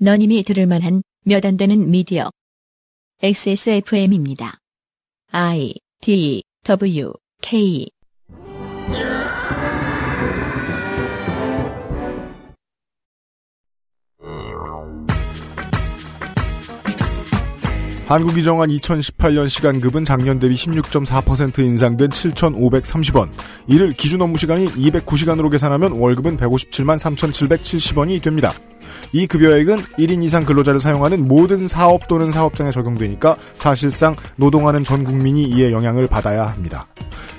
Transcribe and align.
너님이 0.00 0.42
들을 0.44 0.66
만한 0.66 1.02
몇 1.26 1.44
안 1.44 1.58
되는 1.58 1.90
미디어. 1.90 2.30
XSFM입니다. 3.22 4.56
I 5.30 5.74
D 6.00 6.42
W 6.64 7.12
K 7.42 7.86
한국이 18.06 18.42
정한 18.42 18.70
2018년 18.70 19.48
시간급은 19.48 20.04
작년 20.04 20.40
대비 20.40 20.54
16.4% 20.54 21.58
인상된 21.60 22.08
7,530원. 22.08 23.30
이를 23.68 23.92
기준 23.92 24.22
업무 24.22 24.36
시간이 24.38 24.66
209시간으로 24.66 25.50
계산하면 25.50 25.92
월급은 25.92 26.38
157만 26.38 26.98
3,770원이 26.98 28.20
됩니다. 28.22 28.52
이 29.12 29.26
급여액은 29.26 29.76
1인 29.98 30.22
이상 30.22 30.44
근로자를 30.44 30.80
사용하는 30.80 31.26
모든 31.26 31.68
사업 31.68 32.08
또는 32.08 32.30
사업장에 32.30 32.70
적용되니까 32.70 33.36
사실상 33.56 34.16
노동하는 34.36 34.84
전 34.84 35.04
국민이 35.04 35.44
이에 35.44 35.72
영향을 35.72 36.06
받아야 36.06 36.46
합니다. 36.46 36.86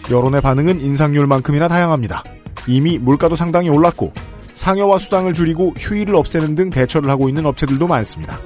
여론의 0.09 0.41
반응은 0.41 0.81
인상률만큼이나 0.81 1.67
다양합니다. 1.67 2.23
이미 2.67 2.97
물가도 2.97 3.35
상당히 3.35 3.69
올랐고 3.69 4.13
상여와 4.55 4.99
수당을 4.99 5.33
줄이고 5.33 5.73
휴일을 5.77 6.15
없애는 6.15 6.55
등 6.55 6.69
대처를 6.69 7.09
하고 7.09 7.29
있는 7.29 7.45
업체들도 7.45 7.87
많습니다. 7.87 8.37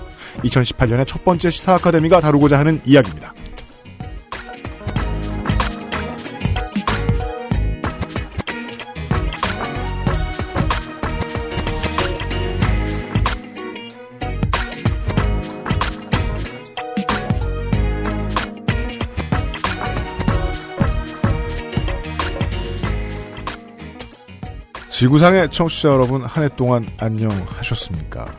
2018년의 0.44 1.06
첫 1.06 1.24
번째 1.26 1.50
시사 1.50 1.76
아카데미가 1.76 2.22
다루고자 2.22 2.60
하는 2.60 2.80
이야기입니다. 2.86 3.34
지구상의 25.00 25.52
청취자 25.52 25.90
여러분 25.90 26.24
한 26.24 26.42
해 26.46 26.50
동안 26.56 26.86
안녕하셨습니까? 27.02 28.32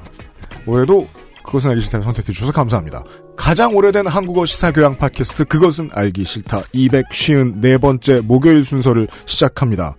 올해도 0.64 1.06
그것은 1.44 1.70
알기 1.70 1.82
싫다를 1.82 2.02
선택해 2.02 2.32
주셔서 2.32 2.50
감사합니다. 2.50 3.04
가장 3.36 3.76
오래된 3.76 4.06
한국어 4.06 4.46
시사교양 4.46 4.96
팟캐스트 4.96 5.44
그것은 5.44 5.90
알기 5.92 6.24
싫다 6.24 6.62
254번째 6.62 8.22
목요일 8.22 8.64
순서를 8.64 9.06
시작합니다. 9.26 9.96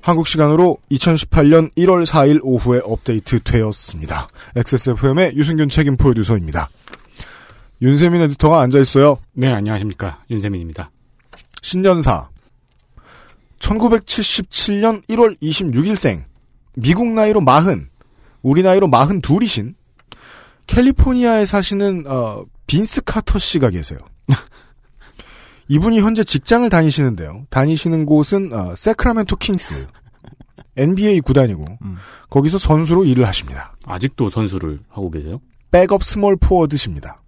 한국 0.00 0.26
시간으로 0.28 0.78
2018년 0.90 1.70
1월 1.76 2.06
4일 2.06 2.40
오후에 2.42 2.80
업데이트 2.84 3.40
되었습니다. 3.40 4.28
XSFM의 4.56 5.36
유승균 5.36 5.68
책임 5.68 5.98
프로듀서입니다. 5.98 6.70
윤세민 7.82 8.22
에디터가 8.22 8.62
앉아있어요. 8.62 9.18
네, 9.34 9.52
안녕하십니까. 9.52 10.24
윤세민입니다. 10.30 10.90
신년사 11.60 12.30
1977년 13.58 15.04
1월 15.08 15.40
26일생 15.40 16.24
미국 16.76 17.08
나이로 17.08 17.42
40 17.44 17.88
우리 18.42 18.62
나이로 18.62 18.88
42이신 18.88 19.74
캘리포니아에 20.66 21.46
사시는 21.46 22.04
어, 22.06 22.44
빈스 22.66 23.02
카터 23.02 23.38
씨가 23.38 23.70
계세요. 23.70 23.98
이분이 25.68 26.00
현재 26.00 26.22
직장을 26.22 26.68
다니시는데요. 26.68 27.46
다니시는 27.50 28.06
곳은 28.06 28.52
어, 28.52 28.74
세크라멘토 28.76 29.36
킹스 29.36 29.86
NBA 30.76 31.20
구단이고 31.20 31.64
음. 31.82 31.96
거기서 32.30 32.58
선수로 32.58 33.04
일을 33.04 33.26
하십니다. 33.26 33.74
아직도 33.86 34.30
선수를 34.30 34.80
하고 34.88 35.10
계세요? 35.10 35.40
백업 35.70 36.04
small 36.04 36.36
forward십니다. 36.36 37.18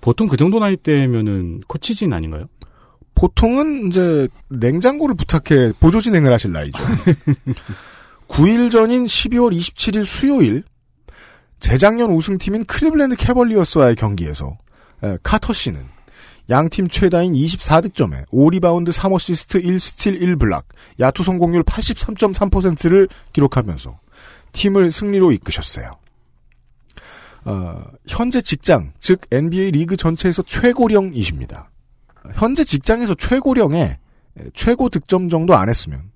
보통 0.00 0.28
그 0.28 0.36
정도 0.36 0.58
나이 0.58 0.76
때면은 0.76 1.62
코치진 1.66 2.12
아닌가요? 2.12 2.46
보통은 3.20 3.88
이제 3.88 4.28
냉장고를 4.48 5.14
부탁해 5.14 5.74
보조 5.78 6.00
진행을 6.00 6.32
하실 6.32 6.52
나이죠. 6.52 6.82
9일 8.28 8.70
전인 8.70 9.04
12월 9.04 9.54
27일 9.54 10.06
수요일 10.06 10.62
재작년 11.58 12.12
우승팀인 12.12 12.64
클리블랜드 12.64 13.16
캐벌리어스와의 13.16 13.96
경기에서 13.96 14.56
에, 15.02 15.18
카터 15.22 15.52
씨는 15.52 15.84
양팀 16.48 16.88
최다인 16.88 17.34
24득점에 17.34 18.26
5리바운드 18.28 18.90
3어시스트 18.90 19.62
1스틸 19.64 20.20
1block, 20.38 20.64
야투 20.98 21.22
성공률 21.22 21.62
83.3%를 21.64 23.06
기록하면서 23.34 24.00
팀을 24.52 24.92
승리로 24.92 25.32
이끄셨어요. 25.32 25.92
어, 27.44 27.84
현재 28.08 28.40
직장, 28.40 28.92
즉 28.98 29.20
NBA 29.30 29.72
리그 29.72 29.96
전체에서 29.96 30.42
최고령이십니다. 30.42 31.70
현재 32.34 32.64
직장에서 32.64 33.14
최고령에 33.14 33.98
최고 34.54 34.88
득점 34.88 35.28
정도 35.28 35.56
안 35.56 35.68
했으면 35.68 36.10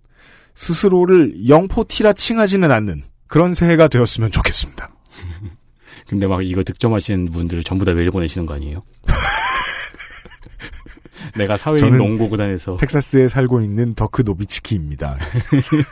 스스로를 0.55 1.49
영포티라 1.49 2.13
칭하지는 2.13 2.71
않는 2.71 3.03
그런 3.27 3.55
새해가 3.55 3.89
되었으면 3.89 4.31
좋겠습니다. 4.31 4.91
근데 6.09 6.27
막 6.27 6.45
이거 6.45 6.63
득점하시는 6.63 7.27
분들을 7.33 7.63
전부 7.65 7.85
다 7.85 7.93
내려보내시는 7.95 8.47
거 8.47 8.55
아니에요? 8.55 8.83
내가 11.37 11.57
사회인 11.57 11.79
저는 11.79 11.99
농구 11.99 12.29
구단에서 12.29 12.77
텍사스에 12.77 13.29
살고 13.29 13.63
있는 13.63 13.95
더크 13.95 14.23
노비츠키입니다. 14.23 15.19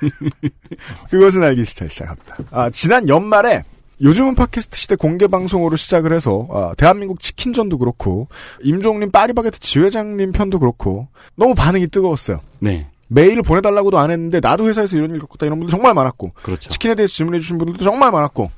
그것은 1.10 1.42
알기 1.42 1.64
싫다 1.64 1.88
시작합니다. 1.88 2.36
아, 2.50 2.70
지난 2.70 3.08
연말에 3.08 3.62
요즘은 4.00 4.34
팟캐스트 4.34 4.76
시대 4.76 4.97
공개 4.97 5.26
방송으로 5.26 5.76
시작을 5.76 6.12
해서 6.12 6.48
아, 6.50 6.72
대한민국 6.76 7.20
치킨전도 7.20 7.78
그렇고 7.78 8.28
임종님 8.62 9.10
파리바게트 9.10 9.60
지회장님 9.60 10.32
편도 10.32 10.58
그렇고 10.58 11.08
너무 11.36 11.54
반응이 11.54 11.88
뜨거웠어요. 11.88 12.41
네, 12.58 12.88
메일을 13.08 13.42
보내달라고도 13.42 13.98
안 13.98 14.10
했는데 14.10 14.41
나도 14.41 14.66
회사에서 14.69 14.97
이런 14.97 15.14
일 15.14 15.20
겪었다 15.20 15.47
이런 15.47 15.58
분들 15.60 15.70
정말 15.70 15.94
많았고 15.94 16.32
그렇죠. 16.42 16.69
치킨에 16.69 16.94
대해서 16.94 17.12
질문해 17.14 17.41
주신 17.41 17.58
분들도 17.58 17.84
정말 17.84 18.10
많았고 18.10 18.50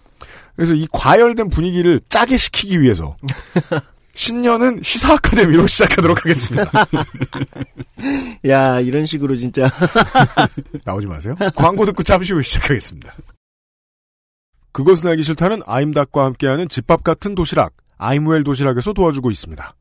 그래서 0.56 0.72
이 0.74 0.86
과열된 0.92 1.50
분위기를 1.50 2.00
짜게 2.08 2.36
시키기 2.36 2.80
위해서 2.80 3.16
신년은 4.14 4.80
시사 4.82 5.14
아카데미로 5.14 5.66
시작하도록 5.66 6.24
하겠습니다. 6.24 6.70
야, 8.46 8.78
이런 8.78 9.06
식으로 9.06 9.36
진짜. 9.36 9.68
나오지 10.84 11.08
마세요. 11.08 11.34
광고 11.56 11.84
듣고 11.84 12.04
잠시 12.04 12.32
후에 12.32 12.42
시작하겠습니다. 12.44 13.12
그것은 14.74 15.08
알기 15.08 15.22
싫다는 15.22 15.62
아임닭과 15.64 16.24
함께하는 16.24 16.68
집밥 16.68 17.04
같은 17.04 17.36
도시락 17.36 17.74
아임웰 17.96 18.42
도시락에서 18.42 18.92
도와주고 18.92 19.30
있습니다. 19.30 19.76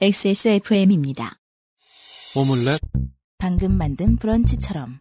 XSFM입니다. 0.00 1.38
오믈렛, 2.34 2.80
방금 3.38 3.76
만든 3.76 4.16
브런치처럼 4.16 5.00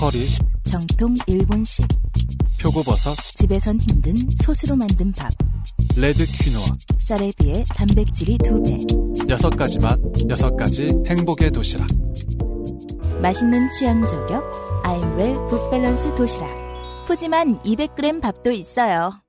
커리, 0.00 0.26
정통 0.62 1.12
일본식 1.26 1.86
표고버섯, 2.60 3.14
집에선 3.36 3.78
힘든 3.82 4.14
소스로 4.42 4.74
만든 4.74 5.12
밥 5.12 5.30
레드 5.96 6.24
퀴노아. 6.24 6.66
쌀에 6.98 7.30
비해 7.38 7.62
단백질이 7.76 8.38
두배 8.38 8.80
여섯 9.28 9.50
가지 9.50 9.78
맛, 9.78 9.98
여섯 10.30 10.56
가지 10.56 10.88
행복의 11.06 11.50
도시락. 11.50 11.86
맛있는 13.20 13.68
취향 13.78 14.04
저격 14.06 14.67
아임웰 14.82 15.34
굿밸런스 15.48 16.14
도시락 16.14 16.48
푸짐한 17.06 17.62
200g 17.62 18.20
밥도 18.22 18.50
있어요 18.52 19.20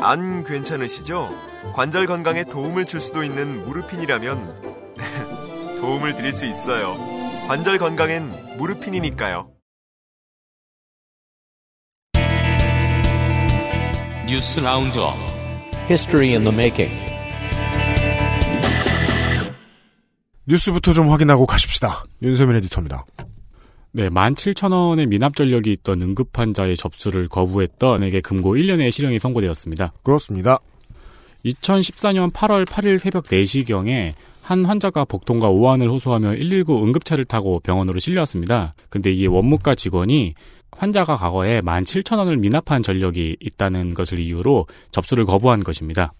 안 0.00 0.44
괜찮으시죠? 0.44 1.28
관절 1.74 2.06
건강에 2.06 2.44
도움을 2.44 2.86
줄 2.86 3.00
수도 3.00 3.24
있는 3.24 3.64
무르핀이라면 3.64 4.94
도움을 5.80 6.14
드릴 6.16 6.32
수 6.32 6.46
있어요. 6.46 6.96
관절 7.48 7.78
건강엔 7.78 8.56
무르핀이니까요. 8.58 9.50
뉴스 14.28 14.60
roundup 14.60 15.16
History 15.88 16.28
in 16.34 16.44
the 16.44 16.52
making. 16.54 16.94
뉴스부터 20.46 20.92
좀 20.92 21.10
확인하고 21.10 21.46
가십시다. 21.46 22.04
윤세민 22.22 22.56
에디터입니다. 22.56 23.04
네, 23.98 24.10
17,000원의 24.10 25.08
미납 25.08 25.34
전력이 25.34 25.72
있던 25.72 26.00
응급 26.02 26.28
환자의 26.32 26.76
접수를 26.76 27.26
거부했던 27.26 28.04
에게 28.04 28.20
금고 28.20 28.54
1년의 28.54 28.92
실형이 28.92 29.18
선고되었습니다. 29.18 29.92
그렇습니다. 30.04 30.60
2014년 31.44 32.32
8월 32.32 32.64
8일 32.64 32.98
새벽 32.98 33.24
4시경에 33.24 34.12
한 34.40 34.64
환자가 34.64 35.04
복통과 35.04 35.48
오한을 35.48 35.90
호소하며 35.90 36.36
119 36.36 36.80
응급차를 36.84 37.24
타고 37.24 37.58
병원으로 37.58 37.98
실려왔습니다. 37.98 38.74
근데 38.88 39.10
이게 39.10 39.26
원무과 39.26 39.74
직원이 39.74 40.34
환자가 40.70 41.16
과거에 41.16 41.60
17,000원을 41.60 42.38
미납한 42.38 42.84
전력이 42.84 43.38
있다는 43.40 43.94
것을 43.94 44.20
이유로 44.20 44.68
접수를 44.92 45.24
거부한 45.24 45.64
것입니다. 45.64 46.12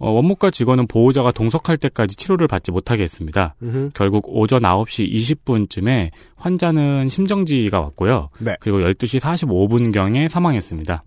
어, 0.00 0.10
원무과 0.10 0.50
직원은 0.50 0.86
보호자가 0.86 1.30
동석할 1.30 1.76
때까지 1.76 2.16
치료를 2.16 2.48
받지 2.48 2.72
못하게 2.72 3.02
했습니다. 3.02 3.54
음흠. 3.62 3.90
결국 3.94 4.24
오전 4.28 4.62
9시 4.62 5.12
20분쯤에 5.12 6.10
환자는 6.36 7.06
심정지가 7.06 7.80
왔고요. 7.80 8.30
네. 8.40 8.56
그리고 8.60 8.78
12시 8.78 9.20
45분경에 9.20 10.30
사망했습니다. 10.30 11.04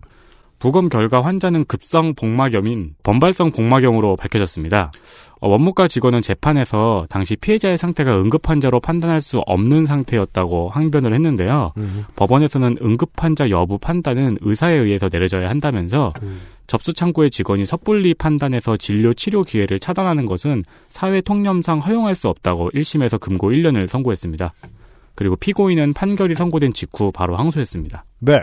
부검 0.60 0.88
결과 0.88 1.22
환자는 1.22 1.64
급성 1.64 2.14
복막염인 2.14 2.94
범발성 3.02 3.50
복막염으로 3.50 4.14
밝혀졌습니다. 4.14 4.92
어, 5.40 5.48
원무과 5.48 5.88
직원은 5.88 6.22
재판에서 6.22 7.06
당시 7.10 7.34
피해자의 7.34 7.76
상태가 7.76 8.16
응급 8.16 8.48
환자로 8.48 8.78
판단할 8.78 9.20
수 9.20 9.40
없는 9.40 9.86
상태였다고 9.86 10.70
항변을 10.70 11.12
했는데요. 11.12 11.72
음. 11.76 12.04
법원에서는 12.14 12.76
응급 12.80 13.10
환자 13.16 13.50
여부 13.50 13.76
판단은 13.76 14.38
의사에 14.40 14.74
의해서 14.74 15.08
내려져야 15.12 15.50
한다면서 15.50 16.14
음. 16.22 16.40
접수 16.66 16.92
창구의 16.92 17.30
직원이 17.30 17.66
섣불리 17.66 18.14
판단해서 18.14 18.76
진료 18.76 19.12
치료 19.12 19.42
기회를 19.42 19.78
차단하는 19.78 20.26
것은 20.26 20.64
사회 20.88 21.20
통념상 21.20 21.80
허용할 21.80 22.14
수 22.14 22.28
없다고 22.28 22.70
1심에서 22.70 23.20
금고 23.20 23.50
1년을 23.50 23.86
선고했습니다. 23.86 24.52
그리고 25.14 25.36
피고인은 25.36 25.92
판결이 25.92 26.34
선고된 26.34 26.72
직후 26.72 27.12
바로 27.12 27.36
항소했습니다. 27.36 28.04
네. 28.20 28.42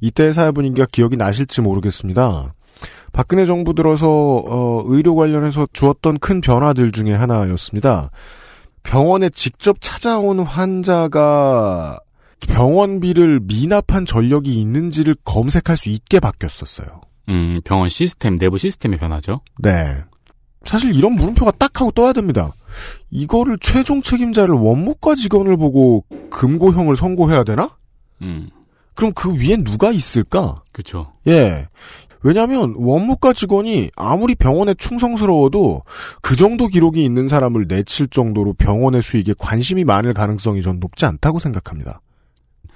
이때의 0.00 0.32
사회 0.32 0.50
분위기가 0.50 0.86
기억이 0.90 1.16
나실지 1.16 1.60
모르겠습니다. 1.60 2.54
박근혜 3.12 3.46
정부 3.46 3.74
들어서 3.74 4.08
어, 4.08 4.82
의료 4.86 5.14
관련해서 5.14 5.68
주었던 5.72 6.18
큰 6.18 6.40
변화들 6.40 6.92
중에 6.92 7.12
하나였습니다. 7.12 8.10
병원에 8.82 9.28
직접 9.30 9.76
찾아온 9.80 10.40
환자가 10.40 12.00
병원비를 12.40 13.40
미납한 13.44 14.04
전력이 14.04 14.60
있는지를 14.60 15.14
검색할 15.24 15.76
수 15.76 15.88
있게 15.88 16.18
바뀌었었어요. 16.18 17.00
음, 17.28 17.60
병원 17.64 17.88
시스템, 17.88 18.36
내부 18.36 18.58
시스템의 18.58 18.98
변화죠. 18.98 19.40
네. 19.58 19.70
사실 20.64 20.94
이런 20.94 21.14
물음표가 21.14 21.52
딱 21.52 21.80
하고 21.80 21.90
떠야 21.90 22.12
됩니다. 22.12 22.52
이거를 23.10 23.58
최종 23.60 24.02
책임자를 24.02 24.54
원무과 24.54 25.14
직원을 25.14 25.56
보고 25.56 26.04
금고형을 26.30 26.96
선고해야 26.96 27.44
되나? 27.44 27.76
음, 28.22 28.48
그럼 28.94 29.12
그 29.14 29.34
위엔 29.34 29.64
누가 29.64 29.90
있을까? 29.90 30.62
그렇죠. 30.72 31.12
예. 31.26 31.66
왜냐하면 32.24 32.74
원무과 32.76 33.32
직원이 33.32 33.90
아무리 33.96 34.36
병원에 34.36 34.74
충성스러워도 34.74 35.82
그 36.20 36.36
정도 36.36 36.68
기록이 36.68 37.04
있는 37.04 37.26
사람을 37.26 37.66
내칠 37.66 38.06
정도로 38.08 38.54
병원의 38.54 39.02
수익에 39.02 39.34
관심이 39.36 39.82
많을 39.82 40.12
가능성이 40.12 40.62
전 40.62 40.78
높지 40.78 41.04
않다고 41.04 41.40
생각합니다. 41.40 42.00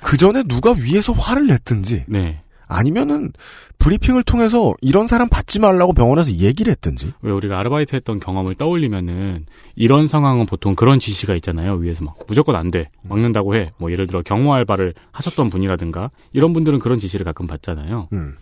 그 0.02 0.16
전에 0.16 0.42
누가 0.42 0.72
위에서 0.72 1.12
화를 1.12 1.46
냈든지 1.46 2.04
네. 2.08 2.42
아니면은 2.66 3.32
브리핑을 3.78 4.22
통해서 4.24 4.74
이런 4.80 5.06
사람 5.06 5.28
받지 5.28 5.60
말라고 5.60 5.92
병원에서 5.92 6.32
얘기를 6.32 6.70
했든지 6.72 7.12
왜 7.22 7.30
우리가 7.30 7.58
아르바이트 7.58 7.94
했던 7.94 8.18
경험을 8.18 8.56
떠올리면은 8.56 9.46
이런 9.76 10.08
상황은 10.08 10.46
보통 10.46 10.74
그런 10.74 10.98
지시가 10.98 11.34
있잖아요. 11.36 11.74
위에서 11.74 12.04
막 12.04 12.16
무조건 12.26 12.56
안 12.56 12.70
돼. 12.70 12.90
막는다고 13.02 13.54
해. 13.54 13.72
뭐 13.78 13.92
예를 13.92 14.06
들어 14.06 14.22
경호 14.22 14.52
알바를 14.54 14.94
하셨던 15.12 15.50
분이라든가 15.50 16.10
이런 16.32 16.52
분들은 16.52 16.78
그런 16.78 16.98
지시를 16.98 17.24
가끔 17.24 17.46
받잖아요. 17.46 18.08
음. 18.12 18.36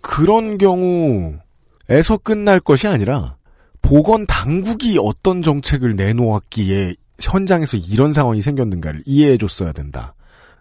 그런 0.00 0.58
경우에서 0.58 2.18
끝날 2.22 2.60
것이 2.60 2.86
아니라 2.86 3.36
보건 3.82 4.26
당국이 4.26 4.98
어떤 5.00 5.42
정책을 5.42 5.96
내놓았기에 5.96 6.94
현장에서 7.20 7.76
이런 7.76 8.12
상황이 8.12 8.40
생겼는가를 8.40 9.02
이해해 9.06 9.36
줬어야 9.36 9.72
된다. 9.72 10.14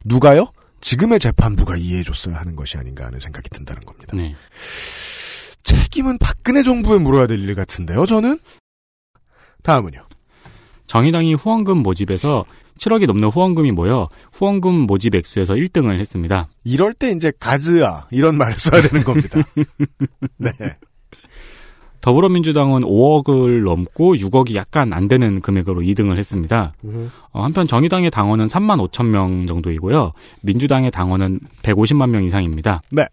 누가요? 0.05 0.47
지금의 0.83 1.19
재판부가 1.19 1.77
이해해줬어야 1.77 2.35
하는 2.35 2.55
것이 2.57 2.77
아닌가 2.77 3.05
하는 3.05 3.17
생각이 3.19 3.49
든다는 3.49 3.85
겁니다. 3.85 4.15
네. 4.15 4.35
책임은 5.63 6.17
박근혜 6.17 6.61
정부에 6.61 6.99
물어야 6.99 7.25
될 7.25 7.39
일 7.39 7.55
같은데요, 7.55 8.05
저는? 8.05 8.37
다음은요. 9.63 10.05
정의당이 10.87 11.35
후원금 11.35 11.77
모집에서 11.77 12.43
7억이 12.79 13.07
넘는 13.07 13.29
후원금이 13.29 13.71
모여 13.71 14.09
후원금 14.33 14.73
모집 14.81 15.15
액수에서 15.15 15.53
1등을 15.53 15.99
했습니다. 15.99 16.49
이럴 16.65 16.93
때 16.93 17.11
이제 17.11 17.31
가즈아 17.39 18.07
이런 18.11 18.35
말을 18.37 18.57
써야 18.59 18.81
되는 18.81 19.03
겁니다. 19.05 19.41
네. 20.37 20.51
더불어민주당은 22.03 22.81
5억을 22.81 23.63
넘고 23.63 24.15
6억이 24.15 24.55
약간 24.55 24.91
안 24.91 25.07
되는 25.07 25.39
금액으로 25.39 25.81
2등을 25.81 26.17
했습니다. 26.17 26.73
어, 27.31 27.43
한편 27.43 27.65
정의당의 27.65 28.11
당원은 28.11 28.45
3만 28.45 28.85
5천 28.89 29.05
명 29.05 29.45
정도이고요. 29.47 30.11
민주당의 30.41 30.91
당원은 30.91 31.39
150만 31.61 32.09
명 32.09 32.25
이상입니다. 32.25 32.81
네. 32.91 33.07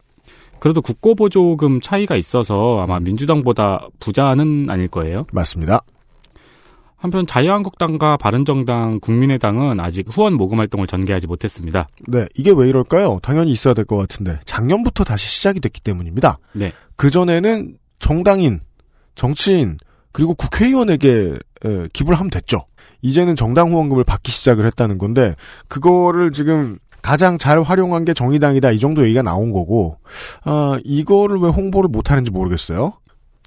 그래도 0.58 0.82
국고보조금 0.82 1.80
차이가 1.80 2.16
있어서 2.16 2.80
아마 2.82 2.98
민주당보다 2.98 3.86
부자는 4.00 4.66
아닐 4.68 4.88
거예요. 4.88 5.24
맞습니다. 5.32 5.82
한편 6.96 7.26
자유한국당과 7.26 8.16
바른정당, 8.16 8.98
국민의당은 9.00 9.78
아직 9.78 10.04
후원 10.10 10.34
모금 10.34 10.58
활동을 10.58 10.88
전개하지 10.88 11.28
못했습니다. 11.28 11.88
네, 12.08 12.26
이게 12.36 12.52
왜 12.54 12.68
이럴까요? 12.68 13.20
당연히 13.22 13.52
있어야 13.52 13.72
될 13.72 13.84
것 13.84 13.96
같은데 13.96 14.40
작년부터 14.46 15.04
다시 15.04 15.30
시작이 15.30 15.60
됐기 15.60 15.80
때문입니다. 15.80 16.38
네. 16.52 16.72
그 16.96 17.08
전에는 17.10 17.76
정당인, 18.00 18.58
정치인 19.14 19.78
그리고 20.12 20.34
국회의원에게 20.34 21.34
에, 21.64 21.88
기부를 21.92 22.18
하면 22.18 22.30
됐죠. 22.30 22.64
이제는 23.02 23.36
정당 23.36 23.70
후원금을 23.70 24.04
받기 24.04 24.30
시작을 24.30 24.66
했다는 24.66 24.98
건데 24.98 25.34
그거를 25.68 26.32
지금 26.32 26.78
가장 27.02 27.38
잘 27.38 27.62
활용한 27.62 28.04
게 28.04 28.12
정의당이다 28.12 28.72
이 28.72 28.78
정도 28.78 29.04
얘기가 29.04 29.22
나온 29.22 29.52
거고 29.52 29.96
아 30.44 30.78
이거를 30.84 31.38
왜 31.38 31.48
홍보를 31.48 31.88
못하는지 31.88 32.30
모르겠어요. 32.30 32.92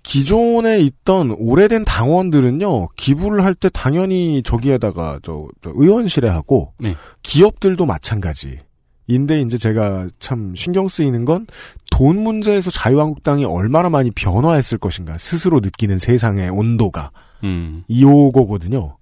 기존에 0.02 0.80
있던 0.82 1.36
오래된 1.38 1.86
당원들은요 1.86 2.90
기부를 2.98 3.46
할 3.46 3.56
때 3.56 3.70
당연히 3.70 4.42
저기에다가 4.44 5.20
저, 5.24 5.48
저 5.62 5.72
의원실에 5.76 6.28
하고 6.28 6.74
네. 6.80 6.96
기업들도 7.22 7.86
마찬가지. 7.86 8.60
인데 9.08 9.42
이제 9.42 9.58
제가 9.58 10.08
참 10.20 10.54
신경 10.56 10.88
쓰이는 10.88 11.26
건 11.26 11.46
돈 11.94 12.24
문제에서 12.24 12.72
자유한국당이 12.72 13.46
얼마나 13.46 13.88
많이 13.88 14.10
변화했을 14.10 14.80
것인가 14.80 15.20
스스로 15.20 15.60
느끼는 15.60 16.00
세상의 16.00 16.50
온도가 16.50 17.12
음, 17.44 17.84
이오거거든요. 17.88 18.98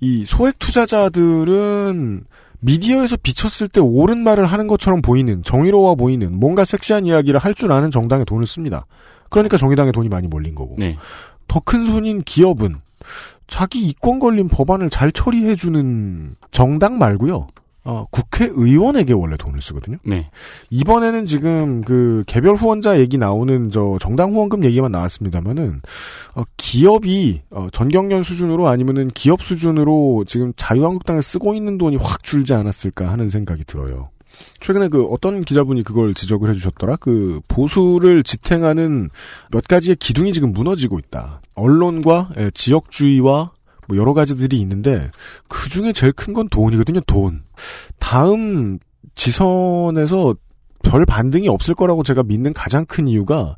이 0.00 0.24
소액 0.26 0.58
투자자들은 0.58 2.24
미디어에서 2.58 3.18
비쳤을 3.22 3.68
때 3.68 3.80
옳은 3.80 4.18
말을 4.18 4.46
하는 4.46 4.66
것처럼 4.66 5.00
보이는 5.00 5.44
정의로워 5.44 5.94
보이는 5.94 6.36
뭔가 6.36 6.64
섹시한 6.64 7.06
이야기를 7.06 7.38
할 7.38 7.54
줄 7.54 7.70
아는 7.70 7.92
정당에 7.92 8.24
돈을 8.24 8.48
씁니다. 8.48 8.84
그러니까 9.30 9.56
정의당에 9.56 9.92
돈이 9.92 10.08
많이 10.08 10.26
몰린 10.26 10.56
거고 10.56 10.74
네. 10.76 10.96
더큰 11.46 11.84
손인 11.86 12.22
기업은 12.22 12.80
자기 13.46 13.86
이권 13.86 14.18
걸린 14.18 14.48
법안을 14.48 14.90
잘 14.90 15.12
처리해주는 15.12 16.34
정당 16.50 16.98
말고요. 16.98 17.46
어, 17.84 18.06
국회의원에게 18.10 19.12
원래 19.14 19.36
돈을 19.36 19.62
쓰거든요. 19.62 19.96
네. 20.04 20.30
이번에는 20.70 21.26
지금 21.26 21.82
그 21.82 22.22
개별 22.26 22.54
후원자 22.54 23.00
얘기 23.00 23.16
나오는 23.16 23.70
저 23.70 23.96
정당 24.00 24.32
후원금 24.32 24.64
얘기만 24.64 24.92
나왔습니다만은 24.92 25.80
어, 26.34 26.42
기업이 26.56 27.42
어, 27.50 27.68
전경련 27.72 28.22
수준으로 28.22 28.68
아니면은 28.68 29.08
기업 29.08 29.42
수준으로 29.42 30.24
지금 30.26 30.52
자유한국당에 30.56 31.22
쓰고 31.22 31.54
있는 31.54 31.78
돈이 31.78 31.96
확 31.96 32.22
줄지 32.22 32.52
않았을까 32.52 33.10
하는 33.10 33.30
생각이 33.30 33.64
들어요. 33.64 34.10
최근에 34.60 34.88
그 34.88 35.04
어떤 35.06 35.42
기자분이 35.42 35.82
그걸 35.82 36.14
지적을 36.14 36.50
해주셨더라. 36.50 36.96
그 36.96 37.40
보수를 37.48 38.22
지탱하는 38.22 39.10
몇 39.50 39.66
가지의 39.66 39.96
기둥이 39.96 40.32
지금 40.32 40.52
무너지고 40.52 40.98
있다. 40.98 41.40
언론과 41.54 42.30
예, 42.36 42.50
지역주의와 42.52 43.52
뭐 43.88 43.96
여러 43.96 44.12
가지들이 44.14 44.60
있는데 44.60 45.10
그 45.48 45.68
중에 45.68 45.92
제일 45.92 46.12
큰 46.12 46.32
건 46.34 46.48
돈이거든요. 46.48 47.00
돈. 47.06 47.42
다음 47.98 48.78
지선에서 49.14 50.34
별 50.82 51.04
반등이 51.04 51.48
없을 51.48 51.74
거라고 51.74 52.02
제가 52.04 52.22
믿는 52.22 52.52
가장 52.52 52.84
큰 52.86 53.08
이유가 53.08 53.56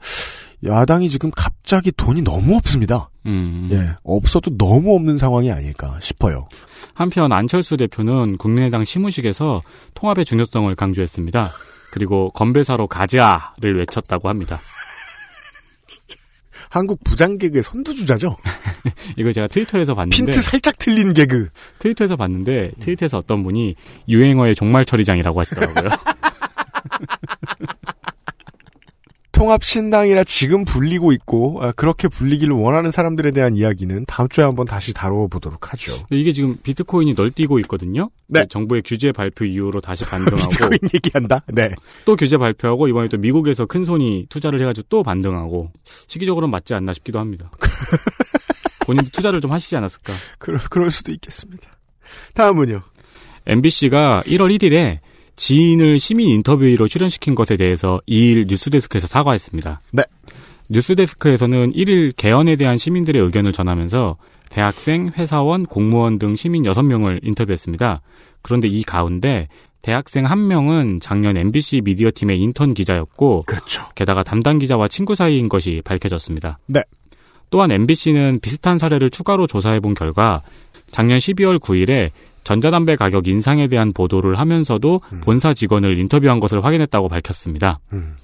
야당이 0.65 1.09
지금 1.11 1.31
갑자기 1.35 1.91
돈이 1.93 2.23
너무 2.23 2.57
없습니다. 2.57 3.11
음. 3.27 3.69
예, 3.73 3.91
없어도 4.03 4.57
너무 4.57 4.95
없는 4.95 5.17
상황이 5.19 5.51
아닐까 5.51 5.99
싶어요. 6.01 6.49
한편 6.95 7.33
안철수 7.33 7.77
대표는 7.77 8.37
국민의당 8.39 8.85
시무식에서 8.85 9.63
통합의 9.95 10.25
중요성을 10.25 10.75
강조했습니다. 10.75 11.51
그리고 11.93 12.31
건배사로 12.31 12.87
가자를 12.89 13.79
외쳤다고 13.79 14.29
합니다. 14.29 14.59
한국 16.71 17.03
부장 17.05 17.37
개그의 17.37 17.65
선두주자죠. 17.65 18.37
이거 19.19 19.33
제가 19.33 19.49
트위터에서 19.49 19.95
봤는데 19.95 20.17
핀트 20.17 20.41
살짝 20.41 20.79
틀린 20.79 21.13
개그. 21.13 21.49
트위터에서 21.81 22.17
봤는데 22.17 22.71
트위터에서 22.79 23.19
어떤 23.19 23.43
분이 23.43 23.75
유행어의 24.09 24.55
종말 24.55 24.85
처리장이라고 24.85 25.41
하시더라고요. 25.41 25.91
통합신당이라 29.41 30.25
지금 30.25 30.67
불리고 30.67 31.13
있고 31.13 31.61
아, 31.63 31.73
그렇게 31.73 32.09
불리기를 32.09 32.55
원하는 32.55 32.91
사람들에 32.91 33.31
대한 33.31 33.57
이야기는 33.57 34.05
다음 34.07 34.29
주에 34.29 34.45
한번 34.45 34.67
다시 34.67 34.93
다뤄보도록 34.93 35.73
하죠. 35.73 35.95
이게 36.11 36.33
지금 36.33 36.59
비트코인이 36.63 37.15
널뛰고 37.15 37.59
있거든요. 37.61 38.11
네. 38.27 38.45
정부의 38.47 38.83
규제 38.85 39.13
발표 39.13 39.47
이후로 39.47 39.81
다시 39.81 40.05
반등하고 40.05 40.51
비트코인 40.51 40.79
얘기한다. 40.95 41.41
네. 41.49 41.71
또 42.05 42.17
규제 42.17 42.37
발표하고 42.37 42.89
이번에 42.89 43.09
또 43.09 43.17
미국에서 43.17 43.65
큰 43.65 43.83
손이 43.83 44.27
투자를 44.29 44.61
해가지고 44.61 44.87
또 44.91 45.03
반등하고 45.03 45.73
시기적으로는 46.07 46.51
맞지 46.51 46.75
않나 46.75 46.93
싶기도 46.93 47.19
합니다. 47.19 47.51
본인 48.85 49.07
투자를 49.07 49.41
좀 49.41 49.53
하시지 49.53 49.75
않았을까? 49.75 50.13
그럴, 50.39 50.61
그럴 50.69 50.91
수도 50.91 51.13
있겠습니다. 51.13 51.71
다음은요. 52.35 52.83
MBC가 53.47 54.23
1월 54.27 54.55
1일에 54.59 54.99
지인을 55.37 55.99
시민 55.99 56.29
인터뷰로 56.29 56.87
출연시킨 56.87 57.35
것에 57.35 57.57
대해서 57.57 58.01
2일 58.09 58.49
뉴스데스크에서 58.49 59.07
사과했습니다. 59.07 59.81
네. 59.93 60.03
뉴스데스크에서는 60.69 61.73
1일 61.73 62.15
개헌에 62.17 62.57
대한 62.57 62.77
시민들의 62.77 63.23
의견을 63.23 63.53
전하면서 63.53 64.17
대학생, 64.51 65.11
회사원, 65.17 65.67
공무원 65.67 66.19
등 66.19 66.37
시민 66.37 66.65
6명을 66.65 67.21
인터뷰했습니다. 67.23 68.03
그런데 68.43 68.69
이 68.69 68.83
가운데 68.83 69.49
대학생 69.83 70.27
한 70.27 70.47
명은 70.47 71.01
작년 71.01 71.37
MBC 71.37 71.83
미디어 71.83 72.11
팀의 72.15 72.39
인턴 72.41 72.75
기자였고 72.75 73.45
그렇죠. 73.47 73.89
게다가 73.95 74.23
담당 74.23 74.59
기자와 74.59 74.89
친구 74.89 75.15
사이인 75.15 75.49
것이 75.49 75.81
밝혀졌습니다. 75.85 76.59
네. 76.67 76.83
또한 77.51 77.71
MBC는 77.71 78.41
비슷한 78.41 78.79
사례를 78.79 79.11
추가로 79.11 79.47
조사해 79.47 79.81
본 79.81 79.95
결과 79.95 80.43
작년 80.91 81.19
12월 81.19 81.59
9일에 81.59 82.11
전자담배 82.45 82.97
가격 82.97 83.29
인상에 83.29 83.69
대한 83.69 83.93
보도를 83.93 84.39
하면서도 84.39 85.01
음. 85.13 85.21
본사 85.23 85.53
직원을 85.53 85.99
인터뷰한 85.99 86.41
것을 86.41 86.65
확인했다고 86.65 87.09
밝혔습니다. 87.09 87.81
음. 87.93 88.17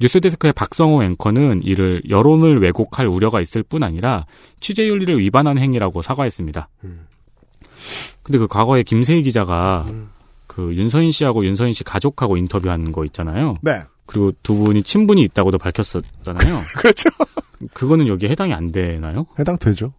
뉴스데스크의 0.00 0.52
박성호 0.52 1.02
앵커는 1.02 1.62
이를 1.64 2.02
여론을 2.08 2.62
왜곡할 2.62 3.06
우려가 3.06 3.40
있을 3.40 3.62
뿐 3.62 3.82
아니라 3.82 4.26
취재 4.60 4.86
윤리를 4.86 5.18
위반한 5.18 5.58
행위라고 5.58 6.02
사과했습니다. 6.02 6.68
음. 6.84 7.06
근데 8.22 8.38
그 8.38 8.46
과거에 8.46 8.82
김세희 8.82 9.22
기자가 9.22 9.86
음. 9.88 10.10
그 10.46 10.74
윤서인 10.74 11.10
씨하고 11.10 11.44
윤서인 11.44 11.72
씨 11.72 11.84
가족하고 11.84 12.36
인터뷰한 12.36 12.92
거 12.92 13.04
있잖아요. 13.04 13.54
네. 13.62 13.82
그리고 14.08 14.32
두 14.42 14.54
분이 14.54 14.82
친분이 14.82 15.22
있다고도 15.22 15.58
밝혔었잖아요. 15.58 16.62
그렇죠. 16.76 17.10
그거는 17.74 18.08
여기에 18.08 18.30
해당이 18.30 18.54
안 18.54 18.72
되나요? 18.72 19.26
해당되죠. 19.38 19.92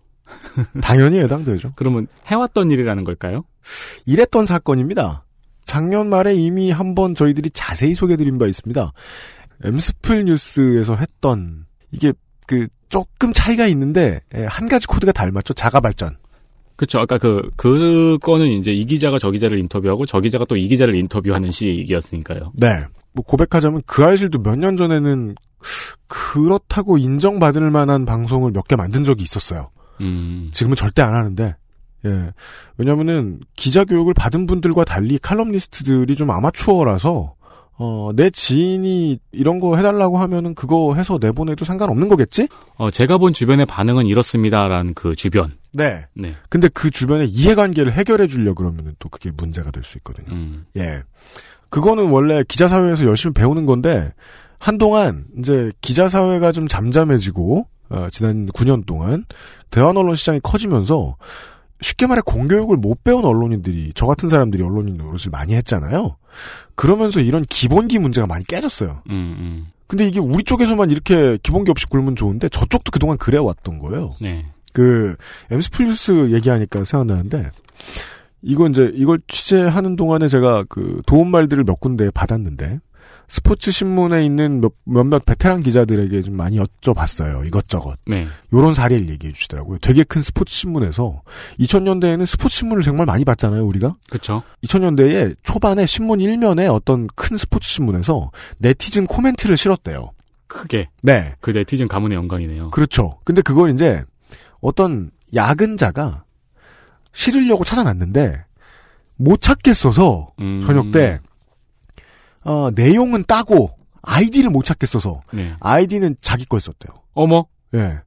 당연히 0.81 1.19
해당되죠. 1.19 1.73
그러면 1.77 2.07
해왔던 2.25 2.71
일이라는 2.71 3.03
걸까요? 3.03 3.43
이랬던 4.05 4.45
사건입니다. 4.45 5.21
작년 5.65 6.09
말에 6.09 6.33
이미 6.33 6.71
한번 6.71 7.13
저희들이 7.13 7.51
자세히 7.51 7.93
소개드린 7.93 8.39
바 8.39 8.47
있습니다. 8.47 8.91
엠스플 9.63 10.25
뉴스에서 10.25 10.95
했던 10.95 11.65
이게 11.91 12.11
그 12.47 12.67
조금 12.89 13.31
차이가 13.33 13.67
있는데 13.67 14.21
예, 14.35 14.45
한 14.45 14.67
가지 14.67 14.87
코드가 14.87 15.11
닮았죠. 15.11 15.53
자가 15.53 15.79
발전. 15.79 16.17
그쵸. 16.75 16.97
아까 16.99 17.17
그, 17.19 17.51
그 17.57 18.17
거는 18.23 18.47
이제 18.47 18.71
이 18.71 18.85
기자가 18.85 19.19
저 19.19 19.29
기자를 19.29 19.59
인터뷰하고 19.59 20.05
저 20.07 20.19
기자가 20.21 20.45
또 20.45 20.55
이 20.55 20.67
기자를 20.67 20.95
인터뷰하는 20.95 21.51
시기였으니까요. 21.51 22.53
네. 22.55 22.85
뭐 23.19 23.23
고백하자면 23.23 23.81
그 23.85 24.03
알실도 24.03 24.39
몇 24.39 24.55
년 24.55 24.75
전에는 24.77 25.35
그렇다고 26.07 26.97
인정받을 26.97 27.69
만한 27.69 28.05
방송을 28.05 28.51
몇 28.51 28.67
개 28.67 28.75
만든 28.75 29.03
적이 29.03 29.23
있었어요. 29.23 29.69
음, 30.01 30.49
지금은 30.53 30.75
절대 30.75 31.01
안 31.01 31.13
하는데. 31.13 31.55
예. 32.05 32.31
왜냐면은 32.77 33.41
기자 33.57 33.83
교육을 33.83 34.13
받은 34.13 34.45
분들과 34.47 34.85
달리 34.85 35.17
칼럼니스트들이 35.19 36.15
좀 36.15 36.31
아마추어라서 36.31 37.35
어, 37.81 38.11
내 38.15 38.29
지인이 38.29 39.19
이런 39.33 39.59
거 39.59 39.75
해달라고 39.75 40.17
하면은 40.17 40.53
그거 40.55 40.95
해서 40.95 41.17
내보내도 41.19 41.65
상관없는 41.65 42.07
거겠지? 42.09 42.47
어, 42.77 42.89
제가 42.91 43.17
본 43.17 43.33
주변의 43.33 43.65
반응은 43.65 44.05
이렇습니다라는 44.05 44.93
그 44.93 45.15
주변. 45.15 45.57
네. 45.73 46.05
네. 46.13 46.35
근데 46.49 46.67
그 46.69 46.89
주변의 46.89 47.29
이해관계를 47.29 47.91
해결해 47.91 48.27
주려 48.27 48.53
그러면은 48.53 48.95
또 48.99 49.09
그게 49.09 49.31
문제가 49.35 49.71
될 49.71 49.83
수 49.83 49.97
있거든요. 49.97 50.27
음, 50.31 50.65
예. 50.77 51.03
그거는 51.69 52.09
원래 52.09 52.43
기자사회에서 52.47 53.05
열심히 53.05 53.33
배우는 53.33 53.65
건데, 53.65 54.13
한동안 54.57 55.25
이제 55.37 55.71
기자사회가 55.81 56.51
좀 56.51 56.67
잠잠해지고, 56.67 57.67
어, 57.89 58.07
지난 58.11 58.47
9년 58.47 58.85
동안, 58.85 59.25
대환 59.71 59.95
언론 59.97 60.15
시장이 60.15 60.39
커지면서, 60.41 61.15
쉽게 61.81 62.07
말해 62.07 62.21
공교육을 62.25 62.77
못 62.77 63.03
배운 63.03 63.23
언론인들이, 63.23 63.93
저 63.95 64.05
같은 64.05 64.27
사람들이 64.27 64.63
언론인 64.63 64.97
노릇을 64.97 65.31
많이 65.31 65.55
했잖아요. 65.55 66.17
그러면서 66.75 67.21
이런 67.21 67.45
기본기 67.45 67.99
문제가 67.99 68.27
많이 68.27 68.43
깨졌어요. 68.45 69.01
음, 69.09 69.13
음. 69.13 69.67
근데 69.87 70.05
이게 70.05 70.19
우리 70.19 70.43
쪽에서만 70.43 70.91
이렇게 70.91 71.37
기본기 71.41 71.71
없이 71.71 71.85
굴면 71.87 72.15
좋은데, 72.15 72.49
저쪽도 72.49 72.91
그동안 72.91 73.17
그래 73.17 73.37
왔던 73.37 73.79
거예요. 73.79 74.15
네. 74.21 74.45
그 74.73 75.15
엠스플 75.51 75.99
뉴스 75.99 76.31
얘기하니까 76.31 76.83
생각나는데 76.83 77.49
이거 78.41 78.67
이제 78.67 78.91
이걸 78.95 79.19
취재하는 79.27 79.95
동안에 79.95 80.27
제가 80.27 80.65
그 80.69 81.01
도움 81.05 81.31
말들을 81.31 81.63
몇 81.63 81.79
군데 81.79 82.09
받았는데 82.11 82.79
스포츠 83.27 83.69
신문에 83.69 84.25
있는 84.25 84.59
몇, 84.59 84.73
몇몇 84.85 85.23
베테랑 85.23 85.61
기자들에게 85.61 86.21
좀 86.23 86.35
많이 86.35 86.57
여쭤봤어요 86.57 87.45
이것저것 87.45 87.95
네. 88.07 88.25
요런 88.51 88.73
사례를 88.73 89.07
얘기해 89.09 89.33
주시더라고요 89.33 89.77
되게 89.79 90.03
큰 90.03 90.21
스포츠 90.23 90.55
신문에서 90.55 91.21
2000년대에는 91.59 92.25
스포츠 92.25 92.55
신문을 92.57 92.81
정말 92.81 93.05
많이 93.05 93.23
봤잖아요 93.25 93.63
우리가 93.65 93.95
그쵸. 94.09 94.41
2000년대에 94.63 95.35
초반에 95.43 95.85
신문 95.85 96.19
1면에 96.19 96.73
어떤 96.73 97.07
큰 97.15 97.37
스포츠 97.37 97.69
신문에서 97.69 98.31
네티즌 98.57 99.05
코멘트를 99.05 99.57
실었대요 99.57 100.11
크게. 100.47 100.89
네 101.03 101.35
그 101.41 101.51
네티즌 101.51 101.87
가문의 101.87 102.15
영광이네요. 102.15 102.71
그렇죠. 102.71 103.19
근데 103.23 103.43
그걸 103.43 103.69
이제 103.71 104.03
어떤 104.61 105.11
야근자가 105.35 106.23
실으려고 107.13 107.63
찾아놨는데 107.63 108.45
못 109.15 109.41
찾겠어서 109.41 110.31
음, 110.39 110.61
저녁 110.65 110.91
때 110.91 111.19
어, 112.43 112.69
내용은 112.71 113.23
따고 113.25 113.77
아이디를 114.01 114.49
못 114.49 114.63
찾겠어서 114.63 115.21
네. 115.33 115.55
아이디는 115.59 116.15
자기 116.21 116.45
거였었대요. 116.45 117.01
어머? 117.13 117.45
예. 117.75 117.99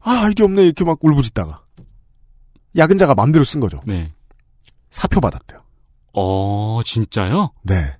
아 0.00 0.24
아이디 0.24 0.42
없네 0.42 0.64
이렇게 0.64 0.84
막 0.84 0.98
울부짖다가 1.02 1.62
야근자가 2.76 3.14
맘대로 3.14 3.44
쓴 3.44 3.60
거죠. 3.60 3.80
네. 3.86 4.12
사표 4.90 5.20
받았대요. 5.20 5.62
어, 6.12 6.80
진짜요? 6.84 7.52
네. 7.62 7.96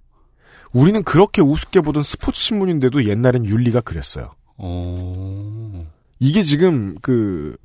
우리는 0.73 1.03
그렇게 1.03 1.41
우습게 1.41 1.81
보던 1.81 2.03
스포츠 2.03 2.41
신문인데도 2.41 3.09
옛날엔 3.09 3.47
윤리가 3.47 3.81
그랬어요. 3.81 4.35
어, 4.57 5.87
이게 6.19 6.43
지금 6.43 6.97
그 7.01 7.57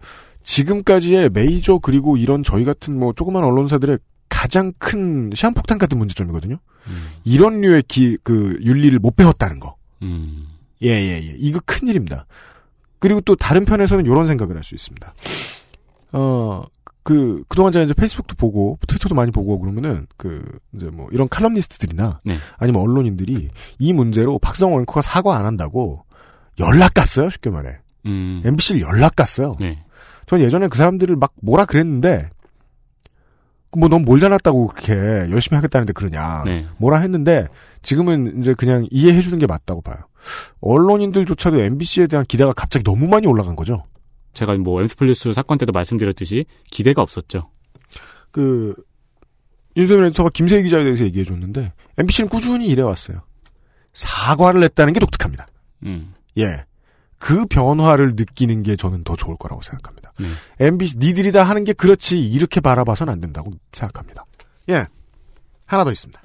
지금까지의 0.49 1.29
메이저 1.29 1.77
그리고 1.77 2.17
이런 2.17 2.41
저희 2.41 2.65
같은 2.65 2.97
뭐 2.97 3.13
조그만 3.13 3.43
언론사들의 3.43 3.99
가장 4.29 4.73
큰 4.79 5.29
시한폭탄 5.33 5.77
같은 5.77 5.99
문제점이거든요. 5.99 6.57
음, 6.87 7.09
이런 7.23 7.61
류의 7.61 7.83
기, 7.87 8.17
그 8.23 8.57
윤리를 8.63 8.97
못 8.97 9.15
배웠다는 9.15 9.59
거. 9.59 9.75
음, 10.01 10.47
예, 10.81 10.87
예, 10.89 11.21
예. 11.23 11.35
이거 11.37 11.59
큰 11.65 11.87
일입니다. 11.87 12.25
그리고 12.97 13.21
또 13.21 13.35
다른 13.35 13.63
편에서는 13.63 14.05
이런 14.05 14.25
생각을 14.25 14.55
할 14.55 14.63
수 14.63 14.73
있습니다. 14.73 15.13
어, 16.13 16.63
그, 17.03 17.43
그동안 17.47 17.71
제가 17.71 17.85
이제 17.85 17.93
페이스북도 17.93 18.35
보고, 18.35 18.79
트위터도 18.87 19.13
많이 19.13 19.31
보고 19.31 19.59
그러면은, 19.59 20.07
그, 20.17 20.43
이제 20.75 20.89
뭐, 20.89 21.07
이런 21.11 21.29
칼럼니스트들이나, 21.29 22.19
네. 22.25 22.37
아니면 22.57 22.81
언론인들이 22.81 23.49
이 23.77 23.93
문제로 23.93 24.39
박성호 24.39 24.79
앵커가 24.81 25.03
사과 25.03 25.37
안 25.37 25.45
한다고 25.45 26.03
연락 26.59 26.95
갔어요, 26.95 27.29
쉽게 27.29 27.51
말해. 27.51 27.77
음, 28.07 28.41
MBC를 28.43 28.81
연락 28.81 29.15
갔어요. 29.15 29.55
네. 29.59 29.83
전 30.29 30.41
예전에 30.41 30.67
그 30.67 30.77
사람들을 30.77 31.15
막 31.15 31.33
뭐라 31.41 31.65
그랬는데, 31.65 32.29
뭐 33.75 33.89
넌 33.89 34.05
뭘 34.05 34.19
잘났다고 34.19 34.67
그렇게 34.67 34.93
열심히 35.31 35.55
하겠다는데 35.55 35.93
그러냐. 35.93 36.43
네. 36.45 36.67
뭐라 36.77 36.99
했는데, 36.99 37.47
지금은 37.81 38.37
이제 38.37 38.53
그냥 38.53 38.85
이해해 38.91 39.21
주는 39.23 39.39
게 39.39 39.47
맞다고 39.47 39.81
봐요. 39.81 39.97
언론인들조차도 40.61 41.59
MBC에 41.61 42.05
대한 42.05 42.27
기대가 42.27 42.53
갑자기 42.53 42.83
너무 42.83 43.07
많이 43.07 43.25
올라간 43.25 43.55
거죠. 43.55 43.83
제가 44.33 44.53
뭐 44.57 44.81
엠스플리스 44.81 45.33
사건 45.33 45.57
때도 45.57 45.71
말씀드렸듯이 45.71 46.45
기대가 46.69 47.01
없었죠. 47.01 47.49
그, 48.29 48.75
윤세민 49.77 50.05
에디터가 50.05 50.29
김세희 50.31 50.61
기자에 50.61 50.83
대해서 50.83 51.05
얘기해 51.05 51.25
줬는데, 51.25 51.73
MBC는 51.97 52.29
꾸준히 52.29 52.67
이래왔어요. 52.67 53.23
사과를 53.93 54.61
했다는 54.61 54.93
게 54.93 54.99
독특합니다. 54.99 55.47
음, 55.85 56.13
예. 56.37 56.65
그 57.17 57.45
변화를 57.47 58.13
느끼는 58.15 58.61
게 58.61 58.75
저는 58.75 59.03
더 59.03 59.15
좋을 59.15 59.35
거라고 59.37 59.61
생각합니다. 59.63 60.08
네. 60.19 60.65
MBC, 60.65 60.97
니들이 60.99 61.31
다 61.31 61.43
하는 61.43 61.63
게 61.63 61.73
그렇지, 61.73 62.19
이렇게 62.19 62.59
바라봐선 62.59 63.09
안 63.09 63.19
된다고 63.19 63.51
생각합니다. 63.71 64.25
예. 64.69 64.85
하나 65.65 65.83
더 65.83 65.91
있습니다. 65.91 66.21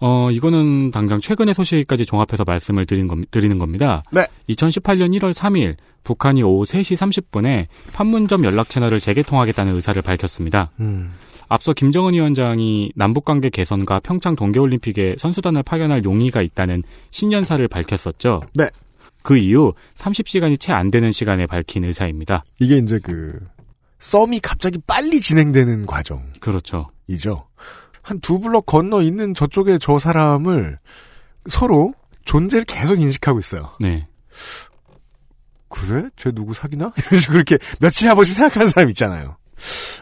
어, 0.00 0.30
이거는 0.30 0.90
당장 0.90 1.20
최근의 1.20 1.54
소식까지 1.54 2.04
종합해서 2.04 2.44
말씀을 2.44 2.84
드린 2.84 3.08
겁, 3.08 3.18
드리는 3.30 3.58
겁니다. 3.58 4.02
네. 4.10 4.26
2018년 4.50 5.18
1월 5.18 5.32
3일, 5.32 5.76
북한이 6.02 6.42
오후 6.42 6.64
3시 6.64 7.22
30분에 7.32 7.66
판문점 7.92 8.44
연락 8.44 8.68
채널을 8.68 9.00
재개통하겠다는 9.00 9.74
의사를 9.74 10.00
밝혔습니다. 10.02 10.70
음. 10.80 11.14
앞서 11.48 11.72
김정은 11.72 12.14
위원장이 12.14 12.92
남북관계 12.94 13.50
개선과 13.50 14.00
평창 14.00 14.34
동계올림픽에 14.34 15.16
선수단을 15.18 15.62
파견할 15.62 16.04
용의가 16.04 16.42
있다는 16.42 16.82
신년사를 17.10 17.66
밝혔었죠. 17.68 18.42
네. 18.54 18.68
그 19.24 19.36
이후 19.36 19.72
30시간이 19.96 20.60
채 20.60 20.72
안 20.72 20.92
되는 20.92 21.10
시간에 21.10 21.46
밝힌 21.46 21.82
의사입니다. 21.84 22.44
이게 22.60 22.76
이제 22.76 23.00
그, 23.02 23.40
썸이 23.98 24.38
갑자기 24.40 24.78
빨리 24.86 25.20
진행되는 25.20 25.86
과정이죠. 25.86 26.40
그렇죠. 26.40 26.90
한 28.02 28.20
두 28.20 28.38
블럭 28.38 28.66
건너 28.66 29.00
있는 29.02 29.32
저쪽에 29.34 29.78
저 29.80 29.98
사람을 29.98 30.78
서로 31.48 31.94
존재를 32.26 32.64
계속 32.66 33.00
인식하고 33.00 33.38
있어요. 33.38 33.72
네. 33.80 34.06
그래? 35.68 36.04
쟤 36.16 36.30
누구 36.30 36.52
사귀나? 36.54 36.92
이런 37.08 37.20
식으로 37.20 37.42
그렇게 37.44 37.58
며칠에 37.80 38.08
한 38.08 38.16
번씩 38.16 38.34
생각하는 38.36 38.68
사람 38.68 38.88
있잖아요. 38.90 39.36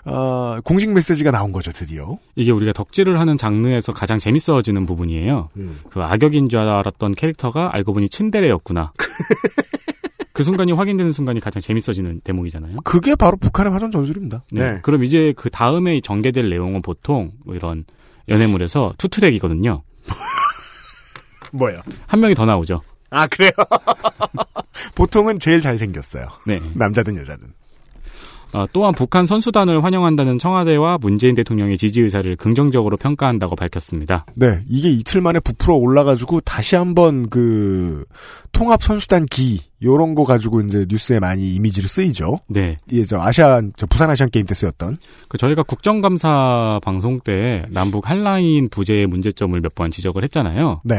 어, 0.04 0.58
공식 0.64 0.92
메시지가 0.92 1.30
나온 1.30 1.52
거죠, 1.52 1.72
드디어. 1.72 2.18
이게 2.34 2.52
우리가 2.52 2.72
덕질을 2.72 3.20
하는 3.20 3.36
장르에서 3.36 3.92
가장 3.92 4.18
재밌어지는 4.18 4.86
부분이에요. 4.86 5.50
음. 5.56 5.78
그 5.90 6.02
악역인 6.02 6.48
줄 6.48 6.60
알았던 6.60 7.14
캐릭터가 7.14 7.70
알고 7.74 7.92
보니 7.92 8.08
츤데레였구나. 8.08 8.92
그 10.32 10.44
순간이 10.44 10.72
확인되는 10.72 11.12
순간이 11.12 11.40
가장 11.40 11.60
재밌어지는 11.60 12.20
대목이잖아요. 12.24 12.78
그게 12.84 13.14
바로 13.14 13.36
북한의 13.36 13.72
화전 13.72 13.90
전술입니다. 13.90 14.44
네. 14.52 14.78
그럼 14.82 15.04
이제 15.04 15.34
그 15.36 15.50
다음에 15.50 16.00
전개될 16.00 16.48
내용은 16.48 16.80
보통 16.80 17.32
뭐 17.44 17.54
이런 17.54 17.84
연애물에서 18.28 18.94
투트랙이거든요. 18.96 19.82
뭐예요? 21.52 21.82
한 22.06 22.20
명이 22.20 22.34
더 22.34 22.46
나오죠. 22.46 22.82
아, 23.10 23.26
그래요? 23.26 23.50
보통은 24.94 25.38
제일 25.38 25.60
잘생겼어요. 25.60 26.28
네. 26.46 26.60
남자든 26.74 27.18
여자든. 27.18 27.52
어, 28.54 28.64
또한 28.72 28.94
북한 28.94 29.24
선수단을 29.24 29.82
환영한다는 29.82 30.38
청와대와 30.38 30.98
문재인 31.00 31.34
대통령의 31.34 31.78
지지 31.78 32.02
의사를 32.02 32.34
긍정적으로 32.36 32.96
평가한다고 32.96 33.56
밝혔습니다. 33.56 34.26
네, 34.34 34.60
이게 34.68 34.90
이틀 34.90 35.20
만에 35.20 35.40
부풀어 35.40 35.74
올라가지고 35.76 36.40
다시 36.42 36.76
한번 36.76 37.28
그 37.30 38.04
통합 38.52 38.82
선수단 38.82 39.26
기 39.26 39.60
요런 39.82 40.14
거 40.14 40.24
가지고 40.24 40.60
이제 40.60 40.86
뉴스에 40.88 41.18
많이 41.18 41.54
이미지로 41.54 41.88
쓰이죠. 41.88 42.38
네. 42.48 42.76
이게 42.90 43.04
저 43.04 43.20
아시안 43.20 43.72
저 43.76 43.86
부산 43.86 44.10
아시안 44.10 44.30
게임 44.30 44.46
때 44.46 44.54
쓰였던. 44.54 44.96
그 45.28 45.38
저희가 45.38 45.62
국정감사 45.64 46.80
방송 46.82 47.20
때 47.20 47.64
남북 47.70 48.08
한라인 48.10 48.68
부재의 48.68 49.06
문제점을 49.06 49.58
몇 49.60 49.72
번 49.74 49.90
지적을 49.90 50.22
했잖아요. 50.24 50.82
네. 50.84 50.96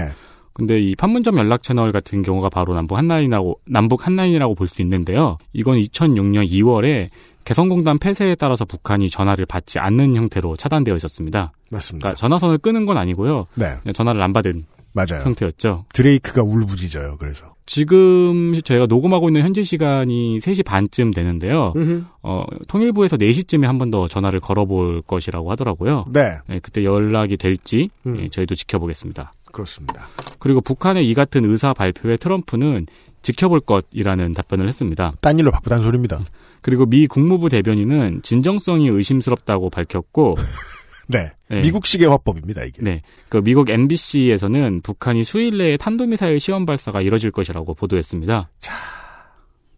근데 0.54 0.80
이 0.80 0.96
판문점 0.96 1.38
연락 1.38 1.64
채널 1.64 1.92
같은 1.92 2.22
경우가 2.22 2.50
바로 2.50 2.74
남북 2.76 2.98
한라인이라고 2.98 3.60
남북 3.66 4.06
한라인이라고 4.06 4.56
볼 4.56 4.68
수 4.68 4.82
있는데요. 4.82 5.38
이건 5.54 5.78
2006년 5.80 6.48
2월에 6.50 7.10
개성공단 7.46 7.98
폐쇄에 8.00 8.36
따라서 8.36 8.64
북한이 8.66 9.10
전화를 9.10 9.46
받지 9.46 9.78
않는 9.80 10.16
형태로 10.16 10.56
차단되어 10.56 10.96
있었습니다. 10.96 11.52
맞습니다. 11.72 12.04
그러니까 12.10 12.18
전화선을 12.20 12.60
끄는 12.60 12.86
건 12.86 12.98
아니고요. 12.98 13.48
네. 13.56 13.76
전화를 13.94 14.22
안 14.22 14.32
받은 14.32 14.66
맞아요. 14.94 15.24
형태였죠. 15.24 15.86
드레이크가 15.94 16.44
울부짖어요. 16.44 17.18
그래서. 17.18 17.54
지금 17.66 18.60
저희가 18.64 18.86
녹음하고 18.86 19.30
있는 19.30 19.42
현재 19.42 19.64
시간이 19.64 20.38
3시 20.38 20.64
반쯤 20.66 21.12
되는데요. 21.12 21.74
어, 22.22 22.44
통일부에서 22.68 23.18
4시쯤에 23.18 23.64
한 23.64 23.78
번 23.78 23.90
더 23.90 24.08
전화를 24.08 24.40
걸어볼 24.40 25.02
것이라고 25.04 25.50
하더라고요. 25.52 26.06
네. 26.14 26.38
네, 26.48 26.60
그때 26.62 26.84
연락이 26.84 27.38
될지 27.38 27.90
음. 28.06 28.18
예, 28.20 28.28
저희도 28.28 28.56
지켜보겠습니다. 28.56 29.32
그렇습니다. 29.54 30.10
그리고 30.40 30.60
북한의 30.60 31.08
이 31.08 31.14
같은 31.14 31.46
의사 31.46 31.72
발표에 31.72 32.18
트럼프는 32.18 32.88
지켜볼 33.22 33.62
것이라는 33.62 34.34
답변을 34.34 34.68
했습니다. 34.68 35.14
딴 35.22 35.40
일로 35.40 35.52
바쁘다는 35.52 35.86
소리입니다. 35.86 36.20
그리고 36.62 36.86
미 36.86 37.08
국무부 37.08 37.48
대변인은 37.48 38.22
진정성이 38.24 38.90
의심스럽다고 38.90 39.70
밝혔고, 39.70 40.36
네. 41.08 41.32
네. 41.50 41.62
미국식의 41.62 42.10
화법입니다, 42.10 42.64
이게. 42.64 42.82
네, 42.82 43.02
그 43.30 43.38
미국 43.38 43.70
MBC에서는 43.70 44.82
북한이 44.82 45.24
수일 45.24 45.58
내에 45.58 45.78
탄도미사일 45.78 46.40
시험 46.40 46.66
발사가 46.66 47.02
이뤄질 47.02 47.32
것이라고 47.32 47.74
보도했습니다. 47.74 48.50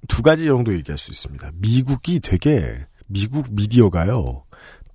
두 0.08 0.22
가지 0.22 0.46
정도 0.46 0.74
얘기할 0.74 0.98
수 0.98 1.12
있습니다. 1.12 1.52
미국이 1.60 2.20
되게 2.20 2.86
미국 3.08 3.48
미디어가요. 3.52 4.44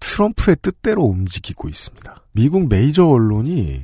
트럼프의 0.00 0.56
뜻대로 0.62 1.02
움직이고 1.02 1.68
있습니다. 1.68 2.25
미국 2.32 2.68
메이저 2.68 3.04
언론이 3.06 3.82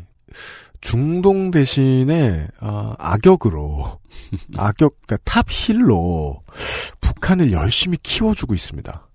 중동 0.81 1.51
대신에 1.51 2.47
어, 2.61 2.95
악역으로 2.99 3.99
악역 4.57 4.95
그러니까 5.07 5.17
top 5.25 5.47
heel로 5.49 6.43
북한을 7.01 7.53
열심히 7.53 7.97
키워주고 8.03 8.55
있습니다. 8.55 9.07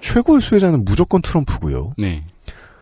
최고의 0.00 0.40
수혜자는 0.40 0.84
무조건 0.84 1.20
트럼프고요. 1.22 1.94
네, 1.98 2.24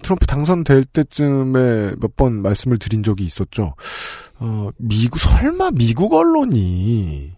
트럼프 0.02 0.26
당선될 0.26 0.84
때쯤에 0.84 1.94
몇 2.00 2.16
번 2.16 2.42
말씀을 2.42 2.78
드린 2.78 3.02
적이 3.02 3.24
있었죠. 3.24 3.74
어, 4.38 4.68
미국, 4.78 5.18
설마 5.18 5.70
미국 5.72 6.12
언론이 6.14 7.32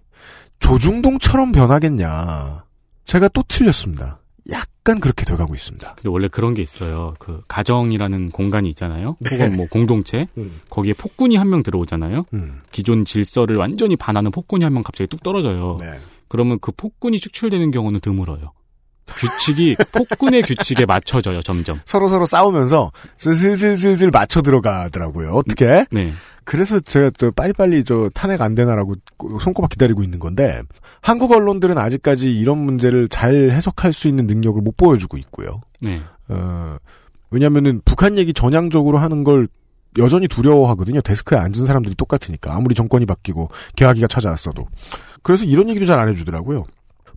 조중동처럼 0.58 1.52
변하겠냐. 1.52 2.64
제가 3.04 3.28
또 3.28 3.42
틀렸습니다. 3.48 4.20
약간 4.50 5.00
그렇게 5.00 5.24
돼가고 5.24 5.54
있습니다. 5.54 5.94
근데 5.96 6.08
원래 6.08 6.28
그런 6.28 6.54
게 6.54 6.62
있어요. 6.62 7.14
그 7.18 7.42
가정이라는 7.48 8.30
공간이 8.30 8.68
있잖아요. 8.70 9.16
네. 9.20 9.30
혹은 9.36 9.56
뭐 9.56 9.66
공동체. 9.68 10.26
음. 10.38 10.60
거기에 10.70 10.94
폭군이 10.94 11.36
한 11.36 11.48
명 11.48 11.62
들어오잖아요. 11.62 12.24
음. 12.34 12.60
기존 12.70 13.04
질서를 13.04 13.56
완전히 13.56 13.96
반하는 13.96 14.30
폭군이 14.30 14.64
한 14.64 14.72
명 14.72 14.82
갑자기 14.82 15.08
뚝 15.08 15.22
떨어져요. 15.22 15.76
네. 15.80 15.98
그러면 16.28 16.58
그 16.60 16.72
폭군이 16.72 17.18
축출되는 17.18 17.70
경우는 17.70 18.00
드물어요. 18.00 18.52
규칙이 19.16 19.76
폭군의 19.92 20.42
규칙에 20.42 20.86
맞춰져요, 20.86 21.40
점점. 21.40 21.80
서로 21.84 22.08
서로 22.08 22.26
싸우면서 22.26 22.90
슬슬슬슬 23.16 24.10
맞춰 24.10 24.42
들어가더라고요. 24.42 25.30
어떻게? 25.30 25.84
네. 25.90 26.12
그래서 26.44 26.80
제가 26.80 27.10
저 27.18 27.30
빨리빨리 27.30 27.84
저 27.84 28.08
탄핵 28.14 28.40
안 28.40 28.54
되나라고 28.54 28.94
손꼽아 29.42 29.68
기다리고 29.68 30.02
있는 30.02 30.18
건데 30.18 30.62
한국 31.02 31.32
언론들은 31.32 31.76
아직까지 31.76 32.34
이런 32.34 32.58
문제를 32.58 33.08
잘 33.08 33.50
해석할 33.50 33.92
수 33.92 34.08
있는 34.08 34.26
능력을 34.26 34.60
못 34.62 34.76
보여주고 34.76 35.18
있고요. 35.18 35.60
네. 35.80 36.00
어, 36.28 36.76
왜냐면은 37.30 37.82
북한 37.84 38.16
얘기 38.16 38.32
전향적으로 38.32 38.96
하는 38.96 39.24
걸 39.24 39.48
여전히 39.98 40.26
두려워하거든요. 40.28 41.00
데스크에 41.02 41.38
앉은 41.38 41.66
사람들이 41.66 41.94
똑같으니까. 41.96 42.54
아무리 42.54 42.74
정권이 42.74 43.04
바뀌고 43.04 43.50
개화기가 43.76 44.06
찾아왔어도. 44.06 44.66
그래서 45.22 45.44
이런 45.44 45.68
얘기도 45.68 45.84
잘 45.84 45.98
안 45.98 46.08
해주더라고요. 46.08 46.64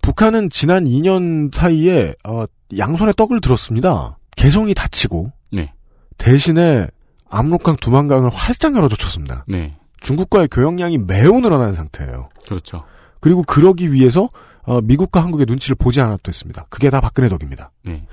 북한은 0.02 0.50
지난 0.50 0.86
2년 0.86 1.54
사이에 1.54 2.14
어, 2.28 2.46
양손에 2.78 3.14
떡을 3.16 3.42
들었습니다. 3.42 4.18
개성이 4.36 4.74
닫히고 4.74 5.32
네. 5.52 5.74
대신에 6.18 6.88
압록강 7.30 7.78
두만강을 7.78 8.30
활짝 8.30 8.76
열어젖혔습니다. 8.76 9.46
네. 9.48 9.78
중국과의 10.02 10.48
교역량이 10.50 10.98
매우 11.00 11.40
늘어난 11.40 11.74
상태예요. 11.74 12.30
그렇죠. 12.46 12.84
그리고 13.20 13.44
그러기 13.44 13.94
위해서 13.94 14.30
어, 14.64 14.82
미국과 14.82 15.24
한국의 15.24 15.46
눈치를 15.48 15.76
보지 15.76 16.02
않아도 16.02 16.20
됐습니다. 16.24 16.66
그게 16.70 16.90
다 16.90 17.02
박근혜 17.02 17.30
덕입니다. 17.30 17.72
네. 17.84 18.06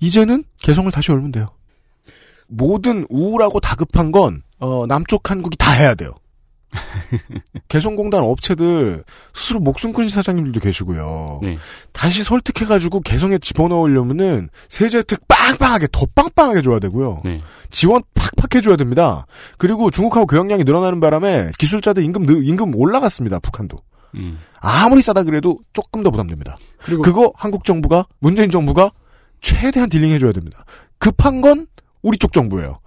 이제는 0.00 0.44
개성을 0.58 0.90
다시 0.92 1.10
열면 1.12 1.32
돼요. 1.32 1.48
모든 2.46 3.06
우울하고 3.10 3.60
다급한 3.60 4.12
건 4.12 4.42
어, 4.58 4.86
남쪽 4.86 5.30
한국이 5.30 5.56
다 5.56 5.72
해야 5.72 5.94
돼요. 5.94 6.12
개성공단 7.68 8.22
업체들 8.22 9.04
스스로 9.34 9.60
목숨 9.60 9.92
끊으신 9.92 10.14
사장님들도 10.14 10.60
계시고요. 10.60 11.40
네. 11.42 11.56
다시 11.92 12.22
설득해가지고 12.22 13.00
개성에 13.00 13.38
집어넣으려면은 13.38 14.48
세제 14.68 14.98
혜택 14.98 15.26
빵빵하게 15.28 15.88
더 15.92 16.06
빵빵하게 16.14 16.62
줘야 16.62 16.78
되고요. 16.78 17.22
네. 17.24 17.40
지원 17.70 18.02
팍팍 18.14 18.54
해줘야 18.54 18.76
됩니다. 18.76 19.26
그리고 19.56 19.90
중국하고 19.90 20.26
교역량이 20.26 20.64
늘어나는 20.64 21.00
바람에 21.00 21.50
기술자들 21.58 22.02
임금 22.04 22.26
느- 22.26 22.42
임금 22.44 22.74
올라갔습니다. 22.74 23.38
북한도 23.40 23.78
음. 24.14 24.38
아무리 24.60 25.02
싸다 25.02 25.22
그래도 25.24 25.58
조금 25.72 26.02
더 26.02 26.10
부담됩니다. 26.10 26.54
그리고 26.78 27.02
그거 27.02 27.32
한국 27.36 27.64
정부가 27.64 28.06
문재인 28.20 28.50
정부가 28.50 28.90
최대한 29.40 29.88
딜링 29.88 30.10
해줘야 30.10 30.32
됩니다. 30.32 30.64
급한 30.98 31.40
건 31.40 31.66
우리 32.02 32.18
쪽 32.18 32.32
정부예요. 32.32 32.80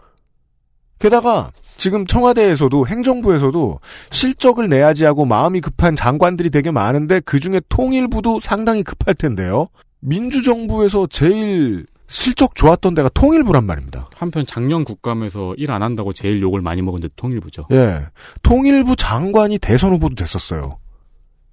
게다가 0.99 1.51
지금 1.81 2.05
청와대에서도 2.05 2.85
행정부에서도 2.85 3.79
실적을 4.11 4.69
내야지 4.69 5.03
하고 5.03 5.25
마음이 5.25 5.61
급한 5.61 5.95
장관들이 5.95 6.51
되게 6.51 6.69
많은데 6.69 7.21
그 7.21 7.39
중에 7.39 7.59
통일부도 7.69 8.39
상당히 8.39 8.83
급할 8.83 9.15
텐데요. 9.15 9.67
민주정부에서 10.01 11.07
제일 11.07 11.87
실적 12.07 12.53
좋았던 12.53 12.93
데가 12.93 13.09
통일부란 13.15 13.65
말입니다. 13.65 14.07
한편 14.13 14.45
작년 14.45 14.83
국감에서 14.83 15.55
일 15.57 15.71
안 15.71 15.81
한다고 15.81 16.13
제일 16.13 16.39
욕을 16.39 16.61
많이 16.61 16.83
먹은 16.83 17.01
데 17.01 17.09
통일부죠. 17.15 17.65
예. 17.71 18.01
통일부 18.43 18.95
장관이 18.95 19.57
대선 19.57 19.91
후보도 19.93 20.13
됐었어요. 20.13 20.77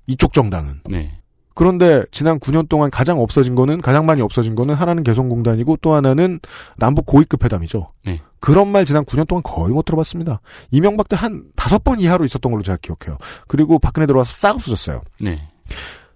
이쪽 0.09 0.35
정당은. 0.35 0.81
네. 0.91 1.11
그런데 1.55 2.05
지난 2.11 2.39
9년 2.39 2.69
동안 2.69 2.91
가장 2.91 3.19
없어진 3.19 3.55
거는 3.55 3.81
가장 3.81 4.05
많이 4.05 4.21
없어진 4.21 4.55
거는 4.55 4.75
하나는 4.75 5.05
개성공단이고 5.05 5.79
또 5.81 5.95
하나는 5.95 6.39
남북 6.77 7.07
고위급 7.07 7.45
회담이죠. 7.45 7.93
네. 8.05 8.21
그런 8.41 8.69
말 8.69 8.85
지난 8.85 9.05
9년 9.05 9.27
동안 9.27 9.43
거의 9.43 9.73
못 9.75 9.85
들어봤습니다. 9.85 10.41
이명박 10.71 11.09
때 11.09 11.17
한 11.17 11.45
다섯 11.57 11.83
번 11.83 11.99
이하로 12.01 12.25
있었던 12.25 12.51
걸로 12.53 12.63
제가 12.63 12.79
기억해요. 12.81 13.19
그리고 13.49 13.79
박근혜 13.79 14.07
들어와서 14.07 14.31
싹 14.33 14.55
없어졌어요. 14.57 15.03
네. 15.21 15.49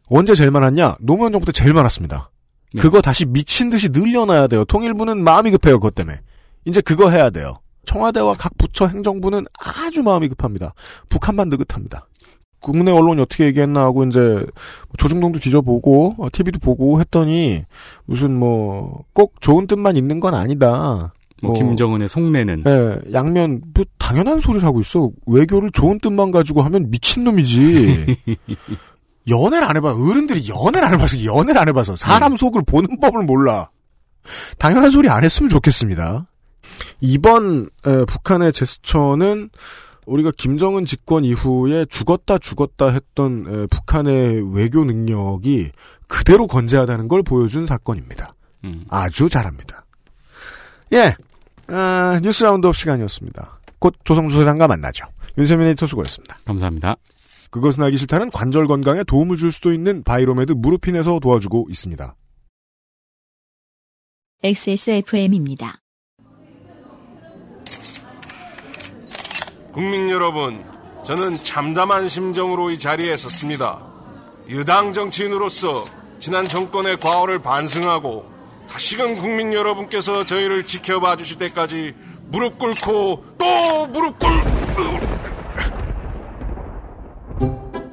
언제 0.09 0.35
제일 0.35 0.51
많았냐? 0.51 0.97
노무현 1.01 1.33
정부 1.33 1.47
때 1.47 1.53
제일 1.53 1.73
많았습니다. 1.75 2.31
네. 2.75 2.81
그거 2.81 3.01
다시 3.01 3.27
미친 3.27 3.71
듯이 3.71 3.89
늘려놔야 3.91 4.47
돼요. 4.47 4.65
통일부는 4.65 5.23
마음이 5.25 5.51
급해요. 5.51 5.79
그것 5.81 5.95
때문에. 5.95 6.21
이제 6.65 6.81
그거 6.81 7.11
해야 7.11 7.31
돼요. 7.31 7.59
청와대와 7.87 8.35
각 8.39 8.57
부처 8.59 8.87
행정부는 8.87 9.47
아주 9.59 10.03
마음이 10.05 10.29
급합니다. 10.29 10.73
북한만 11.09 11.49
느긋합니다. 11.49 12.07
국내 12.61 12.93
언론이 12.93 13.21
어떻게 13.21 13.47
얘기했나 13.47 13.81
하고 13.81 14.05
이제 14.05 14.47
조중동도 14.97 15.41
뒤져보고 15.41 16.15
어, 16.19 16.29
TV도 16.33 16.61
보고 16.61 17.01
했더니 17.01 17.65
무슨 18.05 18.39
뭐 18.39 19.03
꼭 19.15 19.41
좋은 19.41 19.67
뜻만 19.67 19.97
있는 19.97 20.21
건 20.21 20.35
아니다. 20.35 21.13
뭐, 21.43 21.53
뭐, 21.53 21.59
김정은의 21.59 22.09
속내는 22.09 22.63
예, 22.67 23.13
양면 23.13 23.63
뭐 23.75 23.85
당연한 23.99 24.41
소리를 24.41 24.67
하고 24.67 24.81
있어. 24.81 25.11
외교를 25.27 25.73
좋은 25.73 25.99
뜻만 26.01 26.31
가지고 26.31 26.63
하면 26.63 26.91
미친 26.91 27.25
놈이지. 27.25 28.17
연애를 29.29 29.69
안 29.69 29.77
해봐. 29.77 29.95
어른들이 29.95 30.49
연애를 30.49 30.85
안 30.87 30.95
해봐서 30.95 31.25
연애를 31.25 31.61
안 31.61 31.69
해봐서 31.69 31.97
사람 31.97 32.37
속을 32.37 32.63
보는 32.65 33.01
법을 33.01 33.25
몰라. 33.25 33.71
당연한 34.59 34.91
소리 34.91 35.09
안 35.09 35.25
했으면 35.25 35.49
좋겠습니다. 35.49 36.27
이번 37.01 37.69
에, 37.87 38.05
북한의 38.05 38.53
제스처는 38.53 39.51
우리가 40.07 40.33
김정은 40.37 40.85
집권 40.85 41.25
이후에 41.25 41.87
죽었다 41.87 42.39
죽었다 42.39 42.89
했던 42.89 43.47
에, 43.49 43.67
북한의 43.67 44.55
외교 44.55 44.85
능력이 44.85 45.71
그대로 46.07 46.47
건재하다는 46.47 47.09
걸 47.09 47.23
보여준 47.23 47.67
사건입니다. 47.67 48.35
음. 48.65 48.85
아주 48.89 49.29
잘합니다. 49.29 49.85
예, 50.93 51.15
아, 51.69 52.21
뉴스 52.23 52.43
roundup 52.43 52.77
시간이었습니다. 52.77 53.61
곧 53.79 53.95
조성주 54.05 54.37
소장과 54.37 54.69
만나죠. 54.69 55.07
윤세민 55.39 55.67
에디터 55.69 55.87
수고했습니다. 55.87 56.39
감사합니다. 56.45 56.97
그것은 57.51 57.83
알기 57.85 57.99
싫다는 57.99 58.31
관절 58.31 58.67
건강에 58.67 59.05
도움을 59.05 59.37
줄 59.37 59.53
수도 59.53 59.73
있는 59.73 60.03
바이로메드 60.03 60.53
무르핀에서 60.53 61.19
도와주고 61.21 61.67
있습니다. 61.69 62.15
XSFM입니다. 64.43 65.79
국민 69.73 70.11
여러분, 70.11 70.65
저는 71.05 71.43
참담한 71.43 72.09
심정으로 72.09 72.71
이 72.71 72.79
자리에 72.79 73.17
섰습니다. 73.17 73.81
유당 74.49 74.93
정치인으로서 74.93 75.85
지난 76.19 76.47
정권의 76.47 76.99
과오를 77.01 77.41
반성하고 77.41 78.32
다시금 78.73 79.17
국민 79.17 79.53
여러분께서 79.53 80.25
저희를 80.25 80.65
지켜봐 80.67 81.17
주실 81.17 81.39
때까지 81.39 81.95
무릎 82.29 82.59
꿇고 82.59 83.25
또 83.39 83.87
무릎 83.89 84.19
꿇... 84.19 84.31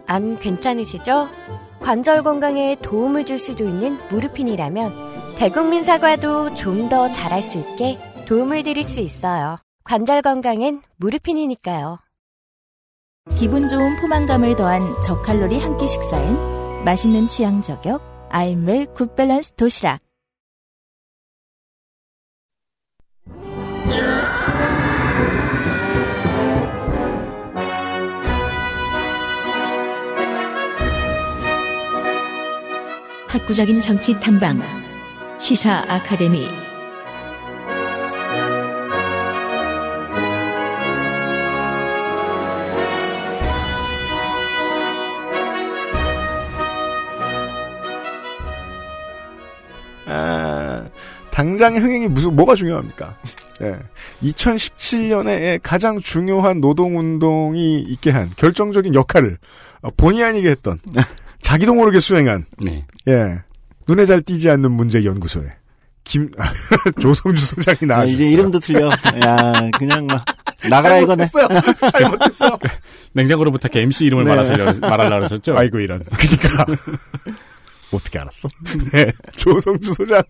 안 0.07 0.39
괜찮으시죠? 0.39 1.27
관절 1.81 2.23
건강에 2.23 2.75
도움을 2.81 3.25
줄 3.25 3.39
수도 3.39 3.65
있는 3.67 3.99
무르핀이라면 4.09 5.35
대국민 5.37 5.83
사과도 5.83 6.55
좀 6.55 6.89
더 6.89 7.11
잘할 7.11 7.41
수 7.43 7.57
있게 7.59 7.97
도움을 8.27 8.63
드릴 8.63 8.83
수 8.83 8.99
있어요. 9.01 9.57
관절 9.83 10.21
건강엔 10.21 10.81
무르핀이니까요. 10.97 11.99
기분 13.37 13.67
좋은 13.67 13.99
포만감을 14.01 14.55
더한 14.55 14.81
저칼로리 15.03 15.59
한 15.59 15.77
끼 15.77 15.87
식사엔 15.87 16.83
맛있는 16.85 17.27
취향 17.27 17.61
저격 17.61 18.01
아임웰 18.31 18.87
굿밸런스 18.95 19.53
도시락 19.53 19.99
학구적인 33.49 33.81
정치 33.81 34.17
탐방 34.19 34.59
시사 35.39 35.83
아카데미 35.87 36.47
아, 50.05 50.87
당장의 51.31 51.79
흥행이 51.79 52.07
무슨 52.07 52.35
뭐가 52.35 52.55
중요합니까? 52.55 53.15
예. 53.61 53.77
2017년에 54.23 55.59
가장 55.61 55.99
중요한 55.99 56.61
노동운동이 56.61 57.79
있게 57.81 58.11
한 58.11 58.31
결정적인 58.35 58.95
역할을 58.95 59.37
어, 59.81 59.89
본의 59.95 60.23
아니게 60.23 60.49
했던 60.49 60.79
자기도 61.41 61.73
모르게 61.73 61.99
수행한 61.99 62.45
네. 62.57 62.85
예 63.07 63.39
눈에 63.87 64.05
잘 64.05 64.21
띄지 64.21 64.49
않는 64.49 64.71
문제 64.71 65.03
연구소에 65.03 65.47
김 66.03 66.31
조성주 67.01 67.45
소장이 67.45 67.77
아, 67.83 67.85
나왔어요. 67.85 68.13
이제 68.13 68.23
이름도 68.31 68.59
틀려. 68.59 68.87
야, 68.87 69.69
그냥 69.77 70.07
막 70.07 70.25
나가라 70.67 70.97
이거네. 70.99 71.27
잘못했어요. 71.27 71.61
잘못했어. 71.91 72.59
냉장고로 73.13 73.51
부탁해 73.51 73.83
MC 73.83 74.05
이름을 74.05 74.23
네. 74.23 74.35
말하려고 74.35 75.23
하셨죠? 75.23 75.55
아이고 75.55 75.79
이런. 75.79 76.03
그니까 76.03 76.65
어떻게 77.93 78.17
알았어? 78.19 78.47
네, 78.91 79.11
조성주 79.37 79.93
소장 79.93 80.23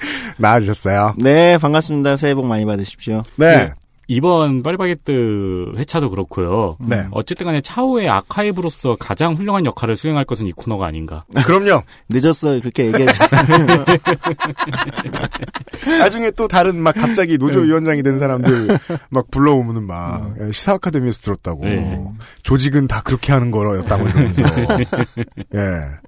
나와주셨어요. 0.38 1.14
네, 1.18 1.58
반갑습니다. 1.58 2.16
새해 2.16 2.34
복 2.34 2.46
많이 2.46 2.64
받으십시오. 2.64 3.22
네, 3.36 3.72
이번 4.10 4.64
파리바게뜨 4.64 5.74
회차도 5.78 6.10
그렇고요. 6.10 6.76
네. 6.80 7.06
어쨌든 7.12 7.46
간에 7.46 7.60
차후의 7.60 8.10
아카이브로서 8.10 8.96
가장 8.98 9.34
훌륭한 9.34 9.64
역할을 9.64 9.94
수행할 9.94 10.24
것은 10.24 10.48
이 10.48 10.52
코너가 10.52 10.84
아닌가. 10.84 11.24
그럼요. 11.46 11.84
늦었어 12.08 12.58
그렇게 12.58 12.86
얘기해줘. 12.86 13.24
나중에 16.00 16.32
또 16.32 16.48
다른 16.48 16.74
막 16.82 16.92
갑자기 16.96 17.38
노조 17.38 17.60
위원장이 17.60 18.02
된 18.02 18.18
사람들 18.18 18.76
막 19.10 19.30
불러오면은 19.30 19.84
막 19.84 20.34
시사 20.50 20.72
아카데미에서 20.72 21.20
들었다고 21.20 21.64
네. 21.66 22.04
조직은 22.42 22.88
다 22.88 23.02
그렇게 23.02 23.32
하는 23.32 23.52
거였다고 23.52 24.08
이러면서 24.08 24.42
예. 25.54 26.00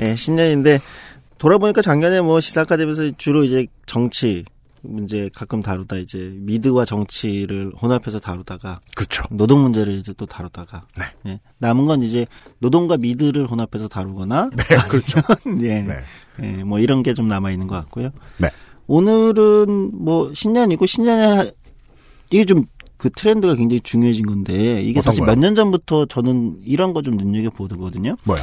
예, 0.00 0.16
신년인데 0.16 0.80
돌아보니까 1.40 1.80
작년에 1.82 2.20
뭐 2.20 2.38
시사 2.40 2.60
아카데미에서 2.62 3.12
주로 3.16 3.42
이제 3.44 3.66
정치 3.86 4.44
문제 4.82 5.28
가끔 5.34 5.62
다루다 5.62 5.96
이제 5.96 6.32
미드와 6.36 6.84
정치를 6.84 7.72
혼합해서 7.80 8.18
다루다가 8.18 8.80
그렇죠. 8.94 9.24
노동 9.30 9.62
문제를 9.62 9.94
이제 9.98 10.14
또 10.16 10.26
다루다가 10.26 10.86
네. 10.98 11.04
예, 11.32 11.40
남은 11.58 11.86
건 11.86 12.02
이제 12.02 12.26
노동과 12.60 12.98
미드를 12.98 13.46
혼합해서 13.50 13.88
다루거나 13.88 14.50
네, 14.56 14.76
그렇죠. 14.88 15.20
예, 15.62 15.82
네. 15.82 15.94
예, 16.42 16.64
뭐 16.64 16.78
이런 16.78 17.02
게 17.02 17.14
좀 17.14 17.26
남아 17.26 17.50
있는 17.50 17.66
것 17.66 17.74
같고요. 17.76 18.10
네. 18.38 18.48
오늘은 18.86 19.90
뭐 20.04 20.32
신년이고 20.34 20.86
신년에 20.86 21.50
이게 22.30 22.44
좀 22.44 22.64
그 23.00 23.08
트렌드가 23.08 23.54
굉장히 23.54 23.80
중요해진 23.80 24.26
건데 24.26 24.82
이게 24.82 25.00
사실? 25.00 25.24
몇 25.24 25.34
년 25.38 25.54
전부터 25.54 26.04
저는 26.04 26.58
이런 26.62 26.92
거 26.92 27.00
좀 27.00 27.16
눈여겨 27.16 27.48
보거든요. 27.48 28.14
뭐요? 28.24 28.42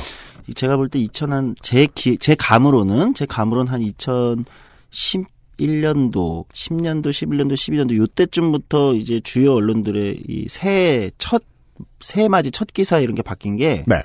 제가 0.55 0.77
볼 0.77 0.89
때 0.89 0.99
2000 0.99 1.31
한 1.31 1.55
제 1.62 1.88
제 2.19 2.36
감으로는 2.36 3.13
제 3.13 3.25
감으로는 3.25 3.71
한 3.71 3.81
2011년도, 3.81 4.45
10년도, 6.49 7.07
11년도, 7.10 7.53
12년도 7.53 7.95
요때쯤부터 7.97 8.93
이제 8.95 9.19
주요 9.21 9.53
언론들의 9.55 10.23
이 10.27 10.45
새해 10.49 11.12
첫 11.17 11.43
새해 12.01 12.27
맞이 12.27 12.51
첫 12.51 12.67
기사 12.73 12.99
이런 12.99 13.15
게 13.15 13.21
바뀐 13.21 13.55
게 13.57 13.83
네. 13.88 14.01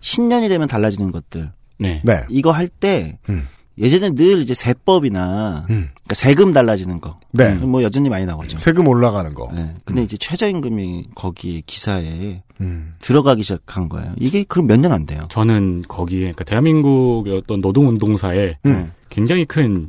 신년이 0.00 0.48
되면 0.48 0.68
달라지는 0.68 1.12
것들. 1.12 1.50
네. 1.78 2.00
네. 2.04 2.22
이거 2.28 2.50
할때 2.50 3.18
음. 3.28 3.46
예전에 3.78 4.10
늘 4.14 4.42
이제 4.42 4.52
세법이나 4.52 5.66
음. 5.70 5.88
그러니까 5.94 6.14
세금 6.14 6.52
달라지는 6.52 7.00
거. 7.00 7.18
네. 7.32 7.54
뭐 7.54 7.82
여전히 7.82 8.08
많이 8.08 8.26
나오죠. 8.26 8.58
세금 8.58 8.86
올라가는 8.88 9.32
거. 9.32 9.48
네. 9.54 9.74
근데 9.84 10.02
이제 10.02 10.16
최저임금이 10.16 11.08
거기에 11.14 11.62
기사에 11.64 12.42
음. 12.60 12.94
들어가기 13.00 13.42
시작한 13.42 13.88
거예요. 13.88 14.12
이게 14.20 14.44
그럼 14.44 14.66
몇 14.66 14.78
년 14.80 14.92
안 14.92 15.06
돼요. 15.06 15.26
저는 15.30 15.84
거기에, 15.88 16.20
그러니까 16.20 16.44
대한민국의 16.44 17.36
어떤 17.38 17.60
노동운동사에 17.60 18.58
음. 18.66 18.92
굉장히 19.08 19.44
큰 19.44 19.88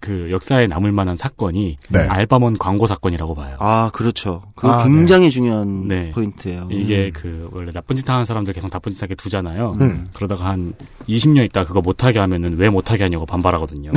그 0.00 0.28
역사에 0.30 0.66
남을 0.66 0.92
만한 0.92 1.16
사건이 1.16 1.78
네. 1.90 1.98
알바몬 1.98 2.58
광고 2.58 2.86
사건이라고 2.86 3.34
봐요. 3.34 3.56
아, 3.58 3.90
그렇죠. 3.92 4.42
그거 4.54 4.72
아, 4.72 4.84
굉장히 4.84 5.30
중요한 5.30 5.88
네. 5.88 6.10
포인트예요. 6.12 6.68
이게 6.70 7.06
음. 7.06 7.10
그 7.12 7.48
원래 7.52 7.72
나쁜 7.72 7.96
짓 7.96 8.08
하는 8.08 8.24
사람들 8.24 8.54
계속 8.54 8.70
나쁜 8.70 8.92
짓 8.92 9.02
하게 9.02 9.14
두잖아요. 9.16 9.76
음. 9.80 10.08
그러다가 10.14 10.46
한 10.46 10.72
20년 11.08 11.44
있다 11.46 11.64
그거 11.64 11.80
못하게 11.80 12.20
하면은 12.20 12.56
왜 12.58 12.68
못하게 12.68 13.04
하냐고 13.04 13.26
반발하거든요. 13.26 13.90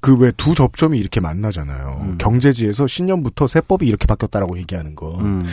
그왜 0.00 0.32
두 0.36 0.54
접점이 0.54 0.98
이렇게 0.98 1.20
만나잖아요. 1.20 1.98
음. 2.02 2.14
경제지에서 2.18 2.86
신년부터 2.86 3.46
세법이 3.46 3.86
이렇게 3.86 4.06
바뀌었다라고 4.06 4.58
얘기하는 4.58 4.94
거. 4.94 5.18
음. 5.18 5.44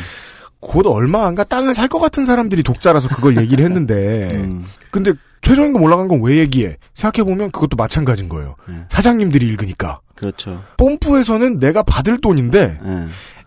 곧 0.60 0.86
얼마 0.88 1.26
안가 1.28 1.44
땅을 1.46 1.74
살 1.76 1.88
것 1.88 2.00
같은 2.00 2.26
사람들이 2.26 2.64
독자라서 2.64 3.08
그걸 3.10 3.38
얘기를 3.38 3.64
했는데 3.64 4.30
음. 4.34 4.66
근데 4.92 5.14
최저임금 5.46 5.82
올라간 5.82 6.08
건 6.08 6.22
왜 6.24 6.38
얘기해? 6.38 6.76
생각해보면 6.96 7.52
그것도 7.52 7.76
마찬가지인 7.78 8.30
거예요. 8.30 8.56
네. 8.68 8.76
사장님들이 8.90 9.46
읽으니까. 9.48 10.00
그렇죠. 10.16 10.64
뽐뿌에서는 10.78 11.60
내가 11.60 11.84
받을 11.84 12.20
돈인데 12.20 12.80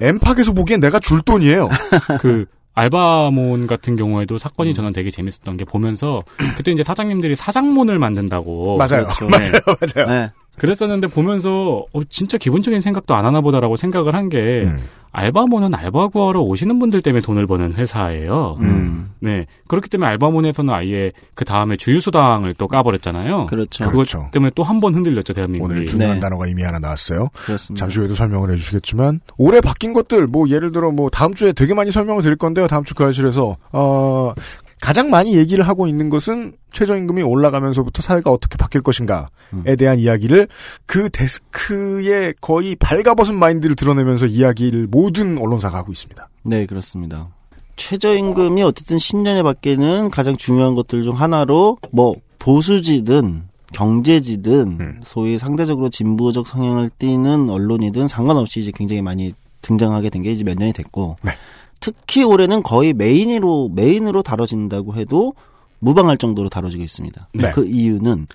예. 0.01 0.07
엠팍에서 0.07 0.53
보기엔 0.53 0.81
내가 0.81 1.01
줄 1.01 1.23
돈이에요. 1.23 1.69
그 2.21 2.45
알바몬 2.75 3.67
같은 3.67 3.97
경우에도 3.97 4.39
사건이 4.39 4.75
저는 4.75 4.93
되게 4.93 5.11
재밌었던 5.11 5.57
게 5.57 5.65
보면서 5.65 6.23
그때 6.57 6.71
이제 6.71 6.85
사장님들이 6.85 7.35
사장몬을 7.35 7.99
만든다고 7.99 8.77
맞아요. 8.77 9.07
그렇죠. 9.07 9.27
맞아요. 9.29 9.77
맞아요. 9.97 10.09
네. 10.09 10.33
그랬었는데 10.59 11.07
보면서 11.09 11.85
어, 11.93 12.01
진짜 12.09 12.37
기본적인 12.39 12.81
생각도 12.81 13.15
안 13.15 13.25
하나 13.25 13.41
보다라고 13.41 13.77
생각을 13.77 14.15
한 14.15 14.29
게 14.29 14.65
음. 14.67 14.83
알바몬은 15.13 15.75
알바 15.75 16.09
구하러 16.09 16.41
오시는 16.41 16.79
분들 16.79 17.03
때문에 17.03 17.23
돈을 17.23 17.47
버는 17.47 17.75
회사예요. 17.75 18.59
음. 18.61 19.11
네 19.21 19.47
그렇기 19.67 19.89
때문에 19.89 20.09
알바몬에서는 20.11 20.73
아예 20.73 21.13
그 21.35 21.45
다음에 21.45 21.77
주유수당을 21.77 22.55
또 22.55 22.69
까버렸잖아요. 22.69 23.47
그렇죠. 23.47 23.85
그것 23.85 23.93
그렇죠. 23.93 24.29
때문에 24.33 24.51
또 24.55 24.63
한 24.63 24.81
번 24.81 24.95
흔들렸죠 24.95 25.33
대한민국이. 25.33 25.73
오늘 25.75 25.87
중요한 25.87 26.15
네. 26.17 26.21
단어가 26.21 26.47
이미 26.47 26.63
하나 26.63 26.79
나왔어요. 26.79 27.29
그렇습니다. 27.35 27.81
잠시 27.85 27.99
후에도 27.99 28.15
설명을 28.15 28.53
해주시겠지만 28.53 29.21
올해 29.39 29.61
바뀐 29.61 29.93
것들 29.93 30.27
뭐 30.29 30.49
예를 30.49 30.71
들어 30.73 30.91
뭐 30.93 31.11
다음 31.11 31.35
주에 31.35 31.53
되게 31.53 31.75
많이 31.75 31.91
설명을 31.91 32.23
드릴 32.23 32.37
건데요. 32.37 32.67
다음 32.69 32.85
주 32.85 32.95
그 32.95 33.05
아실에서 33.05 33.57
어 33.73 34.33
가장 34.81 35.11
많이 35.11 35.37
얘기를 35.37 35.67
하고 35.67 35.87
있는 35.87 36.09
것은 36.09 36.55
최저임금이 36.73 37.23
올라가면서부터 37.23 38.03
사회가 38.03 38.31
어떻게 38.31 38.57
바뀔 38.57 38.83
것인가에 38.83 39.27
음. 39.53 39.65
대한 39.77 39.99
이야기를 39.99 40.49
그 40.87 41.09
데스크의 41.11 42.35
거의 42.41 42.77
발가벗은 42.77 43.35
마인드를 43.35 43.77
드러내면서 43.77 44.27
이야기를 44.27 44.87
모든 44.91 45.39
언론사가 45.39 45.79
하고 45.79 45.93
있습니다. 45.93 46.29
네, 46.45 46.67
그렇습니다. 46.67 47.29
최저임금이 47.77 48.63
어쨌든 48.63 48.99
신년에 48.99 49.43
바뀌는 49.43 50.11
가장 50.11 50.37
중요한 50.37 50.75
것들 50.75 51.03
중 51.03 51.19
하나로 51.19 51.79
뭐 51.91 52.17
보수지든 52.39 53.45
경제지든 53.73 54.77
음. 54.81 55.01
소위 55.05 55.39
상대적으로 55.39 55.91
진보적 55.91 56.47
성향을 56.47 56.91
띠는 56.99 57.51
언론이든 57.51 58.09
상관없이 58.09 58.61
이제 58.61 58.73
굉장히 58.75 59.03
많이 59.03 59.35
등장하게 59.63 60.11
된 60.11 60.23
게 60.23 60.33
이제 60.33 60.45
몇 60.45 60.57
년이 60.57 60.73
됐고 60.73 61.17
네. 61.23 61.33
특히 61.81 62.25
올해는 62.25 62.63
거의 62.63 62.93
메인으로 62.93 63.71
메인으로 63.75 64.23
다뤄진다고 64.23 64.95
해도 64.97 65.35
무방할 65.79 66.19
정도로 66.19 66.49
다뤄지고 66.49 66.83
있습니다. 66.83 67.29
네. 67.35 67.53
그 67.53 67.67
이유는 67.67 68.27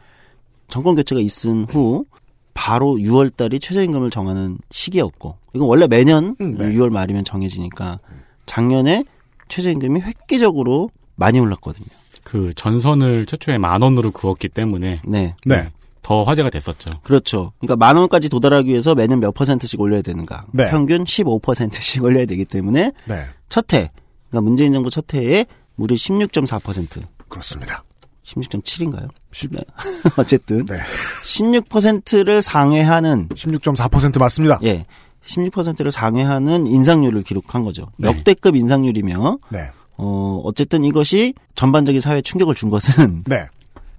정권 0.69 0.95
교체가 0.95 1.21
있은 1.21 1.65
후 1.69 2.05
바로 2.53 2.95
6월 2.95 3.35
달이 3.35 3.59
최저임금을 3.59 4.09
정하는 4.11 4.57
시기였고 4.71 5.37
이건 5.53 5.67
원래 5.67 5.87
매년 5.87 6.35
음, 6.39 6.57
네. 6.57 6.71
6월 6.73 6.89
말이면 6.89 7.25
정해지니까 7.25 7.99
작년에 8.45 9.03
최저임금이 9.49 10.01
획기적으로 10.01 10.89
많이 11.15 11.39
올랐거든요. 11.39 11.87
그 12.23 12.51
전선을 12.53 13.25
최초에 13.25 13.57
만 13.57 13.81
원으로 13.81 14.11
그었기 14.11 14.49
때문에 14.49 15.01
네. 15.05 15.35
네. 15.45 15.69
더 16.03 16.23
화제가 16.23 16.49
됐었죠. 16.49 16.89
그렇죠. 17.03 17.53
그러니까 17.59 17.77
만 17.77 17.95
원까지 17.97 18.29
도달하기 18.29 18.69
위해서 18.69 18.93
매년 18.93 19.19
몇 19.19 19.31
퍼센트씩 19.33 19.79
올려야 19.79 20.01
되는가? 20.01 20.45
네. 20.51 20.69
평균 20.69 21.05
15%씩 21.05 22.03
올려야 22.03 22.25
되기 22.25 22.45
때문에 22.45 22.91
네. 23.05 23.25
첫 23.49 23.73
해, 23.73 23.89
그러니까 24.29 24.41
문재인 24.41 24.73
정부 24.73 24.89
첫 24.89 25.11
해에 25.13 25.45
무려 25.75 25.95
16.4%, 25.95 27.01
그렇습니다. 27.29 27.83
16.7인가요? 28.25 29.09
십- 29.31 29.51
네. 29.51 29.61
어쨌든 30.17 30.65
네. 30.65 30.75
16%를 31.23 32.41
상회하는 32.41 33.29
16.4% 33.29 34.19
맞습니다. 34.19 34.59
예, 34.63 34.85
16%를 35.25 35.91
상회하는 35.91 36.67
인상률을 36.67 37.23
기록한 37.23 37.63
거죠. 37.63 37.87
네. 37.97 38.09
역대급 38.09 38.55
인상률이며 38.55 39.37
네. 39.49 39.69
어 39.97 40.41
어쨌든 40.43 40.83
이것이 40.83 41.33
전반적인 41.55 42.01
사회 42.01 42.17
에 42.17 42.21
충격을 42.21 42.55
준 42.55 42.69
것은 42.69 43.23
네. 43.25 43.45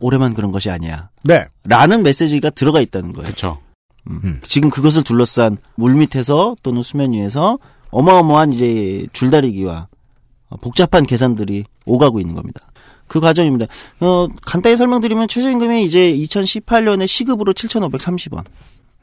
올해만 0.01 0.35
그런 0.35 0.53
것이 0.53 0.71
아니야. 0.71 1.09
네. 1.23 1.47
라는 1.65 2.03
메시지가 2.03 2.51
들어가 2.51 2.81
있다는 2.81 3.13
거예요. 3.13 3.27
그렇죠. 3.27 3.59
음. 4.09 4.41
지금 4.45 4.71
그것을 4.71 5.03
둘러싼 5.03 5.57
물 5.77 5.95
밑에서 5.95 6.57
또는 6.63 6.83
수면 6.83 7.13
위에서 7.13 7.59
어마어마한 7.91 8.53
이제 8.53 9.07
줄다리기와 9.13 9.89
어, 10.51 10.57
복잡한 10.59 11.07
계산들이 11.07 11.65
오가고 11.87 12.21
있는 12.21 12.35
겁니다. 12.35 12.61
그 13.07 13.21
과정입니다. 13.21 13.67
어, 14.01 14.27
간단히 14.45 14.77
설명드리면 14.77 15.29
최저임금이 15.29 15.85
이제 15.85 16.13
2018년에 16.13 17.07
시급으로 17.07 17.53
7,530원이 17.53 18.45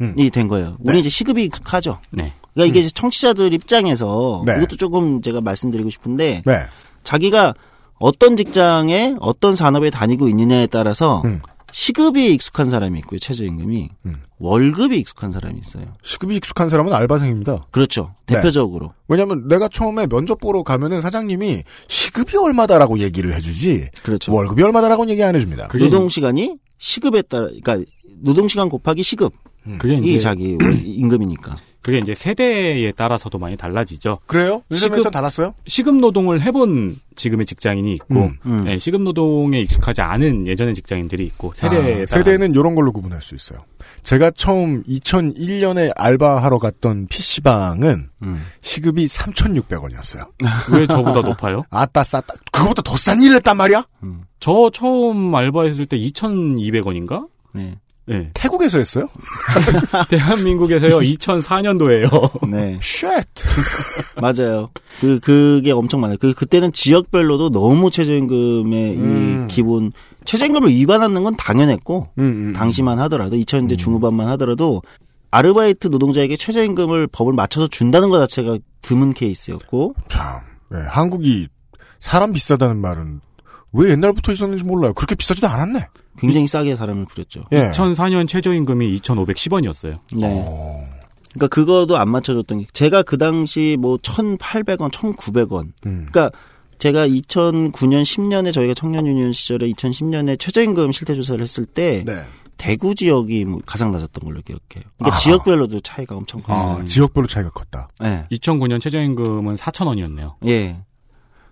음. 0.02 0.16
된 0.32 0.48
거예요. 0.48 0.78
우리 0.82 0.94
네. 0.94 1.00
이제 1.00 1.10
시급이 1.10 1.44
익숙하죠. 1.46 2.00
네. 2.12 2.34
그러니까 2.54 2.70
이게 2.70 2.80
이제 2.82 2.90
청취자들 2.94 3.54
입장에서 3.54 4.44
네. 4.46 4.58
이것도 4.58 4.76
조금 4.76 5.22
제가 5.22 5.42
말씀드리고 5.42 5.90
싶은데 5.90 6.42
네. 6.46 6.64
자기가 7.04 7.54
어떤 8.02 8.36
직장에 8.36 9.16
어떤 9.20 9.56
산업에 9.56 9.90
다니고 9.90 10.28
있느냐에 10.28 10.68
따라서 10.68 11.22
음. 11.26 11.40
시급이 11.72 12.34
익숙한 12.34 12.70
사람이 12.70 13.00
있고요. 13.00 13.20
최저임금이 13.20 13.90
음. 14.06 14.16
월급이 14.40 14.98
익숙한 15.00 15.32
사람이 15.32 15.60
있어요. 15.60 15.86
시급이 16.04 16.36
익숙한 16.36 16.68
사람은 16.68 16.92
알바생입니다. 16.94 17.68
그렇죠. 17.72 18.14
네. 18.28 18.36
대표적으로. 18.36 18.94
왜냐면 19.08 19.48
내가 19.48 19.70
처음에 19.70 20.08
면접 20.08 20.40
보러 20.40 20.64
가면은 20.64 21.02
사장님이 21.02 21.64
시급이 21.88 22.36
얼마다라고 22.38 23.00
얘기를 23.00 23.34
해주지 23.34 23.90
그렇죠. 24.04 24.34
월급이 24.34 24.62
얼마다라고는 24.64 25.12
얘기 25.12 25.24
안 25.24 25.36
해줍니다. 25.36 25.68
그게 25.68 25.86
노동 25.86 26.10
시간이 26.10 26.58
시급에 26.78 27.22
따라 27.22 27.48
그러니까 27.48 27.80
노동 28.18 28.48
시간 28.48 28.68
곱하기 28.68 29.02
시급이 29.04 29.36
그게 29.78 29.96
이제 29.98 30.18
자기 30.18 30.58
임금이니까. 30.84 31.56
그게 31.84 31.98
이제 31.98 32.14
세대에 32.14 32.92
따라서도 32.92 33.40
많이 33.40 33.58
달라지죠. 33.58 34.20
그래요? 34.28 34.62
시급- 34.72 35.12
달랐어요? 35.12 35.56
시급 35.66 35.96
노동을 35.96 36.42
해본 36.42 37.00
지금의 37.16 37.46
직장인이 37.48 37.92
있고 37.96 38.16
음, 38.26 38.38
음. 38.46 38.62
네, 38.66 38.78
시급 38.78 39.02
노동에 39.02 39.60
익숙하지 39.62 40.02
않은 40.02 40.46
예전의 40.48 40.76
직장인들이 40.76 41.26
있고 41.26 41.54
세대에 41.56 42.04
아, 42.04 42.06
따라 42.06 42.06
세대는 42.06 42.52
이런 42.54 42.76
걸로 42.76 42.92
구분할 42.92 43.22
수 43.24 43.34
있어요. 43.34 43.60
제가 44.04 44.32
처음 44.32 44.84
2001년에 44.84 45.92
알바하러 45.96 46.60
갔던 46.60 47.08
PC방은 47.08 48.10
음. 48.24 48.46
시급이 48.62 49.06
3,600원이었어요. 49.06 50.28
왜 50.74 50.86
저보다 50.88 51.22
높아요? 51.22 51.64
아따 51.72 52.04
싸다. 52.04 52.34
그거보다 52.52 52.82
더 52.84 52.96
싼 52.96 53.22
일을 53.24 53.38
했단 53.38 53.58
말이야? 53.58 53.84
저 54.40 54.70
처음 54.72 55.34
알바했을 55.34 55.88
때 55.88 55.98
2,200원인가? 55.98 57.28
네. 57.54 57.76
네. 58.06 58.30
태국에서 58.34 58.78
했어요? 58.80 59.08
대한민국에서요 60.10 61.00
2004년도에요. 61.00 62.50
네. 62.50 62.80
Shit. 62.82 63.08
맞아요. 64.20 64.70
그 65.00 65.20
그게 65.20 65.72
엄청 65.72 66.02
많아요. 66.02 66.18
그 66.20 66.34
그때는 66.34 66.74
지역별로도 66.74 67.50
너무 67.52 67.92
최저임금의 67.92 68.94
음. 68.96 69.48
이 69.50 69.54
기본 69.54 69.92
최저임금을 70.26 70.70
위반하는 70.70 71.24
건 71.24 71.36
당연했고 71.36 72.08
음, 72.18 72.54
당시만 72.54 73.00
하더라도 73.00 73.36
2000년대 73.38 73.78
중후반만 73.78 74.28
하더라도 74.30 74.82
아르바이트 75.32 75.88
노동자에게 75.88 76.38
최저임금을 76.38 77.08
법을 77.08 77.34
맞춰서 77.34 77.68
준다는 77.68 78.10
것 78.10 78.20
자체가 78.20 78.58
드문 78.82 79.14
케이스였고 79.14 79.96
참, 80.10 80.42
네, 80.70 80.80
한국이 80.88 81.48
사람 82.00 82.34
비싸다는 82.34 82.78
말은 82.78 83.22
왜 83.74 83.92
옛날부터 83.92 84.32
있었는지 84.34 84.64
몰라요. 84.64 84.94
그렇게 84.94 85.16
비싸지도 85.16 85.48
않았네. 85.48 85.88
굉장히 86.18 86.48
싸게 86.48 86.76
사람을 86.76 87.06
부렸죠. 87.06 87.42
예. 87.54 87.72
2004년 87.72 88.28
최저임금이 88.28 89.00
2,510원이었어요. 89.00 90.00
네. 90.18 90.28
어, 90.48 90.90
그러니까 91.34 91.48
그거도 91.48 91.98
안 91.98 92.10
맞춰줬던 92.10 92.60
게 92.60 92.68
제가 92.74 93.04
그 93.04 93.18
당시 93.18 93.78
뭐 93.80 93.98
1,800원, 93.98 94.92
1,900원. 94.92 95.72
음. 95.86 96.08
그러니까 96.12 96.32
제가 96.78 97.08
2009년 97.08 98.02
10년에 98.04 98.52
저희가 98.52 98.74
청년 98.74 99.08
유니온 99.08 99.32
시절에 99.32 99.68
2010년에 99.70 100.38
최저임금 100.40 100.92
실태 100.92 101.14
조사를 101.16 101.42
했을 101.42 101.66
때 101.66 102.04
네. 102.06 102.24
대구 102.58 102.94
지역이 102.94 103.46
뭐 103.46 103.62
가장 103.66 103.92
낮았던 103.92 104.24
걸로 104.24 104.42
기억해요. 104.42 104.84
그러니까 104.98 105.08
아하. 105.08 105.16
지역별로도 105.18 105.80
차이가 105.80 106.16
엄청 106.16 106.42
컸어요. 106.42 106.80
아, 106.82 106.86
지역별로 106.86 107.28
차이가 107.28 107.50
컸다. 107.50 107.90
예. 108.04 108.26
2009년 108.32 108.82
최저임금은 108.82 109.56
4,000원이었네요. 109.56 110.36
예. 110.48 110.82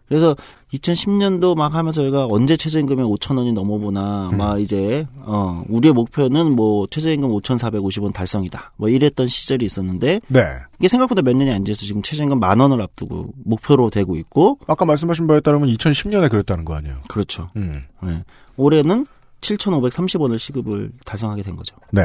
그래서 0.09 0.35
2010년도 0.73 1.55
막 1.55 1.75
하면서 1.75 2.01
저희가 2.01 2.27
언제 2.29 2.57
최저임금이 2.57 3.03
5천 3.03 3.37
원이 3.37 3.53
넘어보나 3.53 4.29
음. 4.33 4.37
막 4.37 4.59
이제 4.59 5.05
어 5.19 5.63
우리의 5.69 5.93
목표는 5.93 6.55
뭐 6.55 6.87
최저임금 6.87 7.29
5,450원 7.29 8.11
달성이다. 8.11 8.73
뭐 8.75 8.89
이랬던 8.89 9.27
시절이 9.27 9.65
있었는데 9.65 10.19
네. 10.27 10.41
이게 10.79 10.87
생각보다 10.87 11.21
몇 11.21 11.37
년이 11.37 11.51
안 11.51 11.63
지어서 11.63 11.85
지금 11.85 12.01
최저임금 12.01 12.39
만 12.39 12.59
원을 12.59 12.81
앞두고 12.81 13.33
목표로 13.45 13.91
되고 13.91 14.15
있고 14.17 14.57
아까 14.67 14.83
말씀하신 14.83 15.27
바에 15.27 15.39
따르면 15.39 15.69
2010년에 15.69 16.29
그랬다는 16.29 16.65
거 16.65 16.73
아니에요? 16.73 16.97
그렇죠. 17.07 17.49
음. 17.55 17.83
예. 18.05 18.23
올해는 18.57 19.05
7,530원을 19.41 20.39
시급을 20.39 20.91
달성하게 21.05 21.43
된 21.43 21.55
거죠. 21.55 21.75
네. 21.91 22.01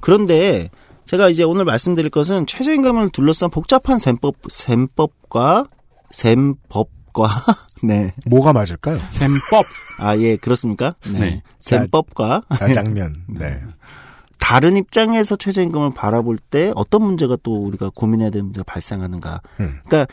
그런데 0.00 0.70
제가 1.06 1.30
이제 1.30 1.44
오늘 1.44 1.64
말씀드릴 1.64 2.10
것은 2.10 2.46
최저임금을 2.46 3.10
둘러싼 3.10 3.50
복잡한 3.50 3.98
셈법 3.98 4.34
셈법과 4.48 5.66
셈법 6.10 6.88
과 7.16 7.28
네. 7.82 8.12
뭐가 8.26 8.52
맞을까요? 8.52 8.98
셈법. 9.08 9.64
아, 9.98 10.18
예, 10.18 10.36
그렇습니까? 10.36 10.96
네. 11.10 11.18
네. 11.18 11.42
셈법과 11.58 12.42
짜장면. 12.58 13.24
네. 13.28 13.62
다른 14.38 14.76
입장에서 14.76 15.34
최저임금을 15.34 15.94
바라볼 15.94 16.38
때 16.38 16.70
어떤 16.76 17.02
문제가 17.02 17.36
또 17.42 17.64
우리가 17.64 17.90
고민해야 17.94 18.30
되는 18.30 18.44
문제가 18.44 18.64
발생하는가. 18.64 19.40
음. 19.60 19.80
그러니까 19.86 20.12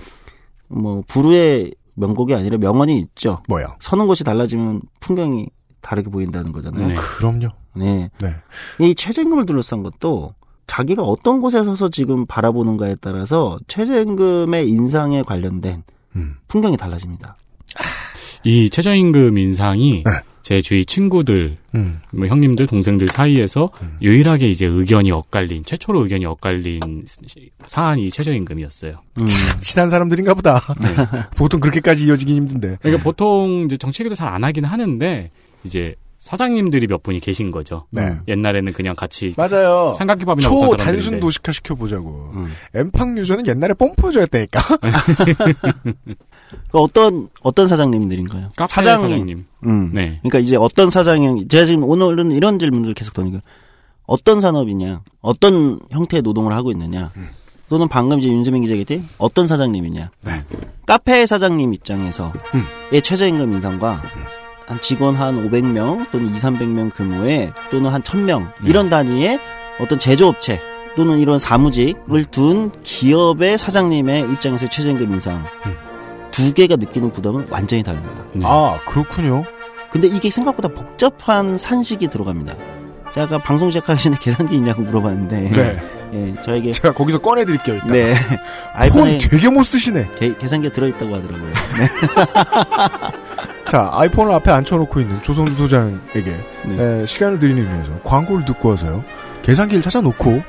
뭐 0.70 1.04
부르의 1.08 1.74
명곡이 1.96 2.34
아니라 2.34 2.58
명언이 2.58 2.98
있죠. 3.00 3.44
뭐요? 3.50 3.68
서는 3.80 4.08
곳이 4.08 4.24
달라지면 4.24 4.82
풍경이 5.02 5.48
다르게 5.82 6.10
보인다는 6.10 6.54
거잖아요. 6.54 6.88
네. 6.88 6.96
그럼요. 6.96 7.50
네. 7.76 8.10
네. 8.20 8.36
이 8.80 8.96
최저임금을 8.96 9.46
둘러싼 9.46 9.84
것도 9.84 10.34
자기가 10.68 11.04
어떤 11.04 11.42
곳에 11.42 11.64
서서 11.64 11.90
지금 11.90 12.26
바라보는가에 12.26 12.96
따라서 13.02 13.60
최저임금의 13.68 14.70
인상에 14.70 15.22
관련된 15.22 15.84
음. 16.16 16.36
풍경이 16.48 16.78
달라집니다. 16.78 17.36
이 18.44 18.70
최저임금 18.70 19.38
인상이 19.38 20.04
네. 20.06 20.12
제 20.42 20.60
주위 20.60 20.84
친구들, 20.86 21.56
음. 21.76 22.02
뭐 22.12 22.28
형님들, 22.28 22.68
동생들 22.68 23.08
사이에서 23.08 23.70
음. 23.82 23.98
유일하게 24.02 24.50
이제 24.50 24.66
의견이 24.66 25.10
엇갈린, 25.12 25.64
최초로 25.64 26.04
의견이 26.04 26.26
엇갈린 26.26 27.06
사안이 27.66 28.12
최저임금이었어요. 28.12 29.00
음. 29.20 29.28
친한 29.62 29.90
사람들인가 29.90 30.34
보다. 30.34 30.60
보통 31.38 31.62
그렇게까지 31.62 32.06
이어지긴 32.06 32.36
힘든데. 32.36 32.80
그러니까 32.82 33.04
보통 33.04 33.64
이제 33.66 33.78
정책에도 33.78 34.16
잘 34.16 34.28
안 34.28 34.44
하긴 34.44 34.66
하는데 34.66 35.32
이제 35.64 35.96
사장님들이 36.24 36.88
몇 36.88 37.04
분이 37.04 37.20
계신 37.20 37.52
거죠. 37.52 37.86
네. 37.90 38.18
옛날에는 38.30 38.72
그냥 38.72 38.96
같이 38.96 39.34
맞아요. 39.36 39.94
삼각김밥이나 39.98 40.48
초. 40.48 40.74
단순 40.78 41.20
도식화 41.20 41.52
시켜보자고. 41.52 42.32
엠팡 42.74 43.18
유저는 43.18 43.46
옛날에 43.46 43.74
pom프 43.74 44.08
유저였다니까. 44.08 44.62
그 46.72 46.78
어떤 46.80 47.28
어떤 47.42 47.68
사장님들인가요? 47.68 48.52
카페 48.56 48.72
사장님. 48.72 49.46
음. 49.66 49.92
네. 49.94 50.20
그러니까 50.22 50.40
이제 50.40 50.56
어떤 50.56 50.90
사장이 50.90 51.50
제가 51.50 51.66
지금 51.66 51.84
오늘은 51.84 52.32
이런 52.32 52.58
질문을 52.58 52.94
계속 52.94 53.14
드니까 53.14 53.42
어떤 54.06 54.40
산업이냐, 54.40 55.02
어떤 55.20 55.82
형태의 55.90 56.22
노동을 56.22 56.54
하고 56.54 56.72
있느냐, 56.72 57.12
또는 57.68 57.90
방금 57.90 58.20
이제 58.20 58.30
윤세민 58.30 58.62
기자 58.62 58.76
얘기했듯이 58.76 59.04
어떤 59.18 59.46
사장님이냐. 59.46 60.10
네. 60.22 60.44
카페 60.86 61.26
사장님 61.26 61.74
입장에서의 61.74 62.32
음. 62.56 63.02
최저임금 63.02 63.56
인상과 63.56 64.04
한 64.66 64.80
직원 64.82 65.16
한 65.16 65.50
500명 65.50 66.10
또는 66.12 66.28
2, 66.28 66.34
300명 66.34 66.96
규모의 66.96 67.54
또는 67.70 67.92
한 67.92 68.02
1000명 68.02 68.48
네. 68.62 68.70
이런 68.70 68.90
단위의 68.90 69.40
어떤 69.80 70.00
제조업체 70.00 70.62
또는 70.96 71.20
이런 71.20 71.40
사무직을 71.40 72.26
둔 72.26 72.72
기업의 72.84 73.58
사장님의 73.58 74.32
입장에서 74.32 74.68
최저임금 74.68 75.14
인상 75.14 75.44
음. 75.66 75.76
두 76.32 76.54
개가 76.54 76.76
느끼는 76.78 77.12
부담은 77.14 77.48
완전히 77.50 77.84
다릅니다. 77.84 78.24
네. 78.34 78.46
아 78.46 78.80
그렇군요. 78.86 79.44
근데 79.92 80.08
이게 80.08 80.32
생각보다 80.32 80.70
복잡한 80.70 81.58
산식이 81.58 82.08
들어갑니다. 82.08 82.56
제가 83.14 83.38
방송 83.40 83.70
시작하기 83.70 84.02
전에 84.02 84.18
계산기 84.20 84.56
있냐고 84.56 84.82
물어봤는데 84.82 85.50
네. 85.52 85.84
예, 86.14 86.42
저에게 86.44 86.72
제가 86.72 86.94
거기서 86.94 87.20
꺼내드릴게요. 87.20 87.76
이따. 87.78 87.86
네폰 87.86 88.38
아이폰에 88.74 89.18
되게 89.20 89.50
못 89.50 89.64
쓰시네. 89.64 90.10
게- 90.18 90.36
계산기가 90.38 90.74
들어있다고 90.74 91.16
하더라고요. 91.16 91.50
네. 91.78 91.88
자, 93.70 93.90
아이폰을 93.94 94.32
앞에 94.34 94.52
앉혀놓고 94.52 95.00
있는 95.00 95.22
조성주 95.24 95.56
소장에게 95.56 96.38
네. 96.66 97.02
에, 97.02 97.06
시간을 97.06 97.40
드리는 97.40 97.64
의미에서 97.64 98.00
광고를 98.04 98.46
듣고 98.46 98.70
와서요. 98.70 99.04
계산기를 99.44 99.82
찾아놓고 99.84 100.42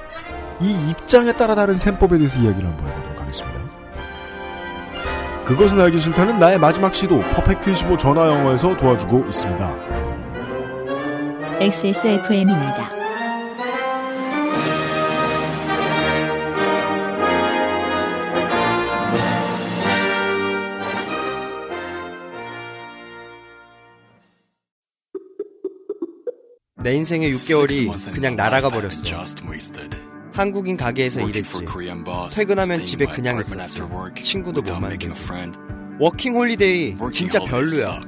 이 0.60 0.88
입장에 0.90 1.32
따라 1.32 1.54
다른 1.54 1.76
셈법에 1.76 2.16
대해서 2.18 2.38
이야기를 2.40 2.68
한번 2.68 2.88
해보도록 2.88 3.20
하겠습니다. 3.20 3.60
그것은 5.44 5.80
알기 5.80 5.98
싫다는 5.98 6.38
나의 6.38 6.58
마지막 6.58 6.94
시도 6.94 7.20
퍼펙트25 7.34 7.98
전화 7.98 8.26
영어에서 8.28 8.74
도와주고 8.76 9.26
있습니다. 9.28 10.03
XSFM입니다. 11.60 12.90
내 26.82 26.94
인생의 26.96 27.32
6개월이 27.34 28.12
그냥 28.12 28.36
날아가 28.36 28.68
버렸어. 28.68 29.02
한국인 30.32 30.76
가게에서 30.76 31.20
일했지. 31.22 31.64
퇴근하면 32.34 32.84
집에 32.84 33.06
그냥 33.06 33.38
있었지. 33.38 33.80
친구도 34.22 34.60
못 34.60 34.80
만들고. 34.80 35.14
working 36.00 36.34
holiday 36.34 36.96
진짜 37.12 37.38
별로야. 37.38 38.00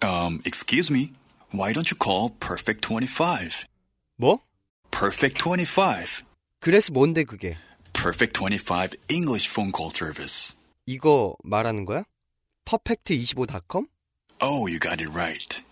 Um, 0.00 0.40
excuse 0.46 0.90
me. 0.94 1.17
Why 1.52 1.72
don't 1.72 1.90
you 1.90 1.96
call 1.96 2.30
Perfect 2.40 2.82
25? 2.82 3.66
뭐? 4.16 4.40
Perfect 4.90 5.38
25. 5.42 6.24
그래서 6.60 6.92
뭔데 6.92 7.24
그게? 7.24 7.56
Perfect 7.92 8.38
25 8.38 8.96
English 9.08 9.48
phone 9.48 9.72
call 9.74 9.90
service. 9.94 10.54
이거 10.86 11.34
말하는 11.42 11.84
거야? 11.84 12.04
퍼펙트25.com? 12.64 13.86
Oh, 14.40 14.66
you 14.68 14.78
got 14.78 15.00
it 15.02 15.10
right. 15.10 15.62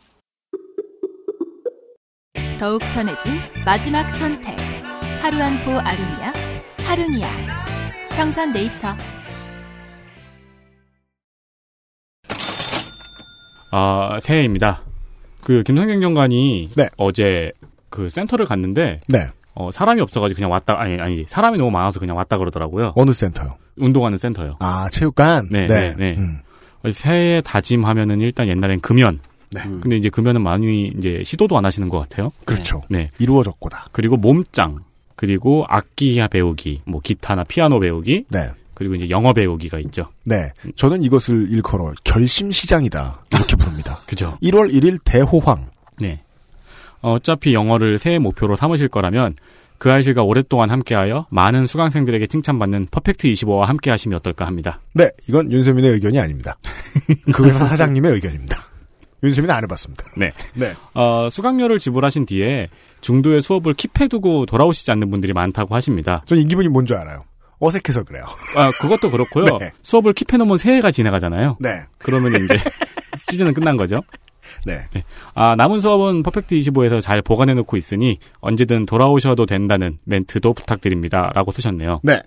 더욱 2.58 2.80
편해진 2.94 3.34
마지막 3.64 4.10
선택. 4.16 4.56
하루 5.22 5.38
한 5.42 5.62
포 5.64 5.72
아루니아, 5.78 6.32
하루니아. 6.78 7.28
평산 8.16 8.52
네이처. 8.52 8.96
아, 13.72 14.18
새해입니다. 14.22 14.85
그 15.46 15.62
김성경 15.62 16.00
장관이 16.00 16.70
네. 16.74 16.88
어제 16.96 17.52
그 17.88 18.08
센터를 18.10 18.46
갔는데 18.46 18.98
네. 19.06 19.28
어, 19.54 19.70
사람이 19.70 20.00
없어가지고 20.00 20.38
그냥 20.38 20.50
왔다 20.50 20.76
아니 20.76 21.00
아니 21.00 21.24
사람이 21.24 21.56
너무 21.56 21.70
많아서 21.70 22.00
그냥 22.00 22.16
왔다 22.16 22.36
그러더라고요. 22.36 22.94
어느 22.96 23.12
센터요? 23.12 23.56
운동하는 23.76 24.18
센터요. 24.18 24.56
아, 24.58 24.88
체육관? 24.90 25.46
네, 25.52 25.68
네, 25.68 25.94
네. 25.96 26.18
새해 26.90 27.40
다짐하면은 27.42 28.22
일단 28.22 28.48
옛날엔 28.48 28.80
금연. 28.80 29.20
네. 29.52 29.60
근데 29.62 29.96
이제 29.96 30.08
금연은 30.08 30.42
많이 30.42 30.88
이제 30.98 31.22
시도도 31.24 31.56
안 31.56 31.64
하시는 31.64 31.88
것 31.88 32.00
같아요. 32.00 32.32
그렇죠. 32.44 32.82
네. 32.90 33.12
이루어졌고다. 33.20 33.86
그리고 33.92 34.16
몸짱. 34.16 34.80
그리고 35.14 35.64
악기 35.68 36.20
배우기, 36.28 36.82
뭐 36.86 37.00
기타나 37.00 37.44
피아노 37.44 37.78
배우기. 37.78 38.24
네. 38.30 38.48
그리고 38.76 38.94
이제 38.94 39.08
영어 39.10 39.32
배우기가 39.32 39.78
있죠. 39.80 40.10
네. 40.24 40.52
저는 40.76 41.02
이것을 41.02 41.50
일컬어 41.50 41.92
결심 42.04 42.52
시장이다. 42.52 43.24
이렇게 43.32 43.56
부릅니다. 43.56 43.98
그죠. 44.06 44.38
1월 44.42 44.70
1일 44.72 44.98
대호황. 45.04 45.70
네. 45.98 46.22
어차피 47.00 47.54
영어를 47.54 47.98
새해 47.98 48.18
목표로 48.18 48.54
삼으실 48.54 48.88
거라면 48.88 49.34
그 49.78 49.90
아이실과 49.90 50.22
오랫동안 50.22 50.70
함께하여 50.70 51.26
많은 51.30 51.66
수강생들에게 51.66 52.26
칭찬받는 52.26 52.88
퍼펙트 52.90 53.28
25와 53.28 53.64
함께 53.64 53.90
하시면 53.90 54.16
어떨까 54.16 54.46
합니다. 54.46 54.80
네, 54.94 55.10
이건 55.28 55.50
윤세민의 55.50 55.92
의견이 55.92 56.18
아닙니다. 56.20 56.56
그 57.32 57.44
회사 57.46 57.64
사장님의 57.66 58.12
의견입니다. 58.12 58.56
윤세민은 59.22 59.54
안 59.54 59.62
해봤습니다. 59.64 60.04
네. 60.16 60.32
네. 60.54 60.74
어, 60.94 61.28
수강료를 61.30 61.78
지불하신 61.78 62.26
뒤에 62.26 62.68
중도에 63.00 63.40
수업을 63.40 63.74
킵해두고 63.74 64.46
돌아오시지 64.46 64.90
않는 64.92 65.10
분들이 65.10 65.32
많다고 65.32 65.74
하십니다. 65.74 66.22
전이 66.26 66.46
기분이 66.46 66.68
뭔 66.68 66.84
줄 66.86 66.96
알아요. 66.96 67.24
어색해서 67.58 68.04
그래요. 68.04 68.24
아, 68.54 68.70
그것도 68.72 69.10
그렇고요. 69.10 69.56
네. 69.60 69.70
수업을 69.82 70.12
킵해놓으면 70.14 70.58
새해가 70.58 70.90
지나가잖아요. 70.90 71.56
네. 71.60 71.82
그러면 71.98 72.32
이제 72.44 72.58
시즌은 73.30 73.54
끝난 73.54 73.76
거죠. 73.76 73.96
네. 74.64 74.86
아, 75.34 75.54
남은 75.56 75.80
수업은 75.80 76.22
퍼펙트 76.22 76.54
25에서 76.56 77.00
잘 77.00 77.22
보관해놓고 77.22 77.76
있으니 77.76 78.18
언제든 78.40 78.86
돌아오셔도 78.86 79.46
된다는 79.46 79.98
멘트도 80.04 80.54
부탁드립니다. 80.54 81.30
라고 81.34 81.50
쓰셨네요. 81.52 82.00
네. 82.02 82.20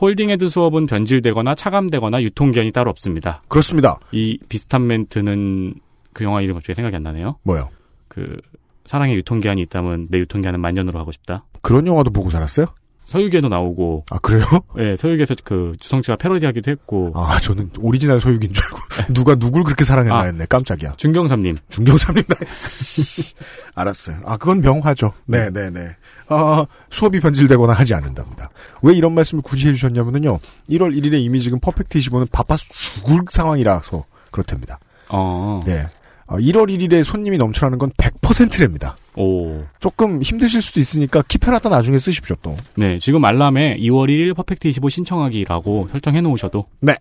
holding해둔 0.00 0.48
수업은 0.48 0.86
변질되거나 0.86 1.54
차감되거나 1.54 2.22
유통기한이 2.22 2.72
따로 2.72 2.90
없습니다. 2.90 3.42
그렇습니다. 3.48 3.98
이 4.12 4.38
비슷한 4.48 4.86
멘트는 4.86 5.74
그 6.12 6.24
영화 6.24 6.40
이름이 6.40 6.54
갑자기 6.54 6.74
생각이 6.74 6.96
안 6.96 7.02
나네요. 7.04 7.38
뭐요? 7.42 7.68
그 8.08 8.36
사랑의 8.84 9.16
유통기한이 9.16 9.60
있다면 9.62 10.08
내 10.10 10.18
유통기한은 10.18 10.60
만년으로 10.60 10.98
하고 10.98 11.12
싶다. 11.12 11.44
그런 11.62 11.86
영화도 11.86 12.10
보고 12.10 12.30
살았어요? 12.30 12.66
서유기에도 13.04 13.48
나오고. 13.48 14.04
아, 14.10 14.18
그래요? 14.18 14.44
네, 14.76 14.96
서유기에서 14.96 15.34
그 15.44 15.74
주성치가 15.78 16.16
패러디하기도 16.16 16.70
했고. 16.70 17.12
아, 17.14 17.38
저는 17.38 17.70
오리지널 17.78 18.20
서유기인 18.20 18.52
줄 18.52 18.64
알고. 18.64 18.78
누가 19.12 19.34
누굴 19.34 19.62
그렇게 19.62 19.84
사랑했나 19.84 20.20
아. 20.20 20.24
했네. 20.24 20.46
깜짝이야. 20.46 20.94
중경삼림. 20.96 21.56
중경삼림. 21.68 22.24
알았어요. 23.74 24.16
아, 24.24 24.36
그건 24.36 24.60
명화죠. 24.60 25.12
네, 25.26 25.50
네, 25.50 25.70
네. 25.70 25.96
아, 26.28 26.66
수업이 26.90 27.20
변질되거나 27.20 27.72
하지 27.72 27.94
않는답니다. 27.94 28.50
왜 28.82 28.94
이런 28.94 29.14
말씀을 29.14 29.42
굳이 29.42 29.68
해주셨냐면요. 29.68 30.38
1월 30.70 30.96
1일에 30.96 31.20
이미 31.20 31.40
지금 31.40 31.60
퍼펙트 31.60 31.98
25는 31.98 32.30
바빠서 32.32 32.64
죽을 32.72 33.20
상황이라서 33.28 34.04
그렇답니다. 34.30 34.78
어. 35.10 35.60
예. 35.68 35.86
어, 36.26 36.36
1월 36.36 36.68
1일에 36.70 37.04
손님이 37.04 37.36
넘쳐나는 37.36 37.78
건 37.78 37.90
100%랍니다. 37.98 38.96
오. 39.16 39.64
조금 39.80 40.20
힘드실 40.22 40.60
수도 40.60 40.80
있으니까 40.80 41.22
keep해놨다 41.22 41.70
나중에 41.70 41.98
쓰십시오, 41.98 42.36
또. 42.42 42.56
네, 42.76 42.98
지금 42.98 43.24
알람에 43.24 43.76
2월 43.78 44.08
1일 44.08 44.34
퍼펙트 44.34 44.68
25 44.68 44.88
신청하기라고 44.88 45.88
설정해 45.90 46.20
놓으셔도. 46.20 46.66
네. 46.80 46.96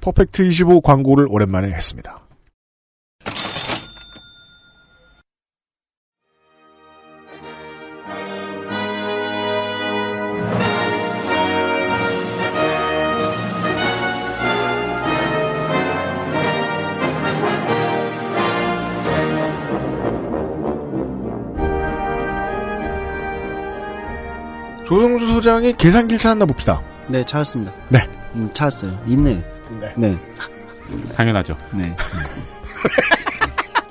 퍼펙트 0.00 0.46
25 0.46 0.80
광고를 0.82 1.26
오랜만에 1.28 1.68
했습니다. 1.68 2.21
조성주 24.92 25.26
소장이 25.32 25.72
계산기를 25.72 26.18
찾았나 26.18 26.44
봅시다. 26.44 26.82
네, 27.08 27.24
찾았습니다. 27.24 27.72
네. 27.88 28.06
음, 28.34 28.50
찾았어요. 28.52 28.98
있네. 29.06 29.42
네. 29.80 29.94
네. 29.96 30.18
당연하죠. 31.14 31.56
네. 31.72 31.96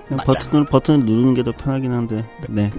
버튼을, 0.26 0.66
버튼을 0.66 1.00
누르는 1.00 1.34
게 1.34 1.42
더 1.42 1.52
편하긴 1.54 1.92
한데, 1.92 2.24
네. 2.50 2.70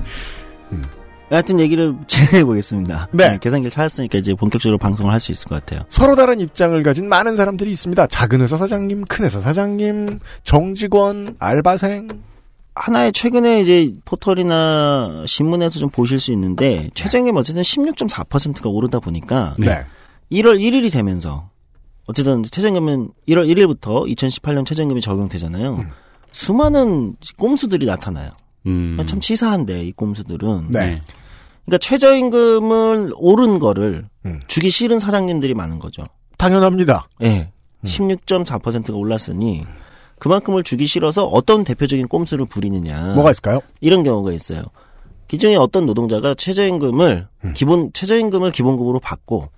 하여튼 1.30 1.58
얘기를 1.58 1.96
진행해 2.06 2.44
보겠습니다. 2.44 3.08
네. 3.10 3.38
계산기를 3.40 3.72
찾았으니까 3.72 4.18
이제 4.18 4.34
본격적으로 4.34 4.78
방송을 4.78 5.12
할 5.12 5.18
수 5.18 5.32
있을 5.32 5.48
것 5.48 5.56
같아요. 5.56 5.82
서로 5.90 6.14
다른 6.14 6.38
입장을 6.38 6.80
가진 6.84 7.08
많은 7.08 7.34
사람들이 7.34 7.72
있습니다. 7.72 8.06
작은 8.06 8.40
회사 8.40 8.56
사장님, 8.56 9.04
큰 9.06 9.24
회사 9.24 9.40
사장님, 9.40 10.20
정직원, 10.44 11.34
알바생. 11.40 12.06
하나의 12.74 13.12
최근에 13.12 13.60
이제 13.60 13.94
포털이나 14.04 15.24
신문에서 15.26 15.78
좀 15.78 15.90
보실 15.90 16.18
수 16.18 16.32
있는데 16.32 16.90
최저임금 16.94 17.36
어쨌든 17.36 17.62
16.4%가 17.62 18.68
오르다 18.70 19.00
보니까 19.00 19.54
네. 19.58 19.84
1월 20.30 20.58
1일이 20.58 20.90
되면서 20.90 21.50
어쨌든 22.06 22.42
최저임금은 22.42 23.10
1월 23.28 23.46
1일부터 23.48 24.10
2018년 24.14 24.66
최저임금이 24.66 25.00
적용되잖아요. 25.00 25.74
음. 25.76 25.90
수많은 26.32 27.16
꼼수들이 27.36 27.86
나타나요. 27.86 28.30
음. 28.66 28.98
참 29.06 29.20
치사한데 29.20 29.84
이 29.84 29.92
꼼수들은. 29.92 30.70
네. 30.70 31.00
그러니까 31.64 31.78
최저임금을 31.78 33.12
오른 33.16 33.58
거를 33.58 34.08
음. 34.24 34.40
주기 34.48 34.70
싫은 34.70 34.98
사장님들이 34.98 35.54
많은 35.54 35.78
거죠. 35.78 36.02
당연합니다. 36.38 37.06
예. 37.22 37.28
네. 37.28 37.52
16.4%가 37.84 38.96
올랐으니 38.96 39.64
그만큼을 40.22 40.62
주기 40.62 40.86
싫어서 40.86 41.24
어떤 41.24 41.64
대표적인 41.64 42.06
꼼수를 42.06 42.46
부리느냐. 42.46 43.14
뭐가 43.14 43.32
있을까요? 43.32 43.58
이런 43.80 44.04
경우가 44.04 44.32
있어요. 44.32 44.62
기존에 45.26 45.56
어떤 45.56 45.84
노동자가 45.84 46.34
최저임금을 46.34 47.26
음. 47.44 47.52
기본 47.56 47.90
최저임금을 47.92 48.52
기본급으로 48.52 49.00
받고 49.00 49.48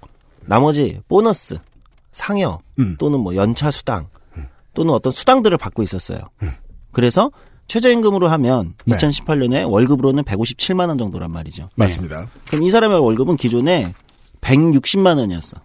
나머지 0.46 1.00
보너스, 1.06 1.58
상여 2.12 2.60
음. 2.78 2.96
또는 2.98 3.20
뭐 3.20 3.36
연차 3.36 3.70
수당 3.70 4.08
또는 4.72 4.94
어떤 4.94 5.12
수당들을 5.12 5.58
받고 5.58 5.82
있었어요. 5.82 6.20
그래서 6.92 7.30
최저임금으로 7.68 8.28
하면 8.28 8.72
네. 8.86 8.96
2018년에 8.96 9.70
월급으로는 9.70 10.22
157만 10.22 10.88
원 10.88 10.96
정도란 10.96 11.30
말이죠. 11.30 11.68
맞습니다. 11.74 12.26
그럼 12.48 12.62
이 12.62 12.70
사람의 12.70 13.00
월급은 13.00 13.36
기존에 13.36 13.92
160만 14.40 15.18
원이었어. 15.18 15.58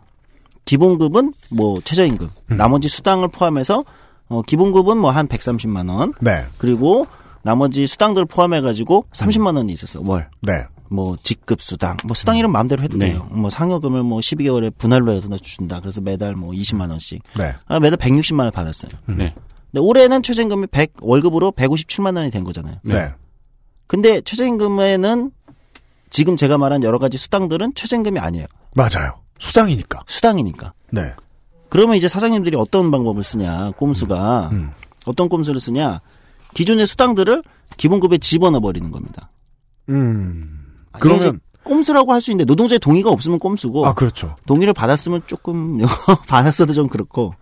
기본급은 0.66 1.32
뭐 1.52 1.80
최저임금, 1.86 2.30
음. 2.52 2.58
나머지 2.58 2.89
수당을 2.89 3.30
포함해서 3.30 3.86
어, 4.30 4.41
기본급은 4.41 4.97
뭐 4.97 5.11
한 5.11 5.27
130만 5.27 5.89
원, 5.89 6.13
네. 6.21 6.45
그리고 6.57 7.07
나머지 7.41 7.88
수당들 7.88 8.25
포함해 8.25 8.61
가지고 8.61 9.05
30만 9.13 9.55
원이 9.57 9.73
있었어요 9.73 10.03
월. 10.05 10.30
네. 10.41 10.65
뭐 10.91 11.17
직급 11.21 11.61
수당, 11.61 11.97
뭐 12.07 12.15
수당 12.15 12.38
이름 12.38 12.51
마음대로 12.51 12.82
해도 12.82 12.97
네. 12.97 13.11
돼요. 13.11 13.27
뭐 13.32 13.49
상여금을 13.49 14.01
뭐 14.03 14.19
12개월에 14.19 14.75
분할로 14.77 15.11
해서 15.11 15.27
준다. 15.38 15.80
그래서 15.80 16.01
매달 16.01 16.36
뭐 16.36 16.51
20만 16.51 16.89
원씩. 16.89 17.21
네. 17.38 17.53
아, 17.67 17.80
매달 17.80 17.97
160만 17.97 18.39
원을 18.39 18.51
받았어요. 18.51 18.91
네. 19.05 19.36
근데 19.71 19.80
올해는 19.80 20.23
최저임금이 20.23 20.67
100 20.67 20.93
월급으로 21.01 21.51
157만 21.51 22.17
원이 22.17 22.32
된 22.32 22.43
거잖아요. 22.43 22.77
네. 22.84 23.13
근데 23.86 24.21
최저임금에는 24.21 25.32
지금 26.09 26.36
제가 26.36 26.57
말한 26.57 26.82
여러 26.84 26.97
가지 26.97 27.17
수당들은 27.19 27.73
최저임금이 27.75 28.19
아니에요. 28.19 28.47
맞아요. 28.73 29.21
수당이니까. 29.38 29.99
수당이니까. 30.07 30.73
네. 30.91 31.13
그러면 31.70 31.95
이제 31.95 32.07
사장님들이 32.07 32.55
어떤 32.57 32.91
방법을 32.91 33.24
쓰냐, 33.24 33.72
꼼수가. 33.78 34.49
음. 34.51 34.72
어떤 35.05 35.30
꼼수를 35.30 35.59
쓰냐. 35.59 36.01
기존의 36.53 36.88
수당들을 36.88 37.43
기본급에 37.78 38.17
집어넣어 38.17 38.59
버리는 38.59 38.89
겁니다. 38.91 39.30
음. 39.89 40.65
그러면 40.99 41.39
꼼수라고 41.63 42.13
할 42.13 42.22
수 42.22 42.32
있는데 42.32 42.45
노동자의 42.45 42.80
동의가 42.80 43.11
없으면 43.11 43.38
꼼수고 43.38 43.86
아 43.86 43.93
그렇죠. 43.93 44.36
동의를 44.47 44.74
받았으면 44.74 45.22
조금 45.28 45.78
받았어도 46.28 46.74
좀 46.74 46.88
그렇고 46.88 47.34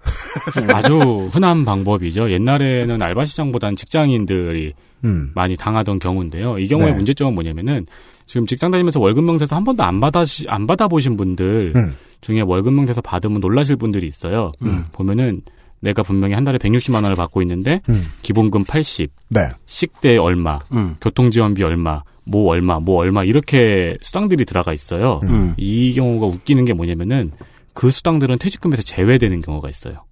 아주 0.73 1.30
흔한 1.32 1.63
방법이죠. 1.63 2.30
옛날에는 2.32 3.01
알바 3.01 3.23
시장보다는 3.25 3.75
직장인들이 3.78 4.73
음. 5.05 5.32
많이 5.34 5.55
당하던 5.55 5.99
경우인데요. 5.99 6.59
이 6.59 6.67
경우의 6.67 6.91
네. 6.91 6.95
문제점은 6.97 7.34
뭐냐면은 7.36 7.86
지금 8.28 8.45
직장 8.45 8.69
다니면서 8.71 8.99
월급 8.99 9.23
명세서 9.23 9.55
한 9.55 9.63
번도 9.63 9.84
안 9.84 9.99
받아 9.99 10.23
안 10.47 10.67
받아 10.67 10.88
보신 10.88 11.17
분들 11.17 11.73
음. 11.75 11.95
중에 12.21 12.41
월급 12.41 12.73
명세서 12.73 13.01
받으면 13.01 13.39
놀라실 13.39 13.78
분들이 13.78 14.05
있어요. 14.07 14.51
보면은 14.91 15.41
내가 15.80 16.03
분명히 16.03 16.34
한 16.34 16.43
달에 16.43 16.57
160만 16.57 16.95
원을 16.95 17.15
받고 17.15 17.41
있는데 17.43 17.82
음. 17.89 18.03
기본금 18.21 18.63
80, 18.63 19.11
네. 19.30 19.49
식대 19.65 20.17
얼마, 20.17 20.59
음. 20.73 20.95
교통지원비 21.01 21.63
얼마, 21.63 22.03
뭐 22.25 22.49
얼마, 22.49 22.80
뭐 22.80 22.97
얼마 22.97 23.23
이렇게 23.23 23.97
수당들이 24.01 24.45
들어가 24.45 24.73
있어요. 24.73 25.21
음. 25.23 25.53
이 25.57 25.93
경우가 25.93 26.25
웃기는 26.25 26.65
게 26.65 26.73
뭐냐면은 26.73 27.32
그 27.73 27.89
수당들은 27.89 28.39
퇴직금에서 28.39 28.82
제외되는 28.82 29.41
경우가 29.41 29.69
있어요. 29.69 30.05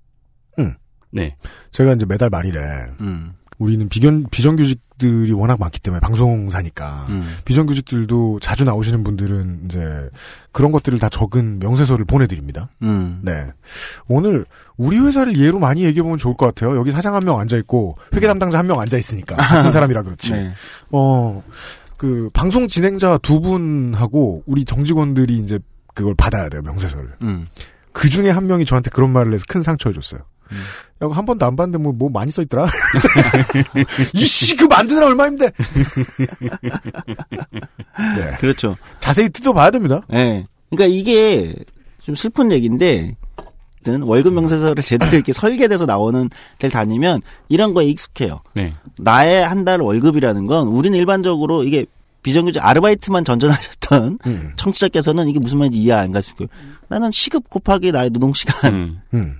음. 0.59 0.73
네. 1.11 1.35
제가 1.71 1.93
이제 1.93 2.05
매달 2.05 2.29
말일에 2.29 2.59
음. 3.01 3.33
우리는 3.57 3.87
비견 3.87 4.25
비정규직들이 4.31 5.31
워낙 5.33 5.59
많기 5.59 5.79
때문에 5.79 5.99
방송사니까 6.01 7.05
음. 7.09 7.23
비정규직들도 7.45 8.39
자주 8.41 8.63
나오시는 8.65 9.03
분들은 9.03 9.61
이제 9.65 10.09
그런 10.51 10.71
것들을 10.71 10.99
다 10.99 11.07
적은 11.09 11.59
명세서를 11.59 12.05
보내드립니다. 12.05 12.69
음. 12.81 13.19
네. 13.23 13.51
오늘 14.07 14.45
우리 14.77 14.97
회사를 14.99 15.39
예로 15.39 15.59
많이 15.59 15.83
얘기해 15.85 16.03
보면 16.03 16.17
좋을 16.17 16.33
것 16.35 16.47
같아요. 16.47 16.75
여기 16.77 16.91
사장 16.91 17.15
한 17.15 17.23
명 17.23 17.39
앉아 17.39 17.57
있고 17.57 17.97
회계 18.13 18.27
담당자 18.27 18.57
한 18.59 18.67
명 18.67 18.79
앉아 18.79 18.97
있으니까 18.97 19.35
같은 19.35 19.71
사람이라 19.71 20.03
그렇지. 20.03 20.31
네. 20.33 20.51
어, 20.91 21.41
그 21.97 22.29
방송 22.33 22.67
진행자 22.67 23.19
두 23.19 23.39
분하고 23.39 24.43
우리 24.45 24.65
정직원들이 24.65 25.37
이제 25.37 25.59
그걸 25.93 26.13
받아야 26.15 26.49
돼요 26.49 26.61
명세서를. 26.61 27.09
음. 27.21 27.47
그 27.93 28.09
중에 28.09 28.29
한 28.29 28.47
명이 28.47 28.65
저한테 28.65 28.89
그런 28.89 29.11
말을 29.11 29.33
해서 29.33 29.45
큰 29.47 29.63
상처를 29.63 30.01
줬어요. 30.01 30.21
야, 31.03 31.09
한 31.11 31.25
번도 31.25 31.45
안 31.45 31.55
봤는데 31.55 31.77
뭐, 31.83 31.91
뭐 31.93 32.09
많이 32.09 32.31
써있더라? 32.31 32.67
이씨, 34.13 34.55
그 34.55 34.65
만드느라 34.65 35.07
얼마 35.07 35.25
힘데 35.25 35.49
네. 38.17 38.37
그렇죠. 38.39 38.75
자세히 38.99 39.29
뜯어봐야 39.29 39.71
됩니다. 39.71 40.01
네. 40.09 40.45
그러니까 40.69 40.95
이게 40.95 41.53
좀 42.01 42.15
슬픈 42.15 42.51
얘기인데 42.51 43.15
월급 44.01 44.33
명세서를 44.33 44.83
제대로 44.83 45.11
이렇게 45.13 45.31
설계돼서 45.31 45.85
나오는 45.85 46.29
데를 46.57 46.71
다니면 46.71 47.21
이런 47.49 47.73
거에 47.73 47.85
익숙해요. 47.85 48.41
네. 48.53 48.73
나의 48.97 49.47
한 49.47 49.63
달 49.65 49.79
월급이라는 49.81 50.47
건 50.47 50.67
우리는 50.67 50.97
일반적으로 50.97 51.63
이게 51.63 51.85
비정규직 52.23 52.63
아르바이트만 52.65 53.23
전전하셨던 53.23 54.19
음. 54.25 54.53
청취자께서는 54.55 55.27
이게 55.27 55.37
무슨 55.39 55.59
말인지 55.59 55.77
이해 55.79 55.93
안 55.93 56.11
가실 56.11 56.35
거예요. 56.35 56.47
나는 56.87 57.11
시급 57.11 57.47
곱하기 57.51 57.91
나의 57.91 58.09
노동 58.09 58.33
시간. 58.33 58.73
음. 58.73 59.01
음. 59.13 59.39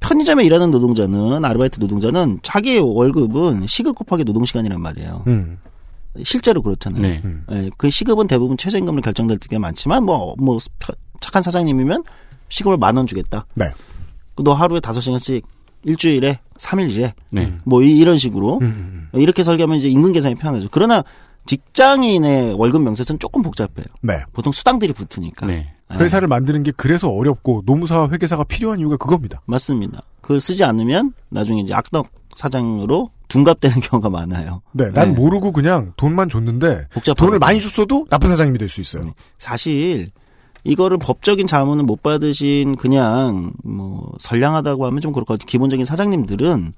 편의점에 0.00 0.44
일하는 0.44 0.70
노동자는 0.70 1.44
아르바이트 1.44 1.80
노동자는 1.80 2.40
자기의 2.42 2.80
월급은 2.80 3.66
시급 3.66 3.96
곱하기 3.96 4.24
노동 4.24 4.44
시간이란 4.44 4.80
말이에요. 4.80 5.24
음. 5.26 5.58
실제로 6.24 6.62
그렇잖아요. 6.62 7.02
네. 7.02 7.20
음. 7.24 7.44
예, 7.52 7.70
그 7.76 7.90
시급은 7.90 8.26
대부분 8.26 8.56
최저임금으로 8.56 9.02
결정될 9.02 9.38
때가 9.38 9.58
많지만 9.58 10.04
뭐뭐 10.04 10.58
착한 11.20 11.42
사장님이면 11.42 12.02
시급을 12.48 12.76
만 12.78 12.96
원 12.96 13.06
주겠다. 13.06 13.46
네. 13.54 13.70
너 14.42 14.52
하루에 14.54 14.80
다섯 14.80 15.00
시간씩 15.00 15.44
일주일에 15.84 16.38
삼일 16.58 16.90
일에 16.90 17.14
네. 17.30 17.52
뭐 17.64 17.82
이- 17.82 17.98
이런 17.98 18.18
식으로 18.18 18.58
음. 18.62 19.08
이렇게 19.14 19.42
설계하면 19.42 19.78
이제 19.78 19.88
임금 19.88 20.12
계산이 20.12 20.34
편하죠. 20.36 20.68
그러나 20.70 21.04
직장인의 21.46 22.54
월급 22.54 22.82
명세서는 22.82 23.18
조금 23.18 23.42
복잡해요. 23.42 23.86
네. 24.02 24.20
보통 24.32 24.52
수당들이 24.52 24.92
붙으니까. 24.92 25.46
네. 25.46 25.72
예, 25.92 25.96
회사를 25.96 26.28
만드는 26.28 26.62
게 26.62 26.72
그래서 26.76 27.08
어렵고 27.08 27.62
노무사 27.66 28.08
회계사가 28.08 28.44
필요한 28.44 28.78
이유가 28.80 28.96
그겁니다. 28.96 29.40
맞습니다. 29.46 30.02
그걸 30.20 30.40
쓰지 30.40 30.64
않으면 30.64 31.14
나중에 31.30 31.60
이제 31.62 31.72
악덕 31.74 32.08
사장으로 32.34 33.10
둔갑되는 33.28 33.80
경우가 33.82 34.10
많아요. 34.10 34.62
네, 34.72 34.90
난 34.92 35.08
네. 35.08 35.14
모르고 35.14 35.52
그냥 35.52 35.92
돈만 35.96 36.28
줬는데. 36.28 36.88
돈을 37.16 37.38
많이 37.38 37.60
줬어도 37.60 38.06
나쁜 38.10 38.28
사장님이 38.30 38.58
될 38.58 38.68
수 38.68 38.80
있어요. 38.80 39.12
사실 39.38 40.10
이거를 40.64 40.98
법적인 40.98 41.46
자문을 41.46 41.84
못 41.84 42.02
받으신 42.02 42.76
그냥 42.76 43.52
뭐 43.64 44.12
선량하다고 44.20 44.84
하면 44.86 45.00
좀 45.00 45.12
같아요. 45.26 45.46
기본적인 45.46 45.84
사장님들은 45.86 46.72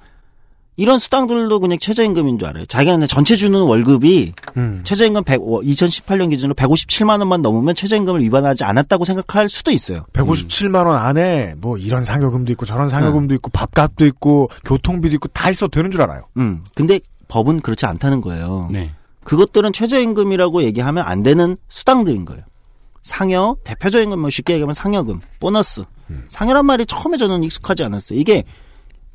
이런 0.77 0.99
수당들도 0.99 1.61
그냥 1.61 1.79
최저임금인 1.79 2.39
줄 2.39 2.49
알아요. 2.49 2.64
그냥 2.68 3.07
전체 3.07 3.35
주는 3.37 3.61
월급이 3.61 4.33
음. 4.57 4.81
최저임금 4.85 5.25
100, 5.25 5.41
2018년 5.41 6.31
기준으로 6.31 6.55
157만 6.55 7.18
원만 7.18 7.43
넘으면 7.43 7.75
최저임금을 7.75 8.23
위반하지 8.23 8.64
않았다고 8.64 9.05
생각할 9.05 9.51
수도 9.51 9.71
있어요. 9.71 10.07
157만 10.12 10.87
원 10.87 10.97
안에 10.97 11.55
뭐 11.59 11.77
이런 11.77 12.03
상여금도 12.05 12.53
있고 12.53 12.64
저런 12.64 12.89
상여금도 12.89 13.35
있고 13.35 13.51
밥값도 13.51 14.07
있고 14.07 14.49
교통비도 14.64 15.14
있고 15.16 15.29
다 15.29 15.51
있어도 15.51 15.71
되는 15.71 15.91
줄 15.91 16.01
알아요. 16.03 16.23
음. 16.39 16.64
근데 16.75 17.01
법은 17.29 17.61
그렇지 17.61 17.87
않다는 17.87 18.21
거예요. 18.23 18.62
네. 18.71 18.93
그것들은 19.25 19.73
최저임금이라고 19.73 20.62
얘기하면 20.62 21.05
안 21.07 21.23
되는 21.23 21.57
수당들인 21.68 22.25
거예요. 22.25 22.43
상여, 23.03 23.57
대표적인 23.64 24.11
건뭐 24.11 24.31
쉽게 24.31 24.55
얘기하면 24.55 24.75
상여금, 24.75 25.21
보너스. 25.41 25.85
상여란 26.29 26.66
말이 26.66 26.85
처음에 26.87 27.16
저는 27.16 27.43
익숙하지 27.45 27.85
않았어요. 27.85 28.18
이게 28.18 28.45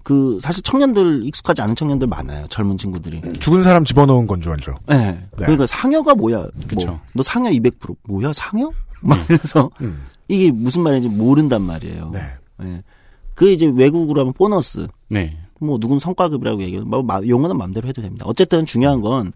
그 0.06 0.38
사실 0.40 0.62
청년들 0.62 1.26
익숙하지 1.26 1.64
않은 1.64 1.76
청년들 1.76 2.08
많아요. 2.08 2.46
젊은 2.50 2.78
친구들이. 2.78 3.22
죽은 3.40 3.64
사람 3.64 3.84
집어넣은 3.84 4.28
건 4.28 4.40
줄 4.40 4.52
알죠. 4.52 4.76
네. 4.88 5.20
그러니까 5.36 5.66
상여가 5.66 6.14
뭐야? 6.14 6.46
그쵸. 6.68 6.90
뭐, 6.90 7.00
너 7.14 7.24
상여 7.24 7.50
200% 7.50 7.96
뭐야 8.08 8.32
상여? 8.32 8.70
말해서 9.02 9.72
음. 9.82 10.04
이게 10.28 10.52
무슨 10.52 10.84
말인지 10.84 11.10
모른단 11.10 11.64
말이에요. 11.64 12.12
네. 12.14 12.20
예. 12.64 12.84
그 13.34 13.50
이제 13.52 13.66
외국으로 13.66 14.22
하면 14.22 14.34
보너스. 14.34 14.86
네. 15.08 15.36
뭐 15.60 15.80
누군 15.80 15.98
성과급이라고 15.98 16.62
얘기해요. 16.62 16.86
뭐 16.86 17.02
마- 17.02 17.22
용어는 17.26 17.58
마음대로 17.58 17.88
해도 17.90 18.04
됩니다. 18.04 18.26
어쨌든 18.28 18.64
중요한 18.68 19.02
건 19.02 19.34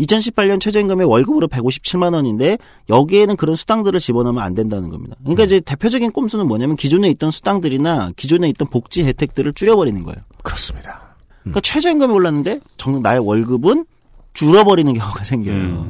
2018년 0.00 0.60
최저임금이 0.60 1.04
월급으로 1.04 1.48
157만 1.48 2.14
원인데 2.14 2.58
여기에는 2.88 3.36
그런 3.36 3.56
수당들을 3.56 4.00
집어넣으면 4.00 4.42
안 4.42 4.54
된다는 4.54 4.88
겁니다. 4.88 5.16
그러니까 5.20 5.44
이제 5.44 5.60
대표적인 5.60 6.12
꼼수는 6.12 6.46
뭐냐면 6.48 6.76
기존에 6.76 7.08
있던 7.08 7.30
수당들이나 7.30 8.12
기존에 8.16 8.48
있던 8.50 8.68
복지 8.68 9.04
혜택들을 9.04 9.52
줄여버리는 9.52 10.02
거예요. 10.02 10.18
그렇습니다. 10.42 11.16
그러니까 11.40 11.60
최저임금이 11.60 12.12
올랐는데 12.12 12.60
정 12.76 13.00
나의 13.02 13.20
월급은 13.20 13.86
줄어버리는 14.34 14.92
경우가 14.92 15.24
생겨요. 15.24 15.88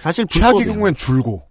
사실 0.00 0.26
최악의. 0.26 0.66
경우엔 0.66 0.96
줄고 0.96 1.42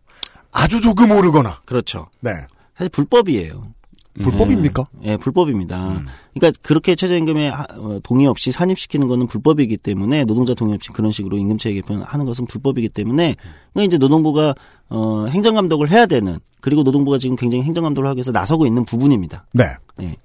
아주 0.51 0.81
조금 0.81 1.11
오르거나. 1.11 1.61
그렇죠. 1.65 2.07
네. 2.19 2.31
사실 2.75 2.89
불법이에요. 2.89 3.73
불법입니까? 4.21 4.87
예, 5.03 5.17
불법입니다. 5.17 6.01
그러니까 6.33 6.59
그렇게 6.61 6.95
최저임금에 6.95 7.47
하- 7.49 7.65
어, 7.77 7.99
동의 8.03 8.27
없이 8.27 8.51
산입시키는 8.51 9.07
거는 9.07 9.27
불법이기 9.27 9.77
때문에 9.77 10.25
노동자 10.25 10.53
동의 10.53 10.75
없이 10.75 10.89
그런 10.91 11.11
식으로 11.11 11.37
임금체계 11.37 11.75
개편하는 11.81 12.25
것은 12.25 12.45
불법이기 12.45 12.89
때문에 12.89 13.35
그러니까 13.73 13.87
이제 13.87 13.97
노동부가 13.97 14.53
어, 14.89 15.25
행정감독을 15.27 15.89
해야 15.91 16.05
되는 16.05 16.37
그리고 16.59 16.83
노동부가 16.83 17.17
지금 17.17 17.35
굉장히 17.37 17.63
행정감독을 17.63 18.09
하기 18.09 18.17
위해서 18.17 18.31
나서고 18.31 18.65
있는 18.65 18.83
부분입니다. 18.85 19.45
네. 19.53 19.63
예. 20.01 20.15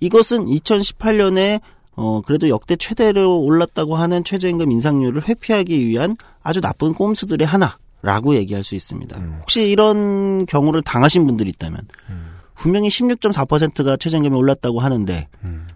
이것은 0.00 0.46
2018년에 0.46 1.60
어 1.96 2.20
그래도 2.22 2.48
역대 2.48 2.74
최대로 2.76 3.40
올랐다고 3.40 3.94
하는 3.96 4.24
최저임금 4.24 4.70
인상률을 4.72 5.28
회피하기 5.28 5.86
위한 5.86 6.16
아주 6.42 6.60
나쁜 6.60 6.92
꼼수들의 6.92 7.46
하나라고 7.46 8.34
얘기할 8.34 8.64
수 8.64 8.74
있습니다. 8.74 9.16
혹시 9.40 9.62
이런 9.62 10.44
경우를 10.46 10.82
당하신 10.82 11.24
분들이 11.26 11.50
있다면 11.50 11.80
분명히 12.54 12.88
16.4%가 12.88 13.96
최저임금이 13.96 14.36
올랐다고 14.36 14.80
하는데 14.80 15.28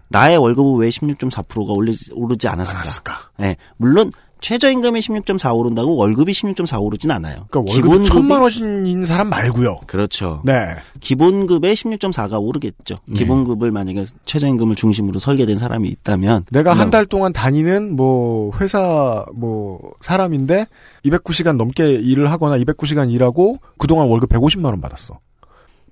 나의 0.09 0.37
월급은 0.37 0.77
왜 0.79 0.89
16.4%가 0.89 1.73
오르지, 1.73 2.11
오르지 2.13 2.47
않았을까? 2.47 3.13
예. 3.41 3.55
물론 3.77 4.11
최저임금이 4.41 5.01
16.4 5.01 5.53
오른다고 5.53 5.97
월급이 5.97 6.31
16.4 6.31 6.81
오르진 6.81 7.11
않아요. 7.11 7.45
그러니까 7.49 7.73
월급이 7.73 8.05
천만 8.05 8.39
원씩인 8.41 9.05
사람 9.05 9.27
말고요. 9.29 9.81
그렇죠. 9.85 10.41
네. 10.45 10.75
기본급의 11.01 11.75
16.4가 11.75 12.41
오르겠죠. 12.41 12.99
네. 13.09 13.19
기본급을 13.19 13.69
만약에 13.71 14.05
최저임금을 14.23 14.75
중심으로 14.77 15.19
설계된 15.19 15.57
사람이 15.57 15.89
있다면 15.89 16.45
내가 16.51 16.71
한 16.73 16.89
달 16.89 17.05
동안 17.05 17.33
다니는 17.33 17.97
뭐 17.97 18.53
회사 18.61 19.25
뭐 19.35 19.91
사람인데 20.01 20.67
209시간 21.03 21.57
넘게 21.57 21.95
일을 21.95 22.31
하거나 22.31 22.57
209시간 22.59 23.11
일하고 23.11 23.57
그동안 23.77 24.07
월급 24.07 24.29
150만 24.29 24.65
원 24.67 24.79
받았어. 24.79 25.19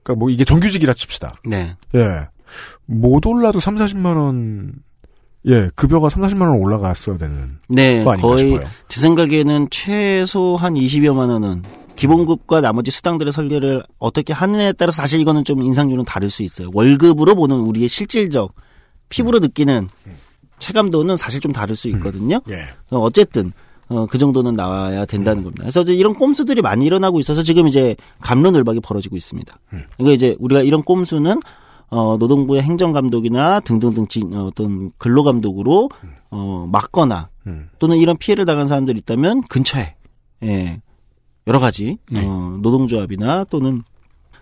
그러니까 0.08 0.16
뭐 0.16 0.30
이게 0.30 0.46
정규직이라 0.46 0.94
칩시다. 0.94 1.42
네. 1.46 1.76
예. 1.96 2.28
못 2.86 3.26
올라도 3.26 3.60
3, 3.60 3.76
40만 3.76 4.16
원 4.16 4.74
예, 5.46 5.70
급여가 5.76 6.10
3, 6.10 6.24
40만 6.24 6.42
원 6.44 6.60
올라갔어야 6.62 7.18
되는 7.18 7.60
네, 7.68 8.04
거 8.04 8.16
거의 8.16 8.40
싶어요. 8.40 8.68
제 8.88 9.02
생각에는 9.02 9.68
최소 9.70 10.56
한 10.56 10.76
20여만 10.76 11.30
원은 11.30 11.64
기본급과 11.98 12.62
나머지 12.62 12.92
수당들의 12.92 13.34
설계를 13.34 13.84
어떻게 14.00 14.32
하느냐에 14.32 14.72
따라서 14.74 14.98
사실 14.98 15.20
이거는 15.20 15.44
좀 15.44 15.62
인상률은 15.62 16.06
다를 16.06 16.30
수 16.30 16.44
있어요. 16.44 16.70
월급으로 16.74 17.36
보는 17.36 17.56
우리의 17.58 17.90
실질적 17.90 18.54
피부로 19.10 19.40
느끼는 19.40 19.90
체감도는 20.60 21.18
사실 21.18 21.40
좀 21.40 21.52
다를 21.52 21.76
수 21.76 21.88
있거든요. 21.90 22.42
예. 22.50 22.56
어, 22.92 23.00
어쨌든 23.00 23.52
어, 23.90 24.06
그 24.06 24.18
정도는 24.18 24.54
나와야 24.56 25.06
된다는 25.06 25.44
겁니다. 25.44 25.64
그래서 25.64 25.82
이제 25.82 25.94
이런 25.94 26.14
꼼수들이 26.14 26.62
많이 26.62 26.86
일어나고 26.86 27.20
있어서 27.20 27.42
지금 27.44 27.68
이제 27.68 27.96
감론을박이 28.22 28.82
벌어지고 28.82 29.16
있습니다. 29.16 29.58
이거 30.00 30.12
이제 30.12 30.36
우리가 30.40 30.62
이런 30.62 30.84
꼼수는 30.84 31.40
어, 31.90 32.18
노동부의 32.18 32.64
행정감독이나 32.64 33.62
등등등 33.62 34.08
지, 34.08 34.22
어, 34.34 34.44
어떤 34.46 34.92
근로감독으로 34.98 35.90
어, 36.32 36.68
막거나 36.70 37.30
또는 37.80 37.98
이런 37.98 38.18
피해를 38.18 38.44
당한 38.44 38.68
사람들이 38.68 39.00
있다면 39.00 39.44
근처에 39.44 39.96
예, 40.44 40.82
여러 41.48 41.60
가지 41.60 41.98
네. 42.12 42.26
어, 42.26 42.58
노동조합이나 42.62 43.46
또는 43.46 43.84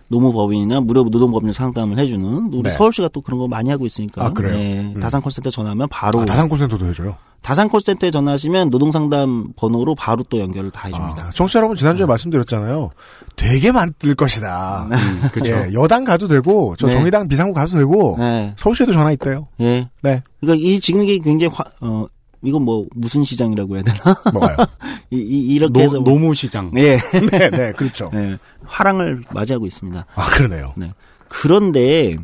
노무법인이나 0.08 0.80
무료 0.80 1.02
노동법률 1.04 1.52
상담을 1.52 1.98
해주는 1.98 2.50
우리 2.52 2.62
네. 2.62 2.70
서울시가 2.70 3.08
또 3.12 3.20
그런 3.20 3.38
거 3.38 3.48
많이 3.48 3.70
하고 3.70 3.86
있으니까 3.86 4.26
아, 4.26 4.30
그래요? 4.30 4.56
예, 4.56 4.80
음. 4.94 5.00
다산 5.00 5.20
콜센터 5.20 5.50
전화하면 5.50 5.88
바로 5.88 6.20
아, 6.20 6.24
다산 6.24 6.48
콜센터도 6.48 6.86
해줘요. 6.86 7.16
다산 7.42 7.68
콜센터에 7.68 8.10
전화하시면 8.10 8.70
노동상담 8.70 9.52
번호로 9.56 9.94
바로 9.94 10.24
또 10.28 10.40
연결을 10.40 10.72
다 10.72 10.88
해줍니다. 10.88 11.26
아, 11.26 11.30
청취자 11.30 11.60
여러분 11.60 11.76
지난주에 11.76 12.04
말씀드렸잖아요. 12.06 12.90
되게 13.36 13.70
많을 13.70 13.92
것이다. 14.16 14.88
그쵸. 15.32 15.52
예, 15.52 15.72
여당 15.72 16.04
가도 16.04 16.26
되고 16.26 16.74
저 16.76 16.86
네. 16.88 16.92
정의당 16.94 17.28
비상구 17.28 17.54
가도 17.54 17.76
되고 17.76 18.16
네. 18.18 18.54
서울시에도 18.56 18.92
전화 18.92 19.12
있대요. 19.12 19.46
예. 19.60 19.88
네. 20.02 20.22
그러니까 20.40 20.66
이 20.66 20.80
지금 20.80 21.02
이게 21.04 21.18
굉장히 21.18 21.52
화, 21.54 21.64
어 21.80 22.06
이건 22.42 22.62
뭐 22.62 22.86
무슨 22.94 23.24
시장이라고 23.24 23.76
해야 23.76 23.82
되나? 23.82 23.98
뭐가요? 24.32 24.56
이, 25.10 25.16
이 25.18 25.54
이렇게 25.54 25.72
노- 25.72 25.80
해서 25.80 25.98
노무 25.98 26.34
시장. 26.34 26.70
예. 26.76 26.98
네, 27.30 27.50
네, 27.50 27.72
그렇죠. 27.72 28.10
예. 28.14 28.38
화랑을 28.64 29.22
맞이하고 29.32 29.66
있습니다. 29.66 30.06
아, 30.14 30.24
그러네요. 30.30 30.72
네. 30.76 30.92
그런데 31.28 32.16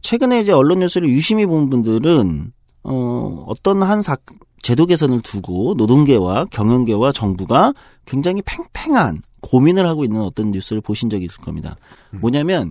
최근에 0.00 0.40
이제 0.40 0.52
언론 0.52 0.80
뉴스를 0.80 1.08
유심히 1.08 1.46
본 1.46 1.68
분들은 1.68 2.52
어 2.84 3.44
어떤 3.46 3.82
한 3.82 4.02
사, 4.02 4.16
제도 4.62 4.86
개선을 4.86 5.20
두고 5.22 5.74
노동계와 5.76 6.46
경영계와 6.50 7.12
정부가 7.12 7.72
굉장히 8.06 8.42
팽팽한 8.42 9.22
고민을 9.40 9.86
하고 9.86 10.04
있는 10.04 10.20
어떤 10.20 10.50
뉴스를 10.50 10.80
보신 10.82 11.08
적이 11.10 11.26
있을 11.26 11.40
겁니다. 11.42 11.76
뭐냐면 12.10 12.70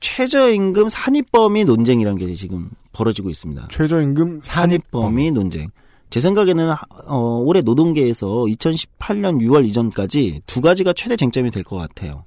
최저임금 0.00 0.88
산입범위 0.88 1.64
논쟁이라는 1.64 2.18
게 2.18 2.32
지금 2.34 2.70
벌어지고 2.92 3.30
있습니다. 3.30 3.68
최저임금 3.70 4.40
산입범위 4.42 5.32
논쟁. 5.32 5.68
제 6.10 6.20
생각에는 6.20 6.74
어, 7.06 7.42
올해 7.44 7.60
노동계에서 7.60 8.26
2018년 8.26 9.40
6월 9.42 9.66
이전까지 9.66 10.42
두 10.46 10.60
가지가 10.60 10.92
최대 10.94 11.16
쟁점이 11.16 11.50
될 11.50 11.62
것 11.64 11.76
같아요. 11.76 12.22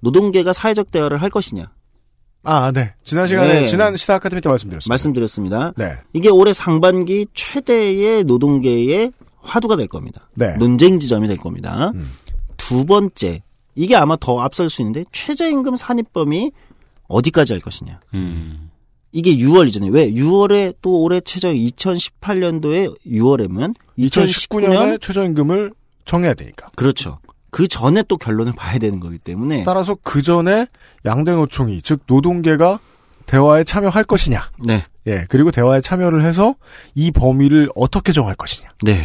노동계가 0.00 0.52
사회적 0.52 0.90
대화를 0.90 1.20
할 1.22 1.30
것이냐. 1.30 1.70
아, 2.44 2.70
네. 2.72 2.94
지난 3.02 3.26
시간에 3.26 3.60
네. 3.60 3.66
지난 3.66 3.96
시사 3.96 4.14
아카데미 4.14 4.40
때 4.40 4.48
말씀드렸습니다. 4.48 4.90
말씀드렸습니다. 4.92 5.72
네. 5.76 5.92
이게 6.12 6.28
올해 6.30 6.52
상반기 6.52 7.26
최대의 7.34 8.24
노동계의 8.24 9.12
화두가 9.40 9.76
될 9.76 9.86
겁니다. 9.88 10.28
네. 10.34 10.54
논쟁 10.56 10.98
지점이 10.98 11.26
될 11.28 11.36
겁니다. 11.36 11.92
두 12.56 12.84
번째, 12.84 13.42
이게 13.74 13.96
아마 13.96 14.16
더 14.16 14.40
앞설 14.40 14.70
수 14.70 14.82
있는데 14.82 15.04
최저임금 15.12 15.76
산입범위 15.76 16.52
어디까지 17.08 17.54
할 17.54 17.60
것이냐. 17.60 18.00
음. 18.14 18.67
이게 19.12 19.36
6월 19.36 19.68
이전에 19.68 19.88
왜 19.88 20.10
6월에 20.10 20.76
또 20.82 21.00
올해 21.02 21.20
최저 21.20 21.48
2018년도에 21.48 22.94
6월에면 23.06 23.74
2019년에 23.98 25.00
최저임금을 25.00 25.72
정해야 26.04 26.34
되니까. 26.34 26.68
그렇죠. 26.76 27.18
그 27.50 27.66
전에 27.66 28.02
또 28.08 28.16
결론을 28.18 28.52
봐야 28.52 28.78
되는 28.78 29.00
거기 29.00 29.18
때문에 29.18 29.64
따라서 29.64 29.96
그 30.02 30.22
전에 30.22 30.66
양대 31.06 31.32
노총이 31.32 31.80
즉 31.82 32.00
노동계가 32.06 32.78
대화에 33.26 33.64
참여할 33.64 34.04
것이냐. 34.04 34.50
네. 34.64 34.84
예, 35.06 35.24
그리고 35.28 35.50
대화에 35.50 35.80
참여를 35.80 36.24
해서 36.24 36.54
이 36.94 37.10
범위를 37.10 37.70
어떻게 37.74 38.12
정할 38.12 38.34
것이냐. 38.34 38.68
네. 38.82 39.02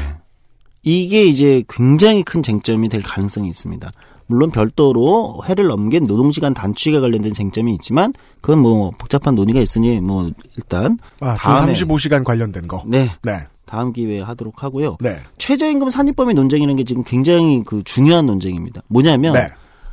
이게 0.83 1.23
이제 1.23 1.63
굉장히 1.69 2.23
큰 2.23 2.43
쟁점이 2.43 2.89
될 2.89 3.01
가능성이 3.01 3.49
있습니다. 3.49 3.91
물론 4.27 4.51
별도로 4.51 5.41
해를 5.47 5.67
넘긴 5.67 6.05
노동시간 6.05 6.53
단축에 6.53 6.99
관련된 6.99 7.33
쟁점이 7.33 7.73
있지만 7.75 8.13
그건 8.41 8.59
뭐 8.59 8.91
복잡한 8.91 9.35
논의가 9.35 9.59
있으니 9.61 9.99
뭐 9.99 10.29
일단 10.57 10.97
아, 11.19 11.35
주 11.35 11.41
다음에 11.43 11.73
35시간 11.73 12.23
관련된 12.23 12.67
거. 12.67 12.83
네. 12.85 13.11
네. 13.21 13.47
다음 13.65 13.91
기회에 13.91 14.21
하도록 14.21 14.61
하고요. 14.61 14.97
네. 14.99 15.17
최저임금 15.37 15.89
산입범위 15.89 16.33
논쟁이라는 16.33 16.75
게 16.75 16.83
지금 16.83 17.03
굉장히 17.03 17.63
그 17.65 17.81
중요한 17.83 18.25
논쟁입니다. 18.25 18.81
뭐냐면 18.87 19.33
네. 19.33 19.49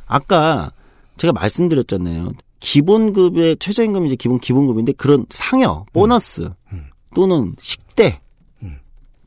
아까 0.07 0.71
제가 1.17 1.33
말씀드렸잖아요. 1.33 2.31
기본급의 2.59 3.57
최저임금이 3.57 4.07
이제 4.07 4.15
기본 4.15 4.39
기본급인데 4.39 4.93
그런 4.93 5.25
상여, 5.29 5.85
보너스 5.93 6.49
음. 6.73 6.85
또는 7.15 7.55
식대, 7.59 8.21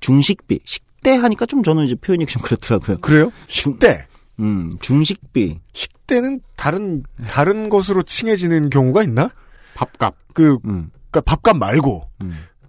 중식비, 0.00 0.60
식 0.64 0.83
대 1.04 1.14
하니까 1.14 1.46
좀 1.46 1.62
저는 1.62 1.84
이제 1.84 1.94
표현이 1.94 2.26
좀 2.26 2.40
그렇더라고요. 2.42 2.98
그래요? 2.98 3.30
식대. 3.46 4.06
음, 4.40 4.76
중식비. 4.80 5.60
식대는 5.72 6.40
다른 6.56 7.04
다른 7.28 7.68
것으로 7.68 8.02
칭해지는 8.02 8.70
경우가 8.70 9.04
있나? 9.04 9.30
밥값. 9.76 10.14
그 10.32 10.58
음. 10.64 10.90
그러니까 11.12 11.20
밥값 11.20 11.56
말고 11.58 12.04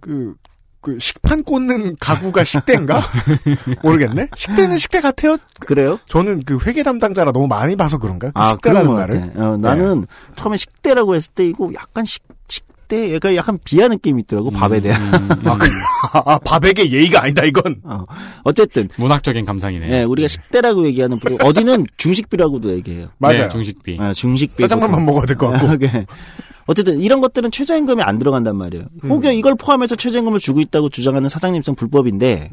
그, 0.00 0.34
그 0.80 0.96
식판 1.00 1.42
꽂는 1.42 1.96
가구가 1.98 2.44
식대인가? 2.44 3.02
모르겠네. 3.82 4.28
식대는 4.36 4.78
식대 4.78 5.00
같아요. 5.00 5.36
그래요? 5.58 5.98
저는 6.06 6.44
그 6.44 6.58
회계 6.64 6.84
담당자라 6.84 7.32
너무 7.32 7.48
많이 7.48 7.74
봐서 7.74 7.98
그런가? 7.98 8.28
그 8.28 8.32
아, 8.36 8.50
식대라는 8.50 8.92
말을. 8.92 9.32
어, 9.34 9.56
나는 9.56 10.06
처음에 10.36 10.56
식대라고 10.56 11.16
했을 11.16 11.32
때 11.34 11.44
이거 11.48 11.72
약간 11.74 12.04
식, 12.04 12.22
식대, 12.86 13.14
약간, 13.14 13.34
약간 13.34 13.58
비하 13.64 13.88
느낌이 13.88 14.22
있더라고, 14.22 14.50
밥에 14.50 14.80
대한. 14.80 15.00
아, 15.44 15.58
그, 15.58 15.68
아, 16.24 16.38
밥에게 16.38 16.90
예의가 16.90 17.24
아니다, 17.24 17.44
이건. 17.44 17.80
어, 17.82 18.04
어쨌든. 18.44 18.88
문학적인 18.96 19.44
감상이네요. 19.44 19.90
네, 19.90 20.04
우리가 20.04 20.28
식대라고 20.28 20.86
얘기하는, 20.86 21.18
부분, 21.18 21.38
어디는 21.42 21.86
중식비라고도 21.96 22.70
얘기해요. 22.74 23.08
맞아요. 23.18 23.38
네, 23.42 23.48
중식비. 23.48 23.96
아, 24.00 24.12
중식비. 24.12 24.62
짜장면만 24.62 25.04
먹어야 25.04 25.26
될 25.26 25.36
것 25.36 25.48
같고. 25.50 25.66
아, 25.68 25.76
네. 25.78 26.06
어쨌든 26.68 27.00
이런 27.00 27.20
것들은 27.20 27.50
최저임금이 27.50 28.02
안 28.02 28.18
들어간단 28.18 28.56
말이에요. 28.56 28.86
음. 29.04 29.10
혹여 29.10 29.32
이걸 29.32 29.54
포함해서 29.56 29.94
최저임금을 29.96 30.38
주고 30.40 30.60
있다고 30.60 30.88
주장하는 30.88 31.28
사장님성 31.28 31.76
불법인데 31.76 32.50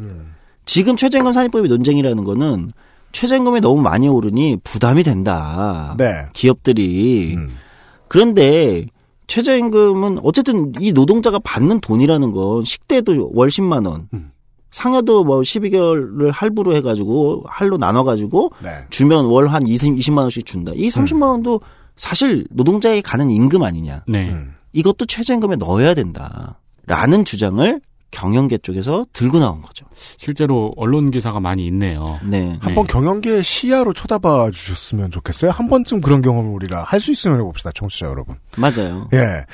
지금 0.66 0.96
최저임금 0.96 1.32
산입법의 1.34 1.68
논쟁이라는 1.68 2.24
거는 2.24 2.70
최저임금이 3.12 3.62
너무 3.62 3.82
많이 3.82 4.08
오르니 4.08 4.58
부담이 4.64 5.02
된다. 5.04 5.96
네. 5.98 6.26
기업들이. 6.34 7.34
음. 7.38 7.56
그런데 8.08 8.86
최저임금은 9.28 10.20
어쨌든 10.24 10.72
이 10.80 10.92
노동자가 10.92 11.40
받는 11.40 11.80
돈이라는 11.80 12.32
건 12.32 12.64
식대도 12.64 13.32
월 13.34 13.50
10만 13.50 13.88
원. 13.88 14.08
음. 14.14 14.32
상여도 14.72 15.24
뭐 15.24 15.42
12개월을 15.42 16.32
할부로 16.32 16.76
해가지고 16.76 17.44
할로 17.48 17.78
나눠가지고 17.78 18.52
네. 18.64 18.70
주면 18.90 19.26
월 19.26 19.48
한 19.48 19.68
20, 19.68 19.96
20만 19.96 20.18
원씩 20.20 20.46
준다. 20.46 20.72
이 20.76 20.90
30만 20.90 21.22
원도 21.30 21.62
사실 21.96 22.46
노동자에게 22.50 23.02
가는 23.02 23.30
임금 23.30 23.62
아니냐. 23.62 24.04
네. 24.08 24.32
음. 24.32 24.56
이것도 24.74 25.06
최저임금에 25.06 25.58
넣어야 25.58 25.94
된다. 25.94 26.60
라는 26.88 27.24
주장을 27.24 27.80
경영계 28.14 28.60
쪽에서 28.60 29.06
들고 29.12 29.40
나온 29.40 29.62
거죠. 29.62 29.86
실제로 29.96 30.72
언론 30.78 31.10
기사가 31.12 31.40
많이 31.40 31.66
있네요. 31.68 32.20
네. 32.24 32.58
한번 32.62 32.86
경영계의 32.86 33.42
시야로 33.44 33.92
쳐다봐 33.94 34.52
주셨으면 34.52 35.10
좋겠어요. 35.12 35.52
한 35.52 35.68
번쯤 35.68 36.00
그런 36.02 36.22
경험을 36.22 36.52
우리가 36.52 36.84
할 36.84 37.00
수 37.00 37.12
있으면 37.12 37.40
해봅시다, 37.40 37.72
청취자 37.74 38.06
여러분. 38.08 38.36
맞아요. 38.56 39.10
예. 39.14 39.46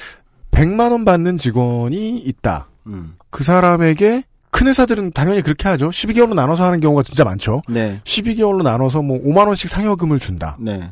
100만 0.52 0.92
원 0.92 1.06
받는 1.06 1.38
직원이 1.38 2.18
있다. 2.20 2.68
음. 2.88 3.16
그 3.30 3.44
사람에게 3.44 4.24
큰 4.52 4.68
회사들은 4.68 5.12
당연히 5.14 5.42
그렇게 5.42 5.70
하죠. 5.70 5.90
12개월로 5.90 6.34
나눠서 6.34 6.64
하는 6.66 6.80
경우가 6.82 7.04
진짜 7.04 7.24
많죠. 7.24 7.62
네. 7.70 8.02
12개월로 8.04 8.62
나눠서 8.64 9.02
뭐 9.02 9.20
5만 9.24 9.48
원씩 9.48 9.70
상여금을 9.70 10.20
준다. 10.20 10.58
네. 10.60 10.92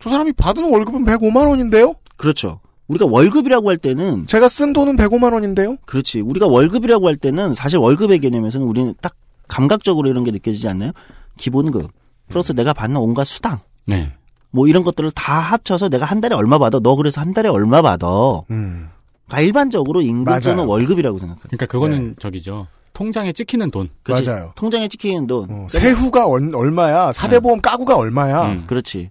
저 0.00 0.10
사람이 0.10 0.32
받은 0.32 0.68
월급은 0.70 1.04
105만 1.04 1.48
원인데요? 1.48 1.94
그렇죠. 2.16 2.60
우리가 2.88 3.06
월급이라고 3.06 3.68
할 3.70 3.76
때는 3.76 4.26
제가 4.26 4.48
쓴 4.48 4.72
돈은 4.72 4.96
105만 4.96 5.32
원인데요? 5.32 5.76
그렇지. 5.86 6.20
우리가 6.20 6.46
월급이라고 6.46 7.06
할 7.08 7.16
때는 7.16 7.54
사실 7.54 7.78
월급의 7.78 8.18
개념에서는 8.20 8.66
우리는 8.66 8.94
딱 9.00 9.14
감각적으로 9.48 10.08
이런 10.08 10.24
게 10.24 10.30
느껴지지 10.30 10.68
않나요? 10.68 10.92
기본급 11.36 11.90
플러스 12.28 12.52
내가 12.52 12.72
받는 12.72 12.96
온갖 12.98 13.24
수당 13.24 13.60
네. 13.86 14.12
뭐 14.50 14.68
이런 14.68 14.84
것들을 14.84 15.10
다 15.12 15.40
합쳐서 15.40 15.88
내가 15.88 16.04
한 16.06 16.20
달에 16.20 16.34
얼마 16.36 16.58
받아. 16.58 16.78
너 16.78 16.94
그래서 16.94 17.20
한 17.20 17.32
달에 17.32 17.48
얼마 17.48 17.82
받아. 17.82 18.06
음. 18.50 18.88
그러니까 19.26 19.40
일반적으로 19.40 20.00
임금. 20.00 20.40
또는 20.40 20.64
월급이라고 20.66 21.18
생각해요. 21.18 21.42
그러니까 21.48 21.66
그거는 21.66 22.14
저기죠. 22.20 22.68
통장에 22.92 23.32
찍히는 23.32 23.72
돈. 23.72 23.90
그치? 24.04 24.24
맞아요. 24.24 24.52
통장에 24.54 24.86
찍히는 24.86 25.26
돈. 25.26 25.50
어, 25.50 25.66
세후가 25.68 26.26
얼, 26.26 26.54
얼마야? 26.54 27.10
사대보험 27.12 27.60
까구가 27.60 27.96
얼마야? 27.96 28.46
음. 28.46 28.64
그렇지. 28.68 29.10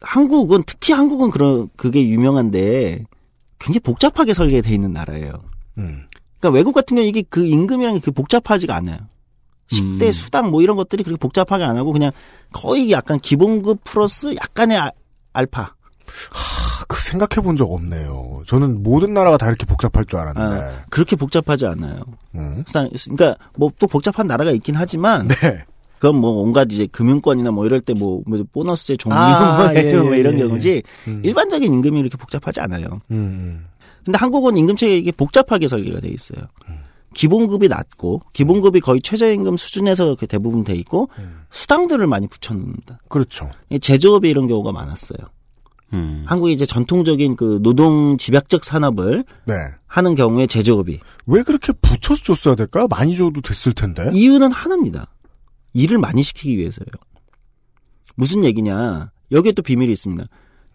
한국은 0.00 0.62
특히 0.66 0.92
한국은 0.92 1.30
그런 1.30 1.68
그게 1.76 2.06
유명한데 2.06 3.04
굉장히 3.58 3.80
복잡하게 3.80 4.34
설계돼 4.34 4.70
있는 4.72 4.92
나라예요. 4.92 5.32
음. 5.78 6.06
그러니까 6.38 6.56
외국 6.56 6.72
같은 6.72 6.96
경우 6.96 7.06
이게 7.06 7.22
그 7.28 7.44
임금이라는 7.46 7.94
게 7.98 8.00
그렇게 8.00 8.14
복잡하지가 8.14 8.74
않아요. 8.76 8.98
식대, 9.68 10.06
음. 10.08 10.12
수당 10.12 10.50
뭐 10.50 10.62
이런 10.62 10.76
것들이 10.76 11.02
그렇게 11.02 11.18
복잡하게 11.18 11.64
안 11.64 11.76
하고 11.76 11.92
그냥 11.92 12.10
거의 12.52 12.90
약간 12.92 13.18
기본급 13.18 13.80
플러스 13.84 14.34
약간의 14.36 14.78
아- 14.78 14.90
알파. 15.32 15.62
하, 16.30 16.84
그 16.86 17.00
생각해 17.02 17.42
본 17.44 17.56
적 17.56 17.72
없네요. 17.72 18.42
저는 18.46 18.82
모든 18.84 19.12
나라가 19.12 19.36
다 19.38 19.48
이렇게 19.48 19.66
복잡할 19.66 20.04
줄 20.04 20.20
알았는데. 20.20 20.62
아, 20.62 20.84
그렇게 20.88 21.16
복잡하지 21.16 21.66
않아요. 21.66 22.00
음. 22.36 22.62
그러니까 22.70 23.36
뭐 23.58 23.70
또 23.78 23.86
복잡한 23.88 24.26
나라가 24.28 24.50
있긴 24.52 24.76
하지만 24.76 25.26
네. 25.28 25.64
그건 26.06 26.20
뭐 26.20 26.30
온갖 26.42 26.68
이제 26.70 26.86
금융권이나 26.86 27.50
뭐 27.50 27.66
이럴 27.66 27.80
때뭐 27.80 28.22
보너스의 28.52 28.96
종류 28.96 29.18
아, 29.18 29.64
뭐, 29.64 29.74
예, 29.74 29.92
뭐 29.96 30.14
예, 30.14 30.20
이런 30.20 30.34
예, 30.34 30.38
경우지 30.38 30.82
음. 31.08 31.22
일반적인 31.24 31.74
임금이 31.74 31.98
이렇게 31.98 32.16
복잡하지 32.16 32.60
않아요. 32.60 33.00
음. 33.10 33.66
근데 34.04 34.16
한국은 34.16 34.56
임금체계 34.56 34.98
이게 34.98 35.10
복잡하게 35.10 35.66
설계가 35.66 35.98
돼 35.98 36.08
있어요. 36.08 36.46
음. 36.68 36.76
기본급이 37.12 37.66
낮고 37.66 38.20
기본급이 38.32 38.78
거의 38.80 39.00
최저임금 39.02 39.56
수준에서 39.56 40.14
대부분 40.28 40.62
돼 40.62 40.74
있고 40.74 41.08
음. 41.18 41.40
수당들을 41.50 42.06
많이 42.06 42.28
붙여놓는다. 42.28 43.00
그렇죠. 43.08 43.50
이 43.70 43.80
제조업에 43.80 44.30
이런 44.30 44.46
경우가 44.46 44.70
많았어요. 44.70 45.18
음. 45.92 46.24
한국이 46.26 46.52
이제 46.52 46.66
전통적인 46.66 47.34
그 47.34 47.60
노동 47.62 48.16
집약적 48.16 48.64
산업을 48.64 49.24
네. 49.44 49.54
하는 49.86 50.14
경우에 50.14 50.46
제조업이 50.46 51.00
왜 51.26 51.42
그렇게 51.42 51.72
붙여서 51.72 52.22
줬어야 52.22 52.54
될까요? 52.54 52.86
많이 52.88 53.16
줘도 53.16 53.40
됐을 53.40 53.72
텐데. 53.72 54.10
이유는 54.12 54.52
하나입니다. 54.52 55.08
일을 55.76 55.98
많이 55.98 56.22
시키기 56.22 56.56
위해서요. 56.58 56.86
무슨 58.14 58.44
얘기냐? 58.44 59.10
여기에 59.30 59.52
또 59.52 59.62
비밀이 59.62 59.92
있습니다. 59.92 60.24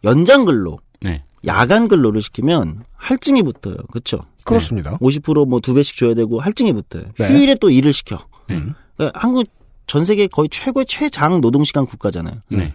연장 0.04 0.46
근로, 0.46 0.80
네. 1.02 1.24
야간 1.46 1.88
근로를 1.88 2.22
시키면 2.22 2.84
할증이 2.96 3.44
붙어요. 3.44 3.76
그렇죠? 3.92 4.20
그렇습니다. 4.44 4.98
50%뭐 4.98 5.60
두 5.60 5.74
배씩 5.74 5.98
줘야 5.98 6.14
되고 6.14 6.40
할증이 6.40 6.74
붙어요. 6.74 7.06
네. 7.18 7.28
휴일에 7.28 7.56
또 7.56 7.70
일을 7.70 7.94
시켜. 7.94 8.18
네. 8.48 8.62
그러니까 8.96 9.20
한국 9.20 9.48
전 9.88 10.06
세계 10.06 10.28
거의 10.28 10.50
최고의 10.50 10.86
최장 10.86 11.42
노동시간 11.42 11.86
국가잖아요. 11.86 12.40
네. 12.50 12.74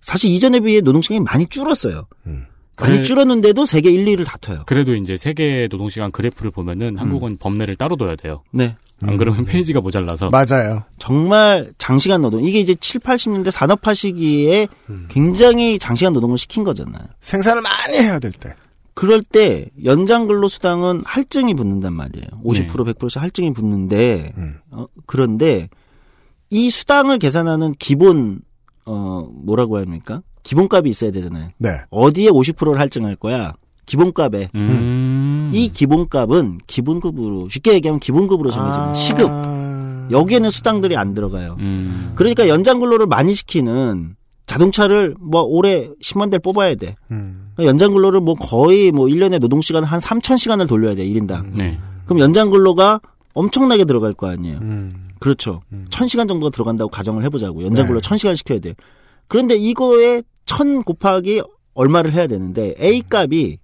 사실 0.00 0.32
이전에 0.32 0.60
비해 0.60 0.80
노동시간이 0.80 1.20
많이 1.20 1.46
줄었어요. 1.46 2.06
음. 2.26 2.46
많이 2.80 3.04
줄었는데도 3.04 3.64
세계 3.66 3.90
1, 3.90 4.04
2를 4.06 4.24
다퉈요. 4.24 4.64
그래도 4.66 4.94
이제 4.96 5.16
세계 5.16 5.68
노동시간 5.70 6.10
그래프를 6.10 6.50
보면은 6.50 6.96
음. 6.96 6.98
한국은 6.98 7.36
법내를 7.36 7.76
따로 7.76 7.96
둬야 7.96 8.16
돼요. 8.16 8.42
네. 8.50 8.76
안 9.02 9.16
그러면 9.16 9.44
페이지가 9.44 9.80
모자라서. 9.80 10.30
맞아요. 10.30 10.84
정말 10.98 11.72
장시간 11.78 12.20
노동. 12.22 12.42
이게 12.44 12.60
이제 12.60 12.74
7, 12.74 13.00
80년대 13.00 13.50
산업화 13.50 13.94
시기에 13.94 14.68
굉장히 15.08 15.78
장시간 15.78 16.12
노동을 16.12 16.38
시킨 16.38 16.64
거잖아요. 16.64 17.04
생산을 17.20 17.62
많이 17.62 17.98
해야 17.98 18.18
될 18.18 18.32
때. 18.32 18.54
그럴 18.94 19.22
때 19.22 19.70
연장 19.84 20.26
근로 20.26 20.48
수당은 20.48 21.02
할증이 21.04 21.54
붙는단 21.54 21.94
말이에요. 21.94 22.26
50% 22.44 22.84
네. 22.84 22.92
100%씩 22.92 23.22
할증이 23.22 23.52
붙는데 23.52 24.32
음. 24.36 24.58
어, 24.70 24.86
그런데 25.06 25.68
이 26.50 26.68
수당을 26.68 27.18
계산하는 27.18 27.74
기본 27.78 28.40
어 28.84 29.26
뭐라고 29.32 29.78
해야 29.78 29.84
합니까? 29.86 30.22
기본값이 30.42 30.90
있어야 30.90 31.10
되잖아요. 31.12 31.48
네. 31.58 31.70
어디에 31.90 32.28
50%를 32.28 32.78
할증할 32.78 33.16
거야? 33.16 33.54
기본값에. 33.86 34.50
음. 34.54 34.68
이 35.52 35.68
기본값은 35.68 36.60
기본급으로 36.66 37.48
쉽게 37.48 37.74
얘기하면 37.74 38.00
기본급으로 38.00 38.50
정해집니다. 38.50 38.90
아. 38.90 38.94
시급. 38.94 39.30
여기에는 40.10 40.50
수당들이 40.50 40.96
안 40.96 41.14
들어가요. 41.14 41.56
음. 41.60 42.12
그러니까 42.14 42.48
연장 42.48 42.80
근로를 42.80 43.06
많이 43.06 43.34
시키는 43.34 44.16
자동차를 44.46 45.14
뭐 45.20 45.42
올해 45.42 45.88
10만 46.02 46.30
대를 46.30 46.40
뽑아야 46.40 46.74
돼. 46.74 46.96
음. 47.10 47.50
그러니까 47.54 47.70
연장 47.70 47.92
근로를 47.94 48.20
뭐 48.20 48.34
거의 48.34 48.90
뭐 48.92 49.06
1년에 49.06 49.38
노동 49.38 49.60
시간 49.62 49.84
한 49.84 50.00
3,000시간을 50.00 50.68
돌려야 50.68 50.94
돼, 50.94 51.06
1인당. 51.06 51.56
네. 51.56 51.78
그럼 52.04 52.18
연장 52.20 52.50
근로가 52.50 53.00
엄청나게 53.34 53.84
들어갈 53.84 54.12
거 54.12 54.28
아니에요. 54.28 54.58
음. 54.60 54.90
그렇죠. 55.20 55.62
음. 55.72 55.86
1000시간 55.88 56.28
정도가 56.28 56.50
들어간다고 56.50 56.90
가정을 56.90 57.24
해 57.24 57.28
보자고. 57.28 57.62
연장 57.62 57.84
네. 57.84 57.88
근로 57.88 58.00
1000시간 58.00 58.36
시켜야 58.36 58.58
돼. 58.58 58.74
그런데 59.28 59.54
이거에 59.54 60.22
1000 60.44 60.82
곱하기 60.82 61.42
얼마를 61.74 62.12
해야 62.12 62.26
되는데 62.26 62.74
A 62.80 63.02
값이 63.08 63.58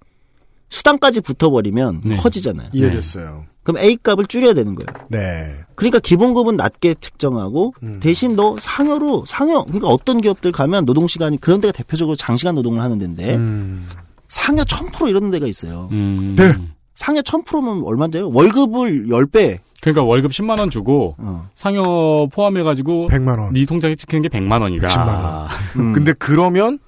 수당까지 0.70 1.20
붙어버리면 1.20 2.02
네. 2.04 2.16
커지잖아요. 2.16 2.68
이해됐어요. 2.72 3.44
그럼 3.62 3.82
A 3.82 3.96
값을 3.96 4.26
줄여야 4.26 4.54
되는 4.54 4.74
거예요. 4.74 4.86
네. 5.08 5.54
그러니까 5.74 5.98
기본급은 5.98 6.56
낮게 6.56 6.94
책정하고 7.00 7.74
음. 7.82 8.00
대신 8.00 8.34
너 8.34 8.56
상여로 8.58 9.24
상여 9.26 9.64
그러니까 9.64 9.88
어떤 9.88 10.20
기업들 10.20 10.52
가면 10.52 10.86
노동 10.86 11.06
시간이 11.06 11.38
그런 11.38 11.60
데가 11.60 11.72
대표적으로 11.72 12.16
장시간 12.16 12.54
노동을 12.54 12.80
하는 12.80 12.98
데인데 12.98 13.36
음. 13.36 13.86
상여 14.28 14.62
1000% 14.64 15.08
이런 15.10 15.30
데가 15.30 15.46
있어요. 15.46 15.88
음. 15.92 16.34
네. 16.36 16.54
상여 16.94 17.20
1000%면 17.20 17.84
얼마인데요? 17.84 18.30
월급을 18.32 19.06
10배. 19.08 19.58
그러니까 19.80 20.02
월급 20.02 20.32
10만 20.32 20.58
원 20.58 20.70
주고 20.70 21.14
어. 21.18 21.48
상여 21.54 22.28
포함해 22.32 22.62
가지고 22.62 23.08
100만 23.08 23.38
원. 23.38 23.52
네 23.52 23.64
통장에 23.64 23.94
찍히는 23.94 24.22
게 24.22 24.28
100만 24.28 24.60
원이다. 24.62 24.88
110만 24.88 25.06
원. 25.08 25.48
음. 25.76 25.92
근데 25.92 26.12
그러면 26.18 26.78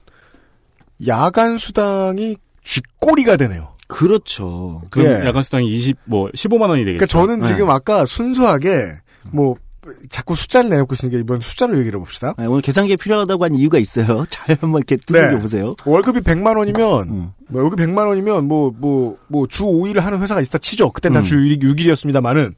야간 1.06 1.58
수당이 1.58 2.36
쥐꼬리가 2.64 3.36
되네요. 3.36 3.69
그렇죠. 3.90 4.82
그럼 4.90 5.06
예. 5.08 5.26
야간 5.26 5.42
수당이 5.42 5.68
20, 5.70 5.96
뭐, 6.04 6.28
15만 6.30 6.68
원이 6.68 6.84
되겠죠. 6.84 7.06
그러니까 7.06 7.06
저는 7.06 7.40
네. 7.40 7.48
지금 7.48 7.70
아까 7.70 8.06
순수하게 8.06 8.98
뭐 9.32 9.56
자꾸 10.10 10.34
숫자를 10.36 10.68
내놓고 10.68 10.92
있으니까 10.94 11.18
이번 11.18 11.40
숫자로 11.40 11.76
얘기를 11.78 11.98
해봅시다. 11.98 12.34
네, 12.38 12.44
오늘 12.46 12.60
계산기 12.60 12.96
필요하다고 12.98 13.44
한 13.44 13.54
이유가 13.54 13.78
있어요. 13.78 14.24
잘 14.30 14.56
한번 14.60 14.80
이렇게 14.80 14.96
두들겨 14.96 15.36
네. 15.36 15.40
보세요. 15.40 15.74
월급이 15.86 16.20
100만 16.20 16.56
원이면 16.58 17.08
음. 17.08 17.30
뭐 17.48 17.62
월급 17.62 17.78
100만 17.78 18.06
원이면 18.06 18.44
뭐 18.46 18.72
뭐 18.78 19.16
뭐 19.28 19.46
주 19.48 19.64
5일을 19.64 20.00
하는 20.00 20.20
회사가 20.20 20.42
있다 20.42 20.58
치죠. 20.58 20.92
그땐 20.92 21.14
다 21.14 21.20
음. 21.20 21.24
주 21.24 21.34
6일이었습니다만은 21.36 22.54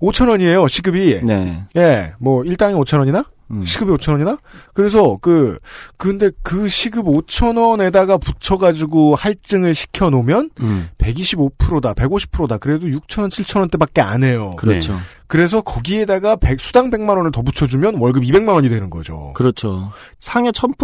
5천 0.00 0.28
원이에요 0.28 0.68
시급이. 0.68 1.22
네. 1.24 1.64
예, 1.76 2.12
뭐 2.18 2.44
일당이 2.44 2.74
5천 2.74 2.98
원이나 2.98 3.24
음. 3.50 3.62
시급이 3.62 3.92
5천 3.92 4.12
원이나 4.12 4.38
그래서 4.74 5.16
그 5.20 5.58
근데 5.96 6.30
그 6.42 6.68
시급 6.68 7.06
5천 7.06 7.56
원에다가 7.56 8.18
붙여가지고 8.18 9.14
할증을 9.14 9.72
시켜 9.74 10.10
놓으면 10.10 10.50
음. 10.60 10.88
125%다, 10.98 11.94
150%다. 11.94 12.58
그래도 12.58 12.86
6천 12.88 13.20
원, 13.22 13.30
7천 13.30 13.60
원대밖에 13.60 14.00
안 14.00 14.24
해요. 14.24 14.56
그렇죠. 14.58 14.96
그래서 15.28 15.60
거기에다가 15.60 16.36
100, 16.36 16.60
수당 16.60 16.90
100만 16.90 17.16
원을 17.16 17.30
더 17.32 17.42
붙여주면 17.42 17.96
월급 17.96 18.22
200만 18.24 18.48
원이 18.54 18.68
되는 18.68 18.90
거죠. 18.90 19.32
그렇죠. 19.34 19.90
상여 20.20 20.50
1000% 20.50 20.76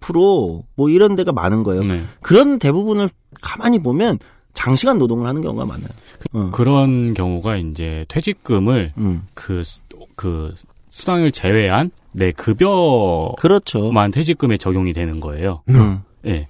500%뭐 0.00 0.88
이런 0.90 1.16
데가 1.16 1.32
많은 1.32 1.62
거예요. 1.62 1.82
네. 1.84 2.02
그런 2.20 2.58
대부분을 2.58 3.08
가만히 3.40 3.78
보면 3.78 4.18
장시간 4.52 4.98
노동을 4.98 5.26
하는 5.28 5.40
경우가 5.42 5.64
많아요. 5.66 5.88
어. 6.32 6.50
그런 6.52 7.14
경우가 7.14 7.56
이제 7.56 8.04
퇴직금을 8.08 8.92
음. 8.98 9.26
그 9.34 9.62
수- 9.64 9.80
그 10.16 10.54
수당을 10.94 11.32
제외한 11.32 11.90
내 12.12 12.30
급여만 12.30 13.34
그렇죠. 13.38 13.90
퇴직금에 14.12 14.56
적용이 14.56 14.92
되는 14.92 15.18
거예요. 15.18 15.62
음. 15.70 16.02
예. 16.24 16.46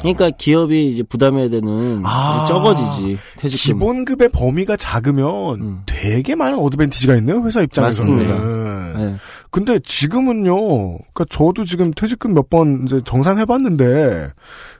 그러니까 0.00 0.28
기업이 0.30 0.90
이제 0.90 1.02
부담해야 1.02 1.48
되는 1.48 2.02
아. 2.04 2.44
적어지지 2.48 3.16
퇴직금. 3.38 3.78
기본급의 3.78 4.28
범위가 4.30 4.76
작으면 4.76 5.82
되게 5.86 6.34
많은 6.34 6.58
어드밴티지가 6.58 7.16
있네요 7.16 7.42
회사 7.46 7.62
입장에서는. 7.62 8.28
맞습니다. 8.28 8.98
네. 8.98 9.14
근데 9.50 9.78
지금은요. 9.78 10.56
그러니까 10.98 11.24
저도 11.30 11.64
지금 11.64 11.92
퇴직금 11.92 12.34
몇 12.34 12.50
번 12.50 12.82
이제 12.86 13.00
정산해봤는데 13.04 14.30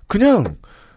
그냥 0.07 0.45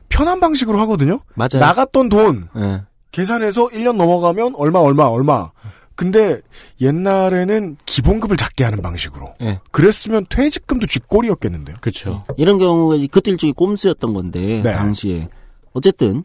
편한 0.10 0.39
방식으로 0.41 0.80
하거든요. 0.82 1.22
맞아요. 1.36 1.60
나갔던 1.60 2.10
돈 2.10 2.50
네. 2.56 2.82
계산해서 3.12 3.68
1년 3.68 3.96
넘어가면 3.96 4.56
얼마 4.58 4.80
얼마 4.80 5.04
얼마. 5.06 5.52
근데 5.96 6.41
옛날에는 6.82 7.78
기본급을 7.86 8.38
작게 8.38 8.64
하는 8.64 8.82
방식으로. 8.82 9.34
네. 9.39 9.60
그랬으면 9.72 10.26
퇴직금도 10.30 10.88
쥐꼬리였겠는데요. 10.88 11.78
그렇죠. 11.82 12.26
이런 12.38 12.60
경우가 12.60 12.96
이제 12.96 13.08
그때 13.10 13.32
일종의 13.32 13.54
꼼수였던 13.54 14.14
건데 14.14 14.62
네. 14.62 14.72
당시에 14.72 15.30
어쨌든 15.74 16.24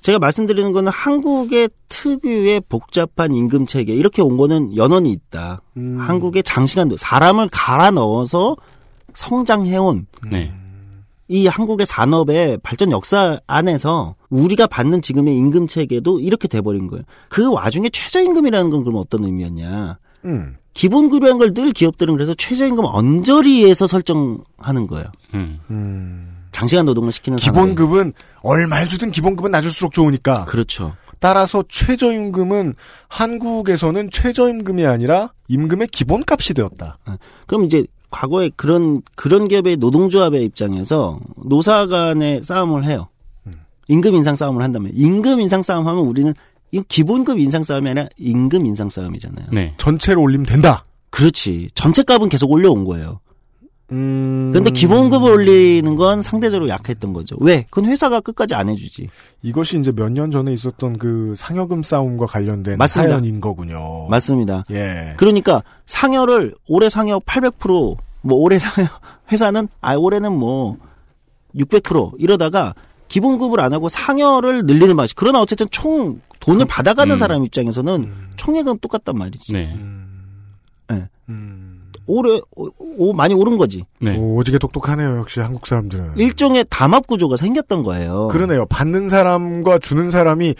제가 0.00 0.18
말씀드리는 0.20 0.72
거는 0.72 0.92
한국의 0.92 1.70
특유의 1.88 2.62
복잡한 2.68 3.34
임금 3.34 3.66
체계 3.66 3.94
이렇게 3.94 4.22
온 4.22 4.36
거는 4.36 4.76
연원이 4.76 5.10
있다. 5.10 5.62
음. 5.76 5.98
한국의 5.98 6.44
장시간 6.44 6.90
사람을 6.96 7.48
갈아 7.50 7.90
넣어서 7.90 8.56
성장해온 9.14 10.06
네. 10.30 10.52
이 11.28 11.46
한국의 11.46 11.86
산업의 11.86 12.58
발전 12.62 12.90
역사 12.90 13.38
안에서 13.46 14.16
우리가 14.30 14.66
받는 14.66 15.02
지금의 15.02 15.36
임금 15.36 15.66
체계도 15.66 16.20
이렇게 16.20 16.48
돼버린 16.48 16.86
거예요. 16.88 17.04
그 17.28 17.52
와중에 17.52 17.90
최저임금이라는 17.90 18.70
건 18.70 18.82
그럼 18.82 18.96
어떤 18.96 19.24
의미였냐? 19.24 19.98
음. 20.24 20.56
기본급이라는 20.72 21.38
걸늘 21.38 21.72
기업들은 21.72 22.14
그래서 22.14 22.34
최저임금 22.34 22.84
언저리에서 22.84 23.86
설정하는 23.86 24.86
거예요. 24.88 25.06
음. 25.34 26.46
장시간 26.50 26.86
노동을 26.86 27.12
시키는. 27.12 27.38
기본급은 27.38 28.14
얼마를 28.42 28.88
주든 28.88 29.10
기본급은 29.10 29.50
낮을수록 29.50 29.92
좋으니까. 29.92 30.46
그렇죠. 30.46 30.94
따라서 31.20 31.64
최저임금은 31.68 32.74
한국에서는 33.08 34.10
최저임금이 34.10 34.86
아니라 34.86 35.32
임금의 35.48 35.88
기본값이 35.88 36.54
되었다. 36.54 36.98
그럼 37.46 37.64
이제 37.64 37.84
과거에 38.10 38.50
그런 38.56 39.02
그런 39.16 39.48
기업의 39.48 39.76
노동조합의 39.76 40.44
입장에서 40.44 41.20
노사 41.44 41.86
간의 41.86 42.42
싸움을 42.42 42.84
해요. 42.84 43.08
임금 43.88 44.14
인상 44.14 44.34
싸움을 44.34 44.62
한다면 44.62 44.92
임금 44.94 45.40
인상 45.40 45.62
싸움 45.62 45.86
하면 45.86 46.04
우리는 46.04 46.34
이 46.72 46.82
기본급 46.86 47.38
인상 47.38 47.62
싸움이 47.62 47.88
아니라 47.88 48.08
임금 48.18 48.66
인상 48.66 48.88
싸움이잖아요. 48.90 49.46
네. 49.52 49.72
전체로 49.78 50.20
올리면 50.22 50.46
된다. 50.46 50.84
그렇지. 51.10 51.68
전체 51.74 52.02
값은 52.02 52.28
계속 52.28 52.50
올려온 52.50 52.84
거예요. 52.84 53.20
음. 53.90 54.50
근데 54.52 54.70
기본급을 54.70 55.30
올리는 55.30 55.96
건 55.96 56.20
상대적으로 56.20 56.68
약했던 56.68 57.12
거죠. 57.14 57.36
왜? 57.40 57.64
그건 57.70 57.90
회사가 57.90 58.20
끝까지 58.20 58.54
안 58.54 58.68
해주지. 58.68 59.08
이것이 59.42 59.78
이제 59.78 59.92
몇 59.92 60.10
년 60.10 60.30
전에 60.30 60.52
있었던 60.52 60.98
그 60.98 61.34
상여금 61.36 61.82
싸움과 61.82 62.26
관련된 62.26 62.76
맞습니다. 62.78 63.10
사연인 63.12 63.40
거군요. 63.40 64.06
맞습니다. 64.08 64.64
예. 64.70 65.14
그러니까 65.16 65.62
상여를 65.86 66.54
올해 66.68 66.88
상여 66.88 67.20
800%, 67.20 67.96
뭐 68.22 68.38
올해 68.38 68.58
상여 68.58 68.86
회사는 69.32 69.68
아 69.80 69.94
올해는 69.94 70.32
뭐 70.32 70.76
600% 71.54 72.12
이러다가 72.18 72.74
기본급을 73.08 73.58
안 73.60 73.72
하고 73.72 73.88
상여를 73.88 74.64
늘리는 74.66 74.94
맛이. 74.96 75.14
그러나 75.14 75.40
어쨌든 75.40 75.66
총 75.70 76.20
돈을 76.40 76.66
받아가는 76.66 77.14
음. 77.14 77.16
사람 77.16 77.42
입장에서는 77.44 78.12
총액은 78.36 78.80
똑같단 78.80 79.16
말이지. 79.16 79.52
네. 79.54 79.74
예. 80.92 81.08
올해 82.08 82.40
오, 82.56 82.68
오, 82.96 83.12
많이 83.12 83.34
오른 83.34 83.56
거지. 83.56 83.84
네. 84.00 84.16
오 84.16 84.42
지게 84.42 84.58
똑똑하네요, 84.58 85.18
역시 85.18 85.38
한국 85.40 85.66
사람들은. 85.66 86.14
일종의 86.16 86.64
담합 86.70 87.06
구조가 87.06 87.36
생겼던 87.36 87.84
거예요. 87.84 88.28
그러네요. 88.28 88.66
받는 88.66 89.08
사람과 89.08 89.78
주는 89.78 90.10
사람이 90.10 90.54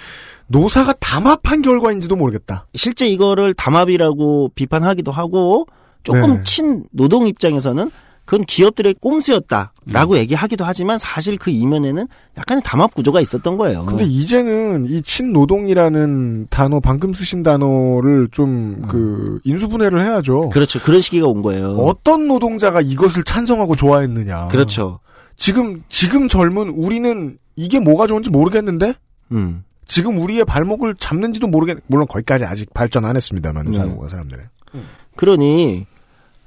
노사가 0.46 0.92
담합한 1.01 1.62
결과인지도 1.62 2.14
모르겠다. 2.14 2.66
실제 2.74 3.07
이거를 3.09 3.55
담합이라고 3.55 4.53
비판하기도 4.55 5.11
하고 5.11 5.66
조금 6.05 6.36
네. 6.36 6.42
친 6.44 6.84
노동 6.92 7.26
입장에서는 7.26 7.90
그건 8.28 8.44
기업들의 8.44 8.96
꼼수였다라고 9.00 10.18
얘기하기도 10.18 10.62
하지만 10.62 10.98
사실 10.98 11.38
그 11.38 11.50
이면에는 11.50 12.06
약간의 12.36 12.62
담합 12.62 12.92
구조가 12.92 13.22
있었던 13.22 13.56
거예요. 13.56 13.86
근데 13.86 14.04
이제는 14.04 14.84
이 14.86 15.00
친노동이라는 15.00 16.48
단어, 16.50 16.78
방금 16.78 17.14
쓰신 17.14 17.42
단어를 17.42 18.28
좀그 18.30 19.40
인수분해를 19.44 20.02
해야죠. 20.02 20.50
그렇죠. 20.50 20.78
그런 20.80 21.00
시기가 21.00 21.26
온 21.26 21.40
거예요. 21.40 21.76
어떤 21.76 22.28
노동자가 22.28 22.82
이것을 22.82 23.24
찬성하고 23.24 23.76
좋아했느냐. 23.76 24.48
그렇죠. 24.48 25.00
지금 25.38 25.82
지금 25.88 26.28
젊은 26.28 26.68
우리는 26.68 27.38
이게 27.56 27.80
뭐가 27.80 28.06
좋은지 28.06 28.28
모르겠는데 28.28 28.92
음. 29.32 29.64
지금 29.86 30.18
우리의 30.18 30.44
발목을 30.44 30.96
잡는지도 30.96 31.46
모르겠. 31.46 31.78
물론 31.86 32.06
거기까지 32.06 32.44
아직 32.44 32.74
발전 32.74 33.06
안 33.06 33.16
했습니다만 33.16 33.68
네. 33.68 33.72
사고가 33.72 34.10
사람들의. 34.10 34.44
그러니 35.16 35.86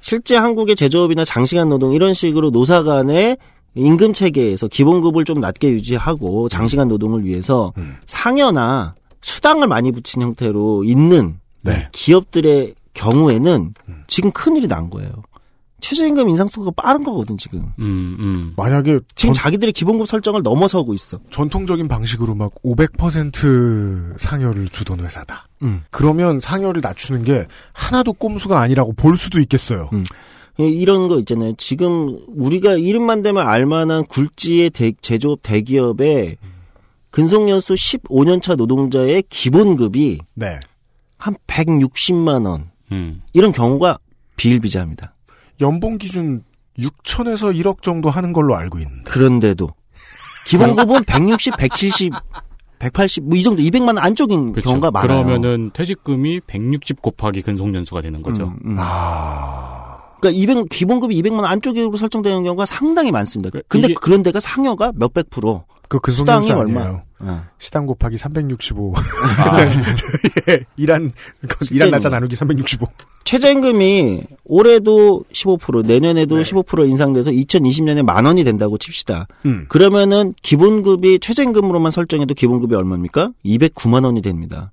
실제 0.02 0.36
한국의 0.36 0.76
제조업이나 0.76 1.24
장시간 1.24 1.70
노동 1.70 1.94
이런 1.94 2.12
식으로 2.12 2.50
노사 2.50 2.82
간의 2.82 3.38
임금 3.74 4.12
체계에서 4.12 4.68
기본급을 4.68 5.24
좀 5.24 5.40
낮게 5.40 5.70
유지하고 5.70 6.50
장시간 6.50 6.88
노동을 6.88 7.24
위해서 7.24 7.72
음. 7.78 7.96
상여나 8.04 8.94
수당을 9.22 9.68
많이 9.68 9.92
붙인 9.92 10.20
형태로 10.20 10.84
있는 10.84 11.38
네. 11.62 11.88
기업들의 11.92 12.74
경우에는 12.92 13.74
음. 13.88 14.04
지금 14.08 14.30
큰일이 14.32 14.66
난 14.66 14.90
거예요. 14.90 15.10
최저임금 15.82 16.28
인상 16.30 16.48
속도가 16.48 16.80
빠른 16.82 17.02
거거든 17.04 17.36
지금. 17.36 17.60
음, 17.80 18.16
음. 18.20 18.52
만약에 18.56 19.00
지금 19.14 19.34
전, 19.34 19.34
자기들의 19.34 19.72
기본급 19.74 20.06
설정을 20.08 20.42
넘어서고 20.42 20.94
있어. 20.94 21.18
전통적인 21.30 21.88
방식으로 21.88 22.34
막 22.34 22.52
500% 22.64 24.18
상여를 24.18 24.68
주던 24.68 25.00
회사다. 25.00 25.48
음. 25.62 25.82
그러면 25.90 26.40
상여를 26.40 26.80
낮추는 26.80 27.24
게 27.24 27.46
하나도 27.72 28.14
꼼수가 28.14 28.58
아니라고 28.58 28.92
볼 28.94 29.16
수도 29.16 29.40
있겠어요. 29.40 29.90
음. 29.92 30.04
예, 30.60 30.66
이런 30.68 31.08
거 31.08 31.18
있잖아요. 31.18 31.54
지금 31.58 32.18
우리가 32.28 32.74
이름만 32.74 33.22
되면 33.22 33.46
알만한 33.46 34.04
굴지의 34.04 34.70
대- 34.70 34.92
제조업 35.00 35.40
대기업의 35.42 36.36
근속연수 37.10 37.74
15년차 37.74 38.56
노동자의 38.56 39.22
기본급이 39.28 40.18
네. 40.34 40.60
한 41.18 41.34
160만 41.46 42.46
원 42.46 42.70
음. 42.92 43.22
이런 43.32 43.52
경우가 43.52 43.98
비일비재합니다. 44.36 45.14
연봉 45.62 45.96
기준 45.98 46.42
6천에서 46.78 47.54
1억 47.58 47.82
정도 47.82 48.10
하는 48.10 48.32
걸로 48.32 48.56
알고 48.56 48.78
있는데. 48.78 49.02
그런데도 49.10 49.68
기본급은 50.46 51.04
160, 51.04 51.56
170, 51.56 52.12
180, 52.78 53.24
뭐 53.24 53.36
이 53.38 53.42
정도 53.42 53.62
200만 53.62 53.86
원 53.88 53.98
안쪽인 53.98 54.52
그렇죠. 54.52 54.68
경우가 54.70 54.90
많아요. 54.90 55.24
그러면은 55.24 55.70
퇴직금이 55.72 56.40
160 56.46 57.00
곱하기 57.00 57.42
근속연수가 57.42 58.00
되는 58.02 58.22
거죠. 58.22 58.44
음, 58.64 58.72
음. 58.72 58.76
아. 58.78 59.98
그러니까 60.20 60.40
200 60.40 60.68
기본급이 60.68 61.20
200만 61.22 61.36
원 61.36 61.44
안쪽으로 61.46 61.96
설정되는 61.96 62.42
경우가 62.44 62.64
상당히 62.66 63.10
많습니다. 63.12 63.50
그- 63.50 63.62
근데 63.68 63.86
이게- 63.88 63.94
그런 64.00 64.22
데가 64.22 64.40
상여가 64.40 64.92
몇백 64.96 65.30
프로. 65.30 65.64
그 66.00 66.12
수당이 66.12 66.50
아니에요. 66.50 66.58
얼마? 66.58 67.02
예. 67.24 67.40
시당 67.58 67.86
곱하기 67.86 68.16
365. 68.18 68.94
아. 69.38 69.60
예, 70.48 70.60
일한 70.76 71.12
일한 71.70 71.90
날짜 71.90 72.08
나누기 72.08 72.34
365. 72.36 72.86
최저임금이 73.24 74.22
올해도 74.44 75.24
15% 75.32 75.86
내년에도 75.86 76.36
15% 76.36 76.88
인상돼서 76.88 77.30
2020년에 77.30 78.02
만 78.02 78.24
원이 78.24 78.44
된다고 78.44 78.78
칩시다. 78.78 79.26
음. 79.46 79.66
그러면은 79.68 80.34
기본급이 80.42 81.20
최저임금으로만 81.20 81.92
설정해도 81.92 82.34
기본급이 82.34 82.74
얼마입니까? 82.74 83.30
209만 83.44 84.04
원이 84.04 84.22
됩니다. 84.22 84.72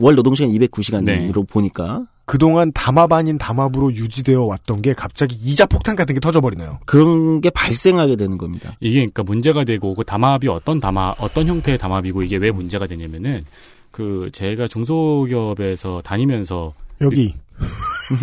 월 0.00 0.14
노동시간 0.14 0.50
209시간으로 0.52 1.04
네. 1.04 1.32
보니까 1.48 2.04
그동안 2.28 2.70
담합 2.72 3.10
아닌 3.14 3.38
담합으로 3.38 3.94
유지되어 3.94 4.44
왔던 4.44 4.82
게 4.82 4.92
갑자기 4.92 5.34
이자 5.36 5.64
폭탄 5.64 5.96
같은 5.96 6.14
게 6.14 6.20
터져버리네요. 6.20 6.78
그런 6.84 7.40
게 7.40 7.48
발생하게 7.48 8.16
되는 8.16 8.36
겁니다. 8.36 8.76
이게 8.80 8.96
그러니까 8.96 9.22
문제가 9.22 9.64
되고 9.64 9.94
그 9.94 10.04
담합이 10.04 10.46
어떤 10.48 10.78
담합 10.78 11.16
어떤 11.20 11.46
형태의 11.46 11.78
담합이고 11.78 12.22
이게 12.22 12.36
왜 12.36 12.50
문제가 12.50 12.86
되냐면은 12.86 13.46
그 13.90 14.28
제가 14.34 14.68
중소기업에서 14.68 16.02
다니면서 16.04 16.74
여기. 17.00 17.34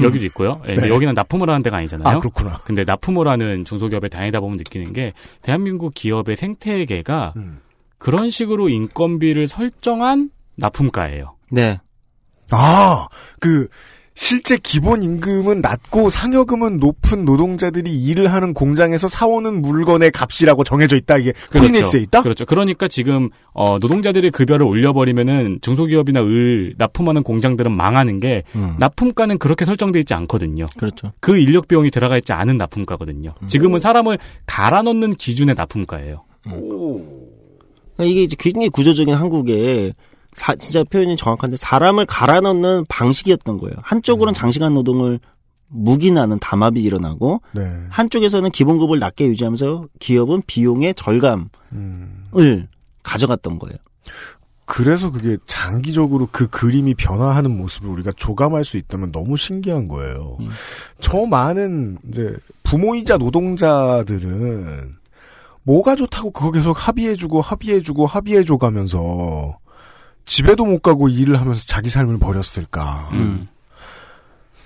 여기도 0.04 0.26
있고요. 0.26 0.62
예, 0.66 0.76
근데 0.76 0.88
네. 0.88 0.94
여기는 0.94 1.16
납품을 1.16 1.50
하는 1.50 1.64
데가 1.64 1.78
아니잖아요. 1.78 2.08
아, 2.08 2.20
그렇구나. 2.20 2.60
근데 2.64 2.84
납품을 2.84 3.28
하는 3.28 3.66
중소기업에 3.66 4.08
다니다 4.10 4.40
보면 4.40 4.58
느끼는 4.58 4.94
게 4.94 5.14
대한민국 5.42 5.96
기업의 5.96 6.36
생태계가 6.36 7.34
음. 7.38 7.60
그런 7.98 8.30
식으로 8.30 8.70
인건비를 8.70 9.48
설정한 9.48 10.30
납품가예요. 10.58 11.36
네. 11.50 11.80
아, 12.52 13.08
그, 13.40 13.68
실제 14.16 14.58
기본 14.58 15.04
임금은 15.04 15.60
낮고 15.60 16.10
상여금은 16.10 16.80
높은 16.80 17.26
노동자들이 17.26 18.02
일을 18.02 18.32
하는 18.32 18.54
공장에서 18.54 19.10
사오는 19.10 19.62
물건의 19.62 20.12
값이라고 20.12 20.64
정해져 20.64 20.96
있다. 20.96 21.18
이게 21.18 21.34
코디네이스에 21.52 22.00
있다. 22.00 22.22
그렇죠. 22.24 22.46
그러니까 22.46 22.88
지금 22.88 23.30
어, 23.54 23.78
노동자들의 23.78 24.32
급여를 24.32 24.66
올려버리면은 24.66 25.60
중소기업이나 25.62 26.24
을 26.24 26.74
납품하는 26.78 27.24
공장들은 27.24 27.72
망하는 27.74 28.22
게 28.22 28.44
음. 28.56 28.76
납품가는 28.80 29.38
그렇게 29.38 29.66
설정돼 29.66 30.00
있지 30.00 30.14
않거든요. 30.14 30.66
그렇죠. 30.78 31.12
그 31.20 31.38
인력 31.38 31.68
비용이 31.68 31.92
들어가 31.92 32.18
있지 32.18 32.32
않은 32.32 32.58
납품가거든요. 32.58 33.36
지금은 33.48 33.80
사람을 33.80 34.18
갈아 34.46 34.82
넣는 34.82 35.16
기준의 35.16 35.56
납품가예요. 35.56 36.24
그러니까 37.98 38.12
이게 38.12 38.24
이제 38.24 38.36
굉장히 38.40 38.70
구조적인 38.70 39.14
한국의 39.14 39.94
사- 40.36 40.56
진짜 40.56 40.84
표현이 40.84 41.16
정확한데 41.18 41.58
사람을 41.58 42.06
갈아 42.06 42.40
넣는 42.42 42.86
방식이었던 42.90 43.58
거예요. 43.58 43.76
한쪽으로는 43.82 44.34
장시간 44.36 44.74
노동을 44.76 45.20
묵인하는 45.70 46.38
담합이 46.40 46.82
일어나고 46.84 47.42
네. 47.54 47.62
한쪽에서는 47.90 48.52
기본급을 48.52 49.00
낮게 49.00 49.26
유지하면서 49.28 49.86
기업은 50.00 50.44
비용의 50.46 50.94
절감을 50.94 51.48
가져갔던 53.04 53.58
거예요. 53.60 53.76
그래서 54.68 55.12
그게 55.12 55.38
장기적으로 55.46 56.28
그 56.32 56.48
그림이 56.48 56.96
변화하는 56.96 57.56
모습을 57.56 57.90
우리가 57.90 58.12
조감할 58.16 58.66
수 58.66 58.78
있다면 58.78 59.12
너무 59.12 59.38
신기한 59.38 59.88
거예요. 59.88 60.38
저 61.00 61.26
많은 61.26 61.98
이제 62.10 62.36
부모이자 62.64 63.18
노동자들은 63.18 64.96
뭐가 65.64 65.96
좋다고 65.96 66.32
그거 66.32 66.52
계속 66.52 66.76
합의해주고 66.88 67.42
합의해주고 67.42 68.06
합의해줘 68.08 68.58
가면서 68.58 69.58
집에도 70.26 70.66
못 70.66 70.82
가고 70.82 71.08
일을 71.10 71.40
하면서 71.40 71.64
자기 71.66 71.90
삶을 71.90 72.18
버렸을까. 72.20 73.10
음. 73.14 73.48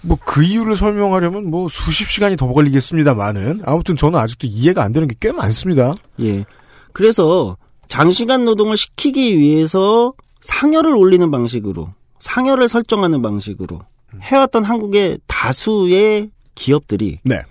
뭐그 0.02 0.44
이유를 0.44 0.78
설명하려면 0.78 1.50
뭐 1.50 1.68
수십 1.68 2.10
시간이 2.10 2.38
더 2.38 2.48
걸리겠습니다만은 2.48 3.64
아무튼 3.66 3.96
저는 3.98 4.18
아직도 4.18 4.48
이해가 4.48 4.82
안 4.84 4.94
되는 4.94 5.08
게 5.08 5.16
꽤 5.20 5.32
많습니다. 5.34 5.94
예. 6.22 6.46
그래서 6.94 7.58
장시간 7.90 8.46
노동을 8.46 8.78
시키기 8.78 9.38
위해서 9.38 10.14
상여를 10.42 10.96
올리는 10.96 11.30
방식으로 11.30 11.90
상여를 12.20 12.70
설정하는 12.70 13.22
방식으로 13.22 13.82
해왔던 14.22 14.64
한국의 14.64 15.20
다수의 15.28 16.30
기업들이 16.56 17.18
네. 17.24 17.42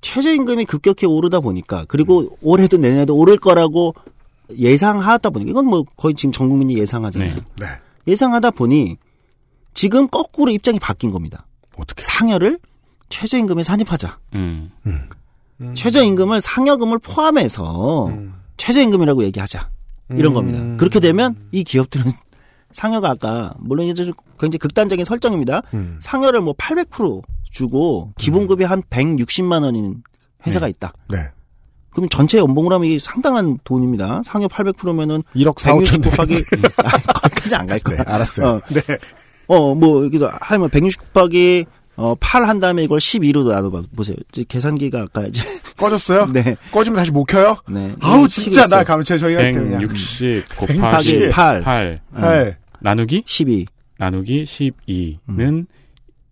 최저임금이 0.00 0.64
급격히 0.64 1.04
오르다 1.06 1.40
보니까 1.40 1.84
그리고 1.88 2.36
올해도 2.40 2.78
내년에도 2.78 3.14
오를 3.16 3.36
거라고 3.36 3.94
예상하다 4.56 5.30
보니까 5.30 5.50
이건 5.50 5.66
뭐 5.66 5.84
거의 5.96 6.14
지금 6.14 6.32
전 6.32 6.48
국민이 6.48 6.78
예상하잖아요. 6.78 7.36
네. 7.58 7.66
예상하다 8.06 8.52
보니 8.52 8.96
지금 9.74 10.08
거꾸로 10.08 10.50
입장이 10.50 10.78
바뀐 10.78 11.10
겁니다. 11.10 11.46
어떻게 11.76 12.02
상여를 12.02 12.58
최저임금에 13.08 13.62
산입하자. 13.62 14.18
음. 14.34 14.70
최저임금을 15.74 16.40
상여금을 16.40 16.98
포함해서 16.98 18.10
최저임금이라고 18.56 19.24
얘기하자. 19.24 19.70
이런 20.10 20.32
음. 20.32 20.34
겁니다. 20.34 20.76
그렇게 20.78 21.00
되면 21.00 21.34
이 21.52 21.64
기업들은 21.64 22.04
상여가 22.72 23.10
아까 23.10 23.54
물론 23.58 23.86
이제 23.86 24.04
좀 24.04 24.14
굉장히 24.38 24.58
극단적인 24.58 25.04
설정입니다. 25.04 25.62
음. 25.74 25.98
상여를 26.00 26.40
뭐 26.40 26.54
800% 26.54 27.22
주고 27.50 28.12
기본급이 28.18 28.64
한 28.64 28.82
160만 28.82 29.62
원인 29.62 30.02
회사가 30.46 30.68
있다. 30.68 30.92
네. 31.08 31.30
그럼 31.96 32.08
전체 32.10 32.36
연봉으로 32.38 32.74
하면 32.74 32.86
이게 32.88 32.98
상당한 33.00 33.58
돈입니다. 33.64 34.20
상여 34.22 34.48
800%면은 34.48 35.22
1억 35.34 35.58
4, 35.58 35.74
5천 35.76 36.04
곱하기 36.04 36.34
아, 36.84 36.90
거기까지 37.12 37.54
안 37.56 37.66
갈 37.66 37.80
거야. 37.80 37.96
네, 37.96 38.02
알았어요. 38.06 38.46
어, 38.46 38.60
네. 38.68 38.82
어, 39.46 39.74
뭐, 39.74 40.04
여기서 40.04 40.30
하면 40.40 40.68
160 40.68 41.14
곱하기 41.14 41.64
어, 41.96 42.14
8 42.20 42.46
한 42.46 42.60
다음에 42.60 42.84
이걸 42.84 42.98
12로 42.98 43.48
나눠봐 43.50 43.84
보세요. 43.96 44.16
이제 44.30 44.44
계산기가 44.46 45.00
아까 45.00 45.26
이제 45.26 45.42
꺼졌어요? 45.78 46.26
네. 46.32 46.56
꺼지면 46.70 46.98
다시 46.98 47.10
못 47.10 47.24
켜요? 47.24 47.56
네. 47.70 47.94
아우 48.00 48.28
진짜 48.28 48.50
치고 48.50 48.60
나 48.68 48.82
있어요. 48.82 48.84
감체 48.84 49.16
저희가 49.16 49.40
그냥 49.52 49.78
160 49.78 50.48
100 50.48 50.58
곱하기 50.76 51.28
8. 51.30 51.62
8. 51.62 52.00
팔. 52.14 52.58
나누기 52.80 53.22
12. 53.26 53.64
나누기 53.98 54.44
12는 54.44 55.64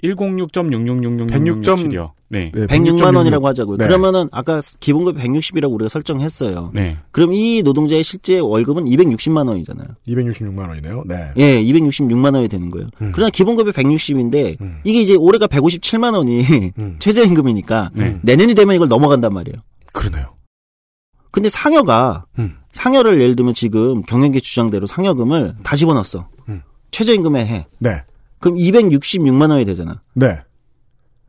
106.6666667이요. 0.03 2.11
106. 2.35 2.53
네. 2.53 2.67
네, 2.67 2.67
106만 2.67 3.17
원이라고 3.17 3.47
하자고요. 3.47 3.77
네. 3.79 3.87
그러면은 3.87 4.29
아까 4.33 4.61
기본급 4.81 5.17
160이라고 5.17 5.73
우리가 5.73 5.89
설정했어요. 5.89 6.71
네. 6.75 6.99
그럼 7.11 7.33
이 7.33 7.63
노동자의 7.63 8.03
실제 8.03 8.39
월급은 8.39 8.85
260만 8.87 9.49
원이잖아요. 9.49 9.89
266만 10.09 10.69
원이네요. 10.69 11.05
네. 11.07 11.33
예, 11.37 11.63
266만 11.63 12.35
원이 12.35 12.49
되는 12.49 12.71
거예요. 12.71 12.89
음. 13.01 13.13
그러나 13.15 13.31
기본급이 13.31 13.71
160인데 13.73 14.57
이게 14.85 15.01
이제 15.01 15.15
올해가 15.15 15.47
157만 15.47 16.15
원이 16.15 16.73
음. 16.79 16.97
최저임금이니까 17.01 17.91
네. 17.95 18.19
내년이 18.23 18.55
되면 18.55 18.75
이걸 18.75 18.89
넘어간단 18.89 19.33
말이에요. 19.33 19.57
그러네요. 19.93 20.35
근데 21.31 21.49
상여가 21.49 22.27
음. 22.39 22.57
상여를 22.73 23.21
예를 23.21 23.35
들면 23.37 23.55
지금 23.55 24.03
경영계 24.03 24.41
주장대로 24.41 24.87
상여금을 24.87 25.57
다 25.63 25.77
집어넣었어. 25.77 26.29
음. 26.49 26.63
최저임금에 26.91 27.47
해. 27.47 27.67
네. 27.79 28.03
그럼 28.39 28.57
266만 28.57 29.51
원이 29.51 29.65
되잖아. 29.65 30.01
네. 30.15 30.39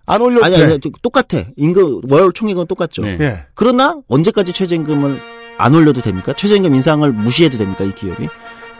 안 0.05 0.21
올려도 0.21 0.45
아니, 0.45 0.55
돼. 0.55 0.63
아니, 0.63 0.79
똑같아. 1.01 1.43
임금 1.57 2.01
월 2.09 2.31
총액은 2.31 2.67
똑같죠. 2.67 3.01
네. 3.03 3.17
예. 3.19 3.43
그러나 3.53 3.95
언제까지 4.07 4.53
최저임금을 4.53 5.19
안 5.57 5.73
올려도 5.73 6.01
됩니까? 6.01 6.33
최저임금 6.33 6.75
인상을 6.75 7.11
무시해도 7.11 7.57
됩니까? 7.57 7.83
이 7.83 7.93
기업이? 7.93 8.27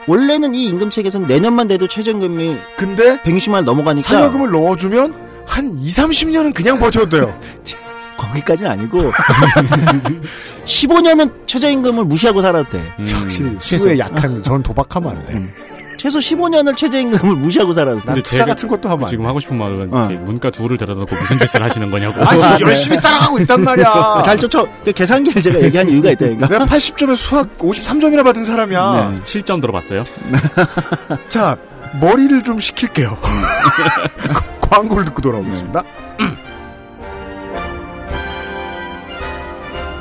원래는 0.08 0.54
이 0.54 0.66
임금 0.66 0.92
체계에서는 0.92 1.26
내년만 1.28 1.68
돼도 1.68 1.88
최저임금이 1.88 2.58
근데 2.78 3.18
160만 3.24 3.54
원 3.56 3.66
넘어가니까 3.66 4.08
상여금을 4.08 4.52
넣어주면 4.52 5.14
한 5.48 5.78
2, 5.80 5.88
30년은 5.88 6.54
그냥 6.54 6.78
버텨도 6.80 7.10
돼요. 7.10 7.40
거기까지는 8.18 8.72
아니고 8.72 9.00
15년은 10.66 11.48
최저임금을 11.48 12.06
무시하고 12.06 12.42
살아도 12.42 12.70
돼. 12.70 12.84
음. 13.00 13.06
확실히 13.14 13.58
최소. 13.60 13.86
수에 13.86 13.98
약한 14.00 14.42
저는 14.44 14.64
도박하면 14.64 15.18
안 15.18 15.26
돼. 15.26 15.34
최소 15.98 16.20
15년을 16.20 16.76
최저임금을 16.76 17.36
무시하고 17.36 17.74
살아도 17.74 18.00
돼. 18.00 18.06
난 18.06 18.22
투자 18.22 18.46
같은 18.46 18.68
것도 18.68 18.90
하면 18.90 19.04
안 19.06 19.10
지금 19.10 19.24
돼. 19.24 19.28
하고 19.28 19.40
싶은 19.40 19.58
말은 19.58 19.90
어. 19.94 20.10
문과 20.24 20.50
둘을 20.50 20.78
데려다 20.78 21.00
놓고 21.02 21.16
무슨 21.16 21.40
짓을 21.40 21.62
하시는 21.64 21.90
거냐고. 21.92 22.24
아니, 22.24 22.42
열심히 22.62 23.00
따라가고 23.00 23.40
있단 23.40 23.64
말이야. 23.64 24.22
잘 24.26 24.38
쫓아. 24.40 24.66
그 24.84 24.92
계산기를 24.92 25.42
제가 25.42 25.62
얘기한 25.62 25.90
이유가 25.90 26.12
있다니까. 26.12 26.48
내가 26.48 26.66
80점에 26.66 27.16
수학 27.16 27.58
53점이나 27.58 28.24
받은 28.24 28.46
사람이야. 28.46 29.12
네. 29.12 29.22
7점 29.24 29.62
들어봤어요? 29.62 30.04
자, 31.30 31.56
머리를 32.00 32.44
좀 32.44 32.60
식힐게요. 32.60 33.18
광고를 34.62 35.06
듣고 35.06 35.22
돌아오겠습니다. 35.22 35.84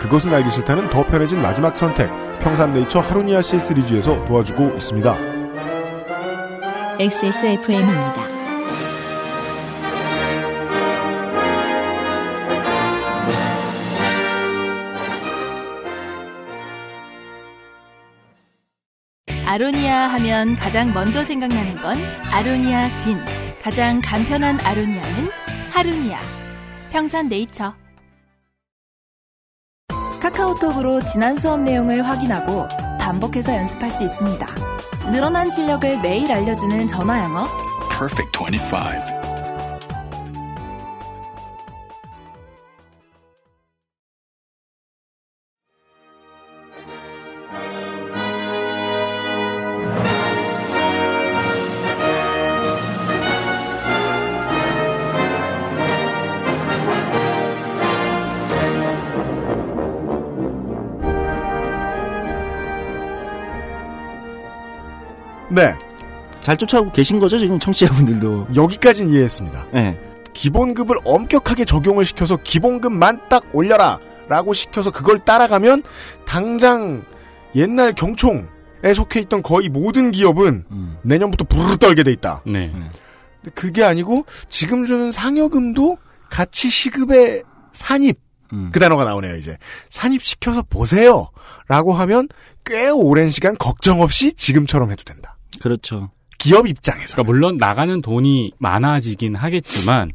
그것은 0.00 0.34
알기 0.34 0.50
싫다는 0.50 0.90
더 0.90 1.04
편해진 1.04 1.40
마지막 1.40 1.74
선택. 1.74 2.10
평산네이처 2.40 3.00
하루니아 3.00 3.40
C 3.40 3.58
시리즈에서 3.58 4.22
도와주고 4.26 4.74
있습니다. 4.76 5.33
XSFM입니다. 7.00 8.14
아로니아 19.44 20.08
하면 20.08 20.56
가장 20.56 20.92
먼저 20.92 21.24
생각나는 21.24 21.76
건 21.82 21.96
아로니아 22.30 22.96
진. 22.96 23.18
가장 23.60 24.00
간편한 24.00 24.60
아로니아는 24.60 25.30
하루니아. 25.70 26.20
평산 26.90 27.28
네이처. 27.28 27.74
카카오톡으로 30.22 31.00
지난 31.02 31.36
수업 31.36 31.60
내용을 31.60 32.02
확인하고 32.06 32.68
반복해서 32.98 33.54
연습할 33.54 33.90
수 33.90 34.04
있습니다. 34.04 34.73
늘어난 35.10 35.50
실력을 35.50 36.00
매일 36.00 36.32
알려주는 36.32 36.88
전화 36.88 37.22
영어. 37.22 37.46
Perfect 37.98 38.38
25. 38.38 39.13
잘 66.44 66.58
쫓아오고 66.58 66.92
계신 66.92 67.18
거죠, 67.18 67.38
지금 67.38 67.58
청취자분들도. 67.58 68.48
여기까지는 68.54 69.10
이해했습니다. 69.12 69.66
네. 69.72 69.98
기본급을 70.34 70.96
엄격하게 71.04 71.64
적용을 71.64 72.04
시켜서 72.04 72.36
기본급만 72.36 73.28
딱 73.30 73.44
올려라 73.54 73.98
라고 74.28 74.52
시켜서 74.52 74.90
그걸 74.90 75.18
따라가면 75.18 75.82
당장 76.26 77.02
옛날 77.54 77.94
경총에 77.94 78.94
속해 78.94 79.20
있던 79.20 79.42
거의 79.42 79.70
모든 79.70 80.10
기업은 80.10 80.64
음. 80.70 80.98
내년부터 81.02 81.44
부르르 81.44 81.78
떨게 81.78 82.02
돼 82.02 82.12
있다. 82.12 82.42
네. 82.46 82.72
그게 83.54 83.82
아니고 83.82 84.26
지금 84.48 84.84
주는 84.84 85.10
상여금도 85.10 85.96
같이 86.28 86.68
시급에 86.68 87.42
산입 87.72 88.18
그 88.72 88.78
단어가 88.78 89.04
나오네요 89.04 89.34
이제 89.36 89.56
산입시켜서 89.88 90.62
보세요 90.62 91.28
라고 91.66 91.92
하면 91.92 92.28
꽤 92.64 92.88
오랜 92.88 93.30
시간 93.30 93.56
걱정 93.58 94.00
없이 94.00 94.32
지금처럼 94.32 94.92
해도 94.92 95.02
된다 95.02 95.36
그렇죠. 95.60 96.10
기업 96.44 96.66
입장에서 96.66 97.14
그러니까 97.14 97.22
물론 97.32 97.56
나가는 97.56 98.00
돈이 98.02 98.52
많아지긴 98.58 99.34
하겠지만 99.34 100.10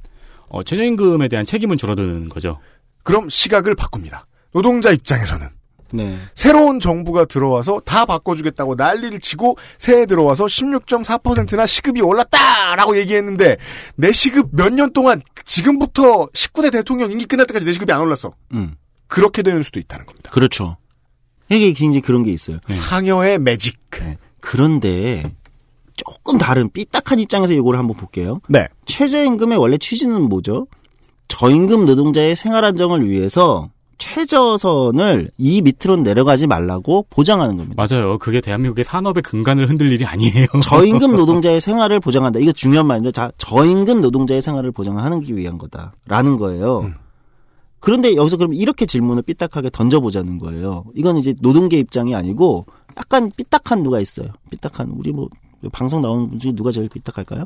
어, 0.48 0.64
최저임금에 0.64 1.28
대한 1.28 1.46
책임은 1.46 1.78
줄어드는 1.78 2.30
거죠. 2.30 2.60
그럼 3.04 3.30
시각을 3.30 3.76
바꿉니다 3.76 4.26
노동자 4.52 4.92
입장에서는 4.92 5.48
네. 5.92 6.18
새로운 6.36 6.80
정부가 6.80 7.26
들어와서 7.26 7.82
다 7.84 8.06
바꿔주겠다고 8.06 8.76
난리를 8.76 9.20
치고 9.22 9.58
새해 9.80 10.06
들어와서 10.06 10.46
16.4%나 10.46 11.66
시급이 11.66 12.02
올랐다라고 12.02 12.96
얘기했는데 13.00 13.58
내 13.96 14.12
시급 14.12 14.50
몇 14.52 14.70
년 14.72 14.94
동안 14.94 15.22
지금부터 15.46 16.28
19대 16.28 16.72
대통령 16.72 17.12
임기 17.12 17.26
끝날 17.26 17.48
때까지 17.48 17.66
내 17.66 17.74
시급이 17.74 17.92
안 17.92 18.02
올랐어. 18.02 18.34
음. 18.54 18.76
그렇게 19.08 19.42
되는 19.42 19.64
수도 19.64 19.80
있다는 19.80 20.06
겁니다. 20.06 20.30
그렇죠. 20.30 20.78
이게 21.50 21.74
굉장히 21.74 22.02
그런 22.02 22.22
게 22.24 22.32
있어요. 22.32 22.60
상여의 22.68 23.40
매직. 23.40 23.80
그런데 24.42 25.24
조금 26.06 26.38
다른 26.38 26.70
삐딱한 26.70 27.20
입장에서 27.20 27.54
이거를 27.54 27.80
한번 27.80 27.96
볼게요. 27.96 28.40
네. 28.48 28.68
최저임금의 28.86 29.58
원래 29.58 29.78
취지는 29.78 30.22
뭐죠? 30.24 30.68
저임금 31.28 31.86
노동자의 31.86 32.36
생활 32.36 32.66
안정을 32.66 33.08
위해서 33.08 33.70
최저선을 34.00 35.32
이 35.38 35.62
밑으로 35.62 35.98
내려가지 35.98 36.48
말라고 36.48 37.06
보장하는 37.10 37.58
겁니다. 37.58 37.86
맞아요. 37.86 38.18
그게 38.18 38.40
대한민국의 38.40 38.86
산업의 38.86 39.24
근간을 39.24 39.70
흔들 39.70 39.92
일이 39.92 40.06
아니에요. 40.06 40.48
저임금 40.64 41.16
노동자의 41.16 41.60
생활을 41.60 42.00
보장한다. 42.00 42.40
이거 42.40 42.54
중요한 42.54 42.88
말인데, 42.88 43.12
자, 43.12 43.30
저임금 43.38 44.00
노동자의 44.02 44.42
생활을 44.42 44.72
보장하기 44.72 45.36
위한 45.36 45.58
거다라는 45.58 46.38
거예요. 46.38 46.92
그런데 47.82 48.16
여기서 48.16 48.38
그럼 48.38 48.54
이렇게 48.54 48.86
질문을 48.86 49.24
삐딱하게 49.24 49.70
던져보자는 49.72 50.38
거예요. 50.38 50.86
이건 50.96 51.18
이제 51.18 51.34
노동계 51.40 51.78
입장이 51.80 52.16
아니고 52.16 52.66
약간 52.98 53.32
삐딱한 53.36 53.84
누가 53.84 54.00
있어요. 54.00 54.28
삐딱한 54.50 54.92
우리 54.98 55.12
뭐 55.12 55.30
방송 55.72 56.02
나오는 56.02 56.30
분 56.30 56.40
중에 56.40 56.54
누가 56.54 56.72
제일 56.72 56.90
삐딱할까요? 56.90 57.46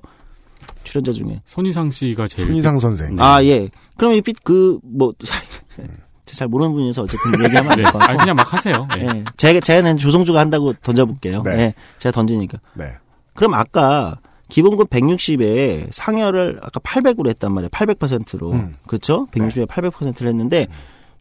출연자 0.84 1.12
중에 1.12 1.42
손희상 1.46 1.92
씨가 1.92 2.28
제일 2.28 2.48
손희상 2.48 2.80
선생. 2.80 3.20
아 3.20 3.44
예. 3.44 3.70
그럼 3.98 4.14
이그뭐 4.14 5.14
잘 6.26 6.48
모르는 6.48 6.74
분이서 6.74 7.04
어쨌든 7.04 7.44
얘기하면 7.46 7.72
안될것 7.72 7.78
네. 7.78 7.84
같고. 7.84 8.12
아니, 8.12 8.18
그냥 8.18 8.36
막 8.36 8.54
하세요. 8.54 8.88
예. 8.98 9.02
예. 9.04 9.24
제가 9.38 9.60
제가 9.60 9.96
조성주가 9.96 10.40
한다고 10.40 10.74
던져볼게요. 10.74 11.44
네. 11.44 11.52
예. 11.52 11.74
제가 12.00 12.12
던지니까. 12.12 12.60
네. 12.74 12.94
그럼 13.34 13.54
아까 13.54 14.18
기본급 14.50 14.90
160에 14.90 15.88
상여를 15.92 16.60
아까 16.62 16.80
800으로 16.80 17.30
했단 17.30 17.54
말이에요. 17.54 17.70
800%로. 17.70 18.52
음. 18.52 18.76
그렇죠? 18.88 19.28
160에 19.32 19.68
800%를 19.68 20.30
했는데 20.30 20.68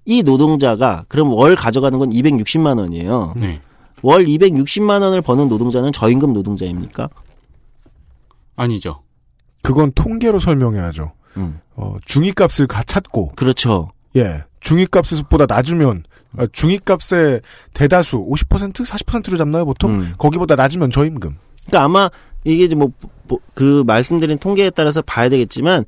이 0.04 0.22
노동자가 0.22 1.04
그럼 1.08 1.32
월 1.32 1.54
가져가는 1.56 1.98
건 1.98 2.10
260만 2.10 2.78
원이에요. 2.78 3.32
네. 3.36 3.60
월 4.02 4.24
260만 4.24 5.02
원을 5.02 5.22
버는 5.22 5.48
노동자는 5.48 5.92
저임금 5.92 6.32
노동자입니까? 6.32 7.08
아니죠. 8.56 9.02
그건 9.62 9.92
통계로 9.94 10.40
설명해야죠. 10.40 11.12
음. 11.36 11.60
어, 11.74 11.96
중위값을 12.04 12.66
가 12.66 12.82
찾고 12.82 13.32
그렇죠. 13.36 13.90
예. 14.16 14.44
중위값보다 14.60 15.46
낮으면 15.46 16.04
아, 16.36 16.46
중위값의 16.52 17.40
대다수 17.74 18.18
50% 18.18 18.84
40%로 18.84 19.36
잡나요 19.36 19.64
보통? 19.64 20.00
음. 20.00 20.12
거기보다 20.18 20.56
낮으면 20.56 20.90
저임금. 20.90 21.36
그러니까 21.66 21.84
아마 21.84 22.10
이게 22.44 22.64
이제 22.64 22.74
뭐 22.74 22.90
그 23.54 23.82
말씀드린 23.86 24.38
통계에 24.38 24.70
따라서 24.70 25.02
봐야 25.02 25.28
되겠지만 25.28 25.84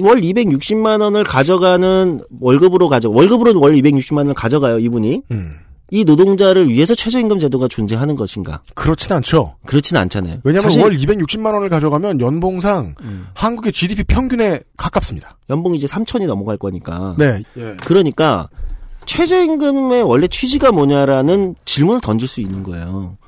월 0.00 0.20
260만 0.20 1.00
원을 1.02 1.22
가져가는 1.24 2.20
월급으로 2.40 2.88
가져 2.88 3.10
월급으로 3.10 3.60
월 3.60 3.74
260만 3.74 4.18
원을 4.18 4.34
가져가요 4.34 4.78
이분이 4.78 5.22
음. 5.30 5.56
이 5.92 6.04
노동자를 6.06 6.70
위해서 6.70 6.94
최저임금 6.94 7.38
제도가 7.38 7.68
존재하는 7.68 8.16
것인가? 8.16 8.62
그렇진 8.74 9.12
않죠. 9.12 9.56
그렇진 9.66 9.98
않잖아요. 9.98 10.38
왜냐하면 10.42 10.70
사실 10.70 10.80
음. 10.80 10.84
월 10.84 10.96
260만 10.96 11.52
원을 11.52 11.68
가져가면 11.68 12.18
연봉상 12.18 12.94
한국의 13.34 13.72
GDP 13.72 14.04
평균에 14.04 14.60
가깝습니다. 14.78 15.36
연봉이 15.50 15.76
이제 15.76 15.86
3천이 15.86 16.26
넘어갈 16.26 16.56
거니까. 16.56 17.14
네. 17.18 17.42
예. 17.58 17.76
그러니까 17.84 18.48
최저임금의 19.04 20.02
원래 20.04 20.28
취지가 20.28 20.72
뭐냐라는 20.72 21.56
질문을 21.66 22.00
던질 22.00 22.26
수 22.26 22.40
있는 22.40 22.62
거예요. 22.62 23.18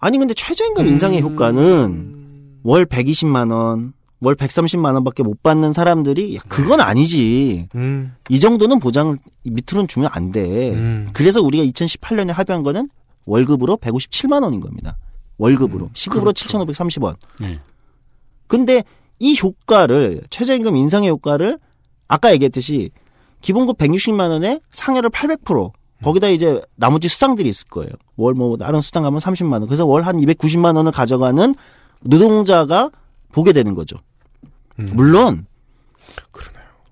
아니 0.00 0.18
근데 0.18 0.34
최저임금 0.34 0.88
인상의 0.88 1.22
효과는 1.22 2.16
월 2.64 2.86
120만 2.86 3.52
원, 3.52 3.92
월 4.20 4.34
130만 4.34 4.92
원밖에 4.94 5.22
못 5.22 5.42
받는 5.42 5.72
사람들이 5.72 6.36
야, 6.36 6.40
그건 6.48 6.80
아니지. 6.80 7.68
음. 7.74 8.14
이 8.28 8.38
정도는 8.38 8.78
보장을 8.78 9.16
밑으로는 9.44 9.88
주면 9.88 10.10
안 10.12 10.30
돼. 10.30 10.70
음. 10.72 11.08
그래서 11.14 11.40
우리가 11.40 11.64
2018년에 11.64 12.28
합의한 12.32 12.62
거는 12.62 12.88
월급으로 13.24 13.78
157만 13.78 14.42
원인 14.42 14.60
겁니다. 14.60 14.96
월급으로. 15.38 15.88
시급으로 15.94 16.32
7,530원. 16.34 17.16
네. 17.40 17.58
근데 18.46 18.84
이 19.18 19.38
효과를 19.42 20.22
최저임금 20.30 20.76
인상의 20.76 21.08
효과를 21.10 21.58
아까 22.08 22.32
얘기했듯이 22.32 22.90
기본급 23.40 23.78
160만 23.78 24.28
원에 24.28 24.60
상여를 24.70 25.08
800% 25.10 25.72
거기다 26.02 26.28
이제 26.28 26.60
나머지 26.76 27.08
수당들이 27.08 27.48
있을 27.48 27.68
거예요. 27.68 27.90
월 28.16 28.34
뭐 28.34 28.56
다른 28.58 28.80
수당 28.82 29.02
가면 29.04 29.20
30만 29.20 29.52
원. 29.52 29.66
그래서 29.66 29.86
월 29.86 30.02
한 30.02 30.16
290만 30.18 30.76
원을 30.76 30.92
가져가는 30.92 31.54
노동자가 32.02 32.90
보게 33.32 33.52
되는 33.52 33.74
거죠. 33.74 33.96
물론 34.76 35.46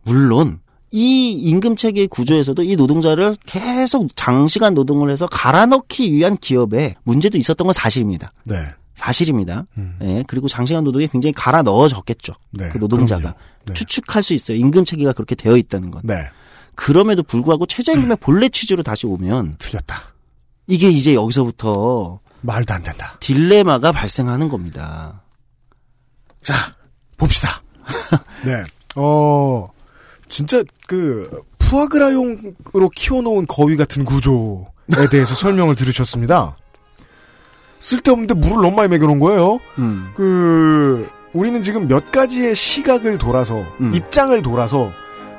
물론 0.02 0.60
이 0.90 1.32
임금 1.32 1.76
체계 1.76 2.06
구조에서도 2.06 2.62
이 2.62 2.76
노동자를 2.76 3.36
계속 3.44 4.08
장시간 4.16 4.74
노동을 4.74 5.10
해서 5.10 5.26
갈아넣기 5.26 6.12
위한 6.12 6.36
기업에 6.36 6.94
문제도 7.04 7.36
있었던 7.36 7.66
건 7.66 7.74
사실입니다. 7.74 8.32
네. 8.44 8.56
사실입니다. 8.94 9.66
예, 10.02 10.24
그리고 10.26 10.48
장시간 10.48 10.82
노동에 10.82 11.06
굉장히 11.06 11.32
갈아 11.32 11.62
넣어졌겠죠. 11.62 12.34
네, 12.50 12.68
그 12.70 12.78
노동자가. 12.78 13.36
네. 13.64 13.74
추측할 13.74 14.24
수 14.24 14.34
있어요. 14.34 14.56
임금 14.56 14.84
체계가 14.84 15.12
그렇게 15.12 15.36
되어 15.36 15.56
있다는 15.56 15.92
건. 15.92 16.02
네. 16.04 16.14
그럼에도 16.74 17.22
불구하고 17.22 17.66
최저임금의 17.66 18.16
본래 18.20 18.48
취지로 18.48 18.82
다시 18.82 19.06
오면 19.06 19.56
틀렸다. 19.58 20.14
이게 20.66 20.90
이제 20.90 21.14
여기서부터 21.14 22.18
말도 22.40 22.74
안 22.74 22.82
된다. 22.82 23.16
딜레마가 23.20 23.92
발생하는 23.92 24.48
겁니다. 24.48 25.22
자, 26.40 26.54
봅시다. 27.16 27.62
네. 28.44 28.64
어, 28.96 29.70
진짜 30.28 30.62
그 30.86 31.30
푸아그라용으로 31.58 32.88
키워놓은 32.94 33.46
거위 33.46 33.76
같은 33.76 34.04
구조에 34.04 35.08
대해서 35.10 35.34
설명을 35.36 35.74
들으셨습니다. 35.74 36.56
쓸데없는데 37.80 38.34
물을 38.34 38.56
너무 38.56 38.72
많이 38.72 38.88
먹여놓은 38.88 39.20
거예요. 39.20 39.58
음. 39.78 40.10
그 40.14 41.08
우리는 41.32 41.62
지금 41.62 41.86
몇 41.86 42.10
가지의 42.10 42.54
시각을 42.54 43.18
돌아서 43.18 43.64
음. 43.80 43.94
입장을 43.94 44.40
돌아서 44.42 44.90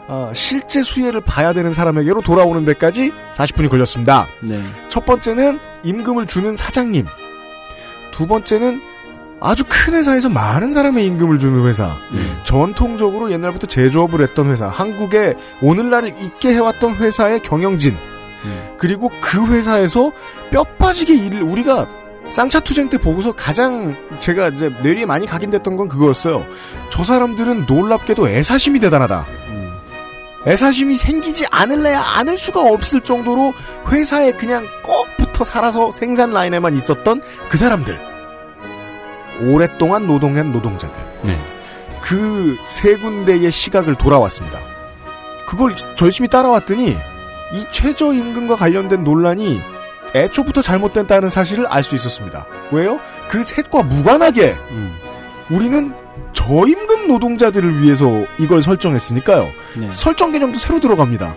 아, 0.08 0.32
실제 0.34 0.82
수혜를 0.82 1.22
봐야 1.22 1.54
되는 1.54 1.72
사람에게로 1.72 2.22
돌아오는 2.22 2.66
데까지 2.66 3.12
40분이 3.32 3.70
걸렸습니다. 3.70 4.28
네. 4.42 4.60
첫 4.90 5.06
번째는 5.06 5.60
임금을 5.84 6.26
주는 6.26 6.56
사장님. 6.56 7.06
두 8.12 8.26
번째는 8.26 8.82
아주 9.42 9.64
큰 9.68 9.94
회사에서 9.94 10.30
많은 10.30 10.74
사람의 10.74 11.06
임금을 11.06 11.40
주는 11.40 11.66
회사. 11.66 11.96
전통적으로 12.44 13.32
옛날부터 13.32 13.68
제조업을 13.68 14.22
했던 14.22 14.50
회사. 14.50 14.68
한국에 14.68 15.36
오늘날을 15.62 16.16
있게 16.22 16.54
해왔던 16.54 16.96
회사의 16.96 17.42
경영진. 17.42 17.98
그리고 18.78 19.12
그 19.22 19.46
회사에서 19.48 20.12
뼈 20.52 20.64
빠지게 20.64 21.14
일을 21.14 21.42
우리가 21.42 21.88
쌍차 22.30 22.60
투쟁 22.60 22.90
때 22.90 22.98
보고서 22.98 23.32
가장 23.32 23.96
제가 24.20 24.50
이제 24.50 24.70
뇌리에 24.82 25.06
많이 25.06 25.26
각인됐던 25.26 25.78
건 25.78 25.88
그거였어요. 25.88 26.46
저 26.92 27.04
사람들은 27.04 27.66
놀랍게도 27.66 28.30
애사심이 28.30 28.80
대단하다. 28.80 29.26
애사심이 30.48 30.96
생기지 30.96 31.46
않을래야 31.52 32.02
않을 32.16 32.38
수가 32.38 32.62
없을 32.62 33.02
정도로 33.02 33.54
회사에 33.90 34.32
그냥 34.32 34.66
꼭 34.84 35.08
붙어 35.18 35.44
살아서 35.44 35.92
생산 35.92 36.32
라인에만 36.32 36.76
있었던 36.76 37.22
그 37.50 37.58
사람들. 37.58 38.09
오랫동안 39.42 40.08
노동한 40.08 40.52
노동자들. 40.52 40.96
네. 41.24 41.40
그 42.02 42.58
세 42.66 42.96
군데의 42.96 43.52
시각을 43.52 43.96
돌아왔습니다. 43.96 44.60
그걸 45.48 45.76
열심히 46.02 46.30
따라왔더니 46.30 46.96
이 47.54 47.66
최저임금과 47.72 48.56
관련된 48.56 49.04
논란이 49.04 49.62
애초부터 50.16 50.62
잘못됐다는 50.62 51.30
사실을 51.30 51.68
알 51.68 51.84
수 51.84 51.96
있었습니다. 51.96 52.46
왜요? 52.72 53.00
그 53.30 53.44
셋과 53.44 53.84
무관하게 53.84 54.56
우리는 55.50 55.94
저임금 56.34 57.08
노동자들을 57.08 57.82
위해서 57.82 58.24
이걸 58.40 58.62
설정했으니까요. 58.64 59.48
네. 59.78 59.90
설정 59.94 60.32
개념도 60.32 60.58
새로 60.58 60.80
들어갑니다. 60.80 61.36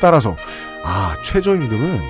따라서 0.00 0.36
아 0.84 1.14
최저임금은 1.22 2.00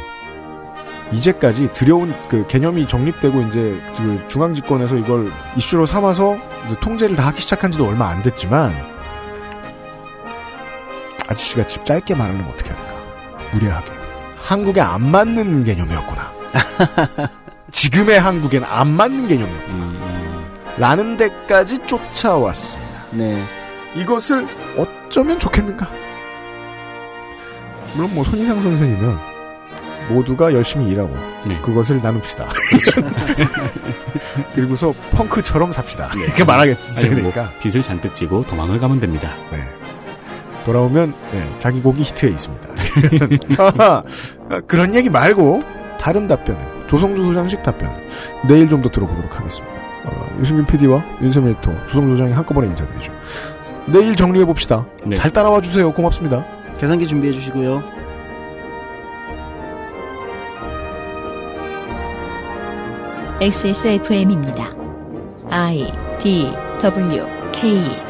이제까지 1.13 1.73
들여온 1.73 2.15
그 2.29 2.47
개념이 2.47 2.89
정립되고 2.89 3.43
이제 3.43 3.81
그 3.97 4.25
중앙 4.29 4.55
집권에서 4.55 4.97
이걸 4.97 5.31
이슈로 5.57 5.87
삼아서 5.87 6.37
이제 6.67 6.77
통제를 6.81 7.17
다 7.17 7.29
하기 7.29 7.41
시작한 7.41 7.71
지도 7.71 7.87
얼마 7.87 8.09
안 8.09 8.23
됐지만 8.23 8.73
아저씨가 11.29 11.67
집 11.67 11.85
짧게 11.85 12.15
말하려면 12.15 12.49
어떻게 12.49 12.71
해야 12.71 12.79
될까? 12.79 12.97
무례하게. 13.53 13.93
한국에 14.37 14.81
안 14.81 15.11
맞는 15.11 15.65
개념이었구나. 15.65 16.33
지금의 17.73 18.21
한국엔 18.21 18.65
안 18.65 18.89
맞는 18.89 19.29
개념이었구나. 19.29 20.07
라는 20.79 21.17
데까지 21.17 21.79
쫓아왔습니다. 21.87 23.03
네. 23.13 23.45
이것을 23.97 24.47
어쩌면 24.77 25.39
좋겠는가? 25.39 25.89
물론 27.95 28.15
뭐 28.15 28.23
손희상 28.25 28.61
선생이면 28.63 29.36
모두가 30.09 30.53
열심히 30.55 30.91
일하고 30.91 31.15
네. 31.47 31.59
그것을 31.63 32.01
나눕시다. 32.03 32.47
그리고서 34.55 34.95
펑크처럼 35.13 35.73
삽시다. 35.73 36.11
이렇게 36.15 36.45
말하겠으니까 36.45 37.15
아니, 37.15 37.23
뭐 37.23 37.33
빚을 37.61 37.83
잔뜩 37.83 38.15
지고 38.15 38.45
도망을 38.47 38.79
가면 38.79 39.01
됩니다. 39.01 39.31
네. 39.51 39.59
돌아오면 40.65 41.15
네, 41.33 41.49
자기 41.59 41.81
곡이 41.81 42.03
히트해 42.03 42.33
있습니다. 42.33 42.69
하하, 43.57 44.03
그런 44.67 44.95
얘기 44.95 45.09
말고 45.09 45.63
다른 46.01 46.27
답변은 46.27 46.87
조성주 46.89 47.23
소장식 47.23 47.63
답변은 47.63 47.95
내일 48.49 48.69
좀 48.69 48.83
더 48.83 48.89
들어보도록 48.91 49.39
하겠습니다. 49.39 49.77
어, 50.05 50.37
유승균 50.41 50.67
PD와 50.67 51.05
윤세민 51.23 51.53
에디터, 51.55 51.73
조성주 51.87 52.13
소장이 52.13 52.33
한꺼번에 52.33 52.67
인사드리죠. 52.69 53.13
내일 53.87 54.15
정리해 54.17 54.45
봅시다. 54.45 54.87
네. 55.05 55.17
잘 55.17 55.31
따라와 55.33 55.61
주세요. 55.61 55.93
고맙습니다. 55.93 56.45
계산기 56.79 57.07
준비해 57.07 57.33
주시고요. 57.33 57.83
XSFM입니다. 63.41 64.75
I 65.51 65.93
D 66.23 66.51
W 66.81 67.27
K 67.53 68.06